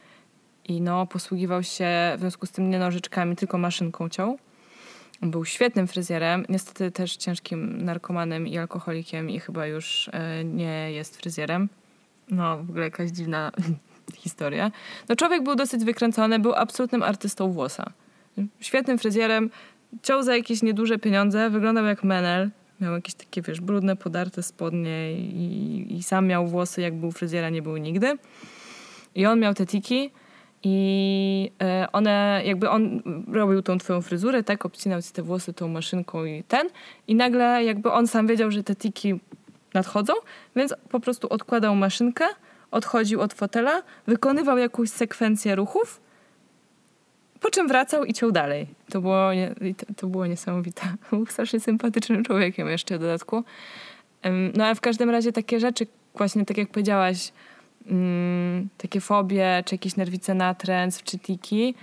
i 0.69 0.81
no, 0.81 1.07
posługiwał 1.07 1.63
się 1.63 1.89
w 2.17 2.21
związku 2.21 2.47
z 2.47 2.51
tym 2.51 2.71
nie 2.71 2.79
nożyczkami, 2.79 3.37
tylko 3.37 3.59
maszynką 3.59 4.09
ciął. 4.09 4.39
Był 5.23 5.45
świetnym 5.45 5.87
fryzjerem, 5.87 6.45
niestety 6.49 6.91
też 6.91 7.17
ciężkim 7.17 7.85
narkomanem 7.85 8.47
i 8.49 8.59
alkoholikiem 8.59 9.31
i 9.31 9.41
chyba 9.41 9.67
już 9.67 10.11
e, 10.13 10.45
nie 10.45 10.93
jest 10.93 11.17
fryzjerem. 11.17 11.69
No, 12.31 12.57
w 12.57 12.71
ogóle 12.71 12.85
jakaś 12.85 13.11
dziwna 13.11 13.53
historia. 14.17 14.71
No, 15.09 15.17
człowiek 15.17 15.43
był 15.43 15.55
dosyć 15.55 15.85
wykręcony, 15.85 16.39
był 16.39 16.55
absolutnym 16.55 17.03
artystą 17.03 17.53
włosa. 17.53 17.93
Świetnym 18.61 18.99
fryzjerem, 18.99 19.51
ciął 20.03 20.23
za 20.23 20.37
jakieś 20.37 20.63
nieduże 20.63 20.99
pieniądze, 20.99 21.51
wyglądał 21.51 21.85
jak 21.85 22.05
menel. 22.05 22.51
Miał 22.81 22.95
jakieś 22.95 23.15
takie, 23.15 23.43
wiesz, 23.43 23.61
brudne, 23.61 23.97
podarte 23.97 24.43
spodnie 24.43 25.13
i, 25.13 25.87
i 25.91 26.03
sam 26.03 26.27
miał 26.27 26.47
włosy, 26.47 26.81
jak 26.81 26.95
był 26.95 27.13
fryzjera, 27.13 27.51
nie 27.51 27.63
był 27.63 27.77
nigdy. 27.77 28.19
I 29.15 29.27
on 29.27 29.41
miał 29.41 29.55
te 29.55 29.67
tiki 29.67 30.11
i 30.63 31.53
e, 31.63 31.89
one, 31.93 32.43
jakby 32.45 32.71
on 32.71 33.03
robił 33.33 33.63
tą 33.63 33.79
twoją 33.79 34.03
fryzurę, 34.03 34.43
tak, 34.43 34.67
obcinał 34.67 35.03
ci 35.03 35.13
te 35.13 35.23
włosy 35.23 35.53
tą 35.53 35.69
maszynką 35.69 36.25
i 36.25 36.45
ten. 36.49 36.69
I 37.09 37.15
nagle 37.15 37.65
jakby 37.65 37.93
on 37.93 38.07
sam 38.07 38.27
wiedział, 38.27 38.51
że 38.51 38.63
te 38.63 38.77
tiki 38.77 39.21
nadchodzą, 39.75 40.13
więc 40.57 40.75
po 40.89 41.01
prostu 41.01 41.29
odkładał 41.29 41.77
maszynkę, 41.77 42.25
odchodził 42.71 43.21
od 43.21 43.35
fotela, 43.35 43.83
wykonywał 44.07 44.59
jakąś 44.59 44.91
sekwencję 44.91 45.57
ruchów, 45.57 46.01
po 47.41 47.51
czym 47.51 47.69
wracał 47.69 48.05
i 48.05 48.13
ciął 48.13 48.33
dalej. 48.33 48.67
To 48.91 49.01
było, 49.01 49.31
to, 49.97 50.07
było 50.07 50.27
niesamowite. 50.27 50.83
Był 51.11 51.27
strasznie 51.27 51.61
sympatycznym 51.61 52.25
człowiekiem 52.25 52.69
jeszcze 52.69 52.99
w 52.99 53.01
dodatku. 53.01 53.45
No 54.55 54.65
ale 54.65 54.75
w 54.75 54.81
każdym 54.81 55.11
razie 55.11 55.33
takie 55.33 55.61
rzeczy, 55.61 55.87
właśnie 56.15 56.45
tak 56.45 56.59
jak 56.59 56.69
powiedziałaś, 56.69 57.33
mm, 57.87 58.69
takie 58.79 59.01
fobie, 59.01 59.63
czy 59.67 59.75
jakieś 59.75 59.97
nerwice 59.97 60.35
natręt, 60.35 61.03
czy 61.03 61.19
tiki, 61.19 61.75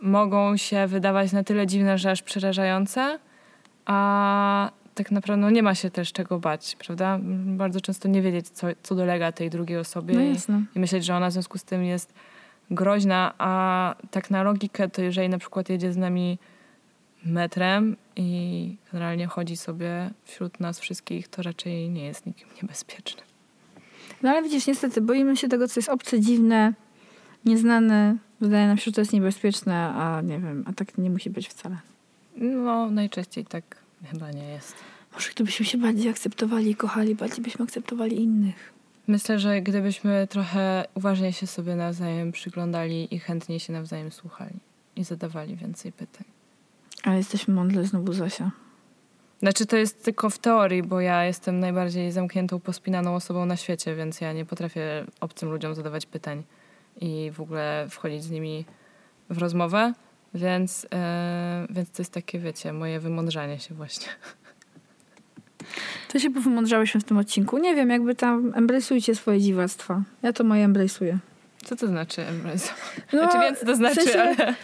mogą 0.00 0.56
się 0.56 0.86
wydawać 0.86 1.32
na 1.32 1.44
tyle 1.44 1.66
dziwne, 1.66 1.98
że 1.98 2.10
aż 2.10 2.22
przerażające, 2.22 3.18
a 3.86 4.70
tak 4.94 5.10
naprawdę 5.10 5.42
no, 5.42 5.50
nie 5.50 5.62
ma 5.62 5.74
się 5.74 5.90
też 5.90 6.12
czego 6.12 6.38
bać, 6.38 6.76
prawda? 6.78 7.18
Bardzo 7.46 7.80
często 7.80 8.08
nie 8.08 8.22
wiedzieć, 8.22 8.48
co, 8.48 8.66
co 8.82 8.94
dolega 8.94 9.32
tej 9.32 9.50
drugiej 9.50 9.78
osobie 9.78 10.14
No 10.14 10.20
i, 10.20 10.36
i 10.74 10.80
myśleć, 10.80 11.04
że 11.04 11.16
ona 11.16 11.30
w 11.30 11.32
związku 11.32 11.58
z 11.58 11.64
tym 11.64 11.84
jest 11.84 12.14
groźna, 12.70 13.34
a 13.38 13.94
tak 14.10 14.30
na 14.30 14.42
logikę 14.42 14.88
to 14.88 15.02
jeżeli 15.02 15.28
na 15.28 15.38
przykład 15.38 15.68
jedzie 15.68 15.92
z 15.92 15.96
nami 15.96 16.38
metrem 17.24 17.96
i 18.16 18.76
generalnie 18.92 19.26
chodzi 19.26 19.56
sobie 19.56 20.10
wśród 20.24 20.60
nas 20.60 20.80
wszystkich, 20.80 21.28
to 21.28 21.42
raczej 21.42 21.90
nie 21.90 22.04
jest 22.04 22.26
nikim 22.26 22.48
niebezpieczny. 22.62 23.22
No 24.22 24.30
ale 24.30 24.42
widzisz, 24.42 24.66
niestety 24.66 25.00
boimy 25.00 25.36
się 25.36 25.48
tego, 25.48 25.68
co 25.68 25.80
jest 25.80 25.88
obce, 25.88 26.20
dziwne, 26.20 26.72
nieznane. 27.44 28.16
Wydaje 28.40 28.66
nam 28.66 28.78
się, 28.78 28.84
że 28.84 28.92
to 28.92 29.00
jest 29.00 29.12
niebezpieczne, 29.12 29.74
a 29.76 30.20
nie 30.20 30.38
wiem, 30.38 30.64
a 30.66 30.72
tak 30.72 30.98
nie 30.98 31.10
musi 31.10 31.30
być 31.30 31.48
wcale. 31.48 31.76
No, 32.36 32.90
najczęściej 32.90 33.44
tak 33.44 33.79
chyba 34.04 34.30
nie 34.30 34.48
jest. 34.48 34.74
Może 35.12 35.30
gdybyśmy 35.30 35.66
się 35.66 35.78
bardziej 35.78 36.10
akceptowali 36.10 36.70
i 36.70 36.74
kochali, 36.74 37.14
bardziej 37.14 37.44
byśmy 37.44 37.64
akceptowali 37.64 38.22
innych. 38.22 38.72
Myślę, 39.06 39.38
że 39.38 39.62
gdybyśmy 39.62 40.26
trochę 40.30 40.84
uważnie 40.94 41.32
się 41.32 41.46
sobie 41.46 41.76
nawzajem 41.76 42.32
przyglądali 42.32 43.14
i 43.14 43.18
chętnie 43.18 43.60
się 43.60 43.72
nawzajem 43.72 44.12
słuchali 44.12 44.54
i 44.96 45.04
zadawali 45.04 45.56
więcej 45.56 45.92
pytań. 45.92 46.24
Ale 47.02 47.16
jesteśmy 47.16 47.54
mądre 47.54 47.84
znowu, 47.84 48.12
Zosia. 48.12 48.50
Znaczy 49.40 49.66
to 49.66 49.76
jest 49.76 50.04
tylko 50.04 50.30
w 50.30 50.38
teorii, 50.38 50.82
bo 50.82 51.00
ja 51.00 51.24
jestem 51.24 51.60
najbardziej 51.60 52.12
zamkniętą, 52.12 52.60
pospinaną 52.60 53.14
osobą 53.14 53.46
na 53.46 53.56
świecie, 53.56 53.94
więc 53.94 54.20
ja 54.20 54.32
nie 54.32 54.44
potrafię 54.44 55.04
obcym 55.20 55.50
ludziom 55.50 55.74
zadawać 55.74 56.06
pytań 56.06 56.42
i 57.00 57.30
w 57.34 57.40
ogóle 57.40 57.86
wchodzić 57.90 58.22
z 58.22 58.30
nimi 58.30 58.64
w 59.30 59.38
rozmowę, 59.38 59.92
więc, 60.34 60.82
yy, 60.82 61.74
więc 61.74 61.90
to 61.90 62.02
jest 62.02 62.12
takie, 62.12 62.38
wiecie, 62.38 62.72
moje 62.72 63.00
wymądrzanie 63.00 63.58
się 63.58 63.74
właśnie. 63.74 64.08
To 66.12 66.18
się 66.18 66.30
powymądrzałyśmy 66.30 67.00
w 67.00 67.04
tym 67.04 67.18
odcinku. 67.18 67.58
Nie 67.58 67.74
wiem, 67.74 67.90
jakby 67.90 68.14
tam 68.14 68.52
embracujcie 68.54 69.14
swoje 69.14 69.40
dziwactwa. 69.40 70.02
Ja 70.22 70.32
to 70.32 70.44
moje 70.44 70.64
embracuję. 70.64 71.18
Co 71.64 71.76
to 71.76 71.86
znaczy 71.86 72.26
embrace? 72.26 72.72
No, 73.12 73.18
znaczy 73.18 73.38
więcej 73.38 73.66
to 73.66 73.76
znaczy, 73.76 74.00
w 74.00 74.04
sensie, 74.04 74.20
ale... 74.22 74.54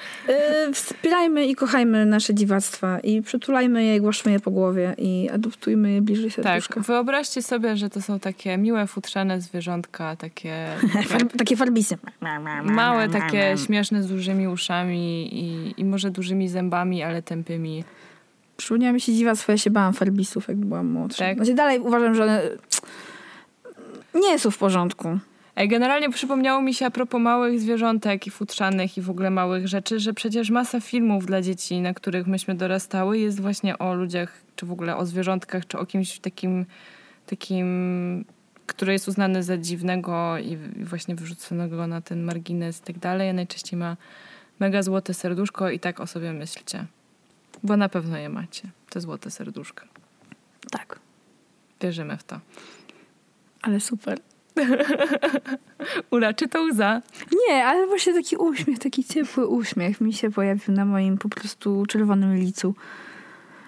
Yy, 0.66 0.72
wspierajmy 0.72 1.46
i 1.46 1.54
kochajmy 1.54 2.06
nasze 2.06 2.34
dziwactwa 2.34 3.00
i 3.00 3.22
przytulajmy 3.22 3.84
je 3.84 3.96
i 3.96 4.00
głaszczmy 4.00 4.32
je 4.32 4.40
po 4.40 4.50
głowie 4.50 4.94
i 4.98 5.30
adoptujmy 5.32 5.92
je 5.92 6.02
bliżej 6.02 6.30
serduszka. 6.30 6.74
Tak, 6.74 6.84
wyobraźcie 6.84 7.42
sobie, 7.42 7.76
że 7.76 7.90
to 7.90 8.02
są 8.02 8.20
takie 8.20 8.58
miłe, 8.58 8.86
futrzane 8.86 9.40
zwierzątka, 9.40 10.16
takie... 10.16 10.66
Farb, 11.08 11.36
takie 11.38 11.56
farbisy. 11.56 11.98
Małe, 12.64 13.08
takie 13.08 13.54
śmieszne, 13.66 14.02
z 14.02 14.08
dużymi 14.08 14.48
uszami 14.48 15.34
i, 15.34 15.74
i 15.80 15.84
może 15.84 16.10
dużymi 16.10 16.48
zębami, 16.48 17.02
ale 17.02 17.22
tępymi. 17.22 17.84
Przypomniała 18.56 18.92
mi 18.92 19.00
się 19.00 19.12
dziwactwo, 19.12 19.52
ja 19.52 19.58
się 19.58 19.70
bałam 19.70 19.92
farbisów, 19.92 20.48
jak 20.48 20.56
byłam 20.56 20.86
młodsza. 20.86 21.24
Tak? 21.24 21.36
Znaczy 21.36 21.54
dalej 21.54 21.80
uważam, 21.80 22.14
że 22.14 22.22
one 22.22 22.42
nie 24.14 24.38
są 24.38 24.50
w 24.50 24.58
porządku. 24.58 25.18
Ej, 25.56 25.68
Generalnie 25.68 26.10
przypomniało 26.10 26.62
mi 26.62 26.74
się 26.74 26.86
a 26.86 26.90
propos 26.90 27.20
małych 27.20 27.60
zwierzątek 27.60 28.26
i 28.26 28.30
futrzanych 28.30 28.98
i 28.98 29.02
w 29.02 29.10
ogóle 29.10 29.30
małych 29.30 29.68
rzeczy, 29.68 30.00
że 30.00 30.14
przecież 30.14 30.50
masa 30.50 30.80
filmów 30.80 31.26
dla 31.26 31.42
dzieci, 31.42 31.80
na 31.80 31.94
których 31.94 32.26
myśmy 32.26 32.54
dorastały, 32.54 33.18
jest 33.18 33.40
właśnie 33.40 33.78
o 33.78 33.94
ludziach, 33.94 34.42
czy 34.56 34.66
w 34.66 34.72
ogóle 34.72 34.96
o 34.96 35.06
zwierzątkach, 35.06 35.66
czy 35.66 35.78
o 35.78 35.86
kimś 35.86 36.18
takim, 36.18 36.66
takim 37.26 38.24
który 38.66 38.92
jest 38.92 39.08
uznany 39.08 39.42
za 39.42 39.58
dziwnego 39.58 40.38
i 40.38 40.58
i 40.76 40.84
właśnie 40.84 41.14
wyrzuconego 41.14 41.86
na 41.86 42.00
ten 42.00 42.22
margines 42.22 42.80
i 42.80 42.82
tak 42.82 42.98
dalej. 42.98 43.30
A 43.30 43.32
najczęściej 43.32 43.78
ma 43.78 43.96
mega 44.60 44.82
złote 44.82 45.14
serduszko 45.14 45.70
i 45.70 45.80
tak 45.80 46.00
o 46.00 46.06
sobie 46.06 46.32
myślcie. 46.32 46.86
Bo 47.62 47.76
na 47.76 47.88
pewno 47.88 48.16
je 48.18 48.28
macie, 48.28 48.68
te 48.90 49.00
złote 49.00 49.30
serduszka. 49.30 49.86
Tak, 50.70 50.98
Wierzymy 51.80 52.16
w 52.16 52.24
to. 52.24 52.40
ale 53.62 53.80
super. 53.80 54.18
Ula, 56.10 56.34
czy 56.34 56.48
to 56.48 56.62
łza? 56.62 57.02
Nie, 57.48 57.64
ale 57.66 57.86
właśnie 57.86 58.14
taki 58.14 58.36
uśmiech, 58.36 58.78
taki 58.78 59.04
ciepły 59.04 59.46
uśmiech 59.46 60.00
mi 60.00 60.12
się 60.12 60.30
pojawił 60.30 60.74
na 60.74 60.84
moim 60.84 61.18
po 61.18 61.28
prostu 61.28 61.86
czerwonym 61.86 62.36
licu. 62.36 62.74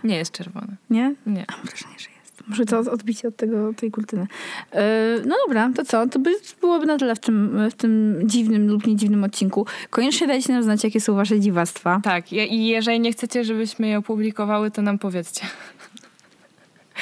Nie 0.05 0.17
jest 0.17 0.33
czerwone. 0.33 0.77
Nie? 0.91 1.15
Nie. 1.27 1.45
Mam 1.51 1.67
wrażenie, 1.67 1.95
że 1.99 2.09
jest. 2.11 2.49
Może 2.49 2.65
to 2.65 2.79
odbicie 2.79 3.29
od 3.29 3.37
tego, 3.37 3.75
tej 3.75 3.91
kurtyny. 3.91 4.27
Yy, 4.75 4.81
no 5.27 5.37
dobra, 5.47 5.71
to 5.77 5.85
co? 5.85 6.07
To 6.07 6.19
by, 6.19 6.31
byłoby 6.61 6.87
na 6.87 6.99
tyle 6.99 7.15
w 7.15 7.21
tym, 7.21 7.71
w 7.71 7.75
tym 7.75 8.21
dziwnym 8.25 8.69
lub 8.69 8.87
niedziwnym 8.87 9.25
odcinku. 9.25 9.67
Koniecznie 9.91 10.27
dajcie 10.27 10.53
nam 10.53 10.63
znać, 10.63 10.85
jakie 10.85 11.01
są 11.01 11.15
wasze 11.15 11.41
dziwactwa. 11.41 12.01
Tak, 12.05 12.33
i 12.33 12.67
jeżeli 12.67 13.01
nie 13.01 13.13
chcecie, 13.13 13.45
żebyśmy 13.45 13.89
je 13.89 13.99
opublikowały, 13.99 14.71
to 14.71 14.83
nam 14.83 14.99
powiedzcie. 14.99 15.47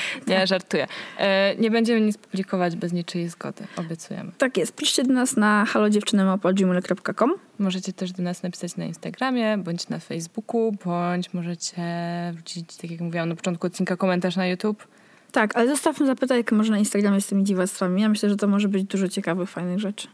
Nie, 0.29 0.47
żartuję. 0.47 0.87
E, 1.19 1.57
nie 1.57 1.71
będziemy 1.71 2.01
nic 2.01 2.19
publikować 2.19 2.77
bez 2.77 2.93
niczyjej 2.93 3.29
zgody, 3.29 3.65
obiecujemy. 3.77 4.33
Tak 4.39 4.57
jest. 4.57 4.75
Piszcie 4.75 5.05
do 5.05 5.13
nas 5.13 5.37
na 5.37 5.65
halodziewczynymopolgmail.com 5.65 7.35
Możecie 7.59 7.93
też 7.93 8.13
do 8.13 8.23
nas 8.23 8.43
napisać 8.43 8.77
na 8.77 8.85
Instagramie, 8.85 9.59
bądź 9.59 9.89
na 9.89 9.99
Facebooku, 9.99 10.73
bądź 10.85 11.35
możecie 11.35 11.83
wrzucić, 12.33 12.77
tak 12.77 12.91
jak 12.91 13.01
mówiłam 13.01 13.29
na 13.29 13.37
początku 13.37 13.67
odcinka, 13.67 13.97
komentarz 13.97 14.37
na 14.37 14.47
YouTube. 14.47 14.87
Tak, 15.33 15.57
ale 15.57 15.69
zostawmy 15.69 16.07
zapytajkę 16.07 16.57
może 16.57 16.73
na 16.73 16.79
Instagramie 16.79 17.21
z 17.21 17.27
tymi 17.27 17.45
dziwactwami. 17.45 18.03
Ja 18.03 18.09
myślę, 18.09 18.29
że 18.29 18.37
to 18.37 18.47
może 18.47 18.69
być 18.69 18.85
dużo 18.85 19.09
ciekawych, 19.09 19.51
fajnych 19.51 19.79
rzeczy. 19.79 20.09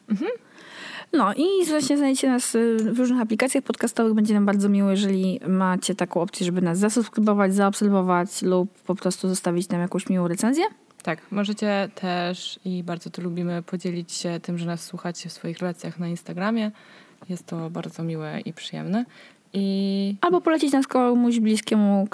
No 1.12 1.34
i 1.34 1.66
właśnie 1.68 1.96
znajdziecie 1.96 2.28
nas 2.28 2.54
y, 2.54 2.76
w 2.76 2.98
różnych 2.98 3.20
aplikacjach 3.20 3.64
podcastowych. 3.64 4.14
Będzie 4.14 4.34
nam 4.34 4.46
bardzo 4.46 4.68
miło, 4.68 4.90
jeżeli 4.90 5.40
macie 5.48 5.94
taką 5.94 6.20
opcję, 6.20 6.46
żeby 6.46 6.62
nas 6.62 6.78
zasubskrybować, 6.78 7.54
zaobserwować 7.54 8.42
lub 8.42 8.78
po 8.78 8.94
prostu 8.94 9.28
zostawić 9.28 9.68
nam 9.68 9.80
jakąś 9.80 10.08
miłą 10.08 10.28
recenzję. 10.28 10.64
Tak, 11.02 11.18
możecie 11.30 11.88
też 11.94 12.60
i 12.64 12.82
bardzo 12.82 13.10
to 13.10 13.22
lubimy 13.22 13.62
podzielić 13.62 14.12
się 14.12 14.40
tym, 14.42 14.58
że 14.58 14.66
nas 14.66 14.84
słuchacie 14.84 15.28
w 15.28 15.32
swoich 15.32 15.58
relacjach 15.58 15.98
na 15.98 16.08
Instagramie. 16.08 16.70
Jest 17.28 17.46
to 17.46 17.70
bardzo 17.70 18.02
miłe 18.02 18.40
i 18.40 18.52
przyjemne. 18.52 19.04
I 19.52 20.16
Albo 20.20 20.40
polecić 20.40 20.72
nas 20.72 20.86
komuś 20.86 21.40
bliskiemu, 21.40 22.08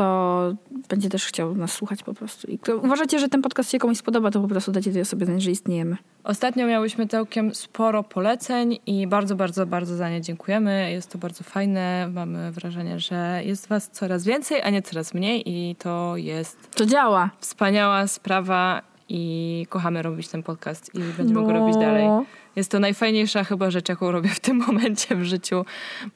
kto 0.00 0.54
będzie 0.88 1.08
też 1.08 1.26
chciał 1.26 1.54
nas 1.54 1.72
słuchać 1.72 2.02
po 2.02 2.14
prostu. 2.14 2.46
I 2.50 2.58
kto 2.58 2.76
uważacie, 2.76 3.18
że 3.18 3.28
ten 3.28 3.42
podcast 3.42 3.70
się 3.70 3.78
komuś 3.78 3.96
spodoba, 3.98 4.30
to 4.30 4.40
po 4.40 4.48
prostu 4.48 4.72
dajcie 4.72 4.92
tej 4.92 5.02
osobie 5.02 5.26
znać, 5.26 5.42
że 5.42 5.50
istniejemy. 5.50 5.96
Ostatnio 6.24 6.66
miałyśmy 6.66 7.06
całkiem 7.06 7.54
sporo 7.54 8.02
poleceń 8.02 8.78
i 8.86 9.06
bardzo, 9.06 9.36
bardzo, 9.36 9.66
bardzo 9.66 9.96
za 9.96 10.10
nie 10.10 10.20
dziękujemy. 10.20 10.90
Jest 10.92 11.10
to 11.12 11.18
bardzo 11.18 11.44
fajne. 11.44 12.08
Mamy 12.12 12.52
wrażenie, 12.52 13.00
że 13.00 13.40
jest 13.44 13.68
Was 13.68 13.90
coraz 13.90 14.24
więcej, 14.24 14.62
a 14.62 14.70
nie 14.70 14.82
coraz 14.82 15.14
mniej 15.14 15.42
i 15.50 15.76
to 15.76 16.16
jest 16.16 16.70
To 16.76 16.86
działa. 16.86 17.30
wspaniała 17.38 18.06
sprawa 18.06 18.82
i 19.08 19.66
kochamy 19.68 20.02
robić 20.02 20.28
ten 20.28 20.42
podcast 20.42 20.94
i 20.94 20.98
będziemy 20.98 21.40
go 21.46 21.52
No. 21.52 21.58
robić 21.60 21.76
dalej. 21.76 22.08
Jest 22.56 22.70
to 22.70 22.78
najfajniejsza 22.80 23.44
chyba 23.44 23.70
rzecz, 23.70 23.88
jaką 23.88 24.10
robię 24.10 24.28
w 24.28 24.40
tym 24.40 24.56
momencie 24.66 25.16
w 25.16 25.24
życiu. 25.24 25.64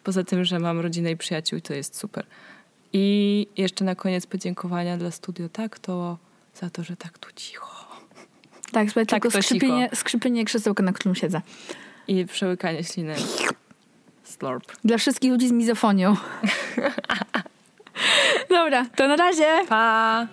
Poza 0.04 0.24
tym, 0.24 0.44
że 0.44 0.58
mam 0.58 0.80
rodzinę 0.80 1.10
i 1.10 1.16
przyjaciół 1.16 1.58
i 1.58 1.62
to 1.62 1.74
jest 1.74 1.96
super. 1.96 2.26
I 2.92 3.46
jeszcze 3.56 3.84
na 3.84 3.94
koniec 3.94 4.26
podziękowania 4.26 4.96
dla 4.96 5.10
Studio 5.10 5.48
Tak 5.48 5.78
to 5.78 6.18
za 6.54 6.70
to, 6.70 6.84
że 6.84 6.96
tak 6.96 7.18
tu 7.18 7.28
cicho. 7.36 7.86
Tak, 8.72 8.88
słuchaj, 8.88 9.06
Tak, 9.06 9.22
tylko 9.22 9.38
to 9.38 9.42
skrzypienie, 9.42 9.90
skrzypienie 9.94 10.44
krzesełka, 10.44 10.82
na 10.82 10.92
którym 10.92 11.14
siedzę. 11.14 11.40
I 12.08 12.26
przełykanie 12.26 12.84
śliny. 12.84 13.14
Slurp. 14.24 14.72
Dla 14.84 14.98
wszystkich 14.98 15.30
ludzi 15.30 15.48
z 15.48 15.52
mizofonią. 15.52 16.16
Dobra, 18.48 18.86
to 18.96 19.08
na 19.08 19.16
razie! 19.16 19.46
Pa! 19.68 20.26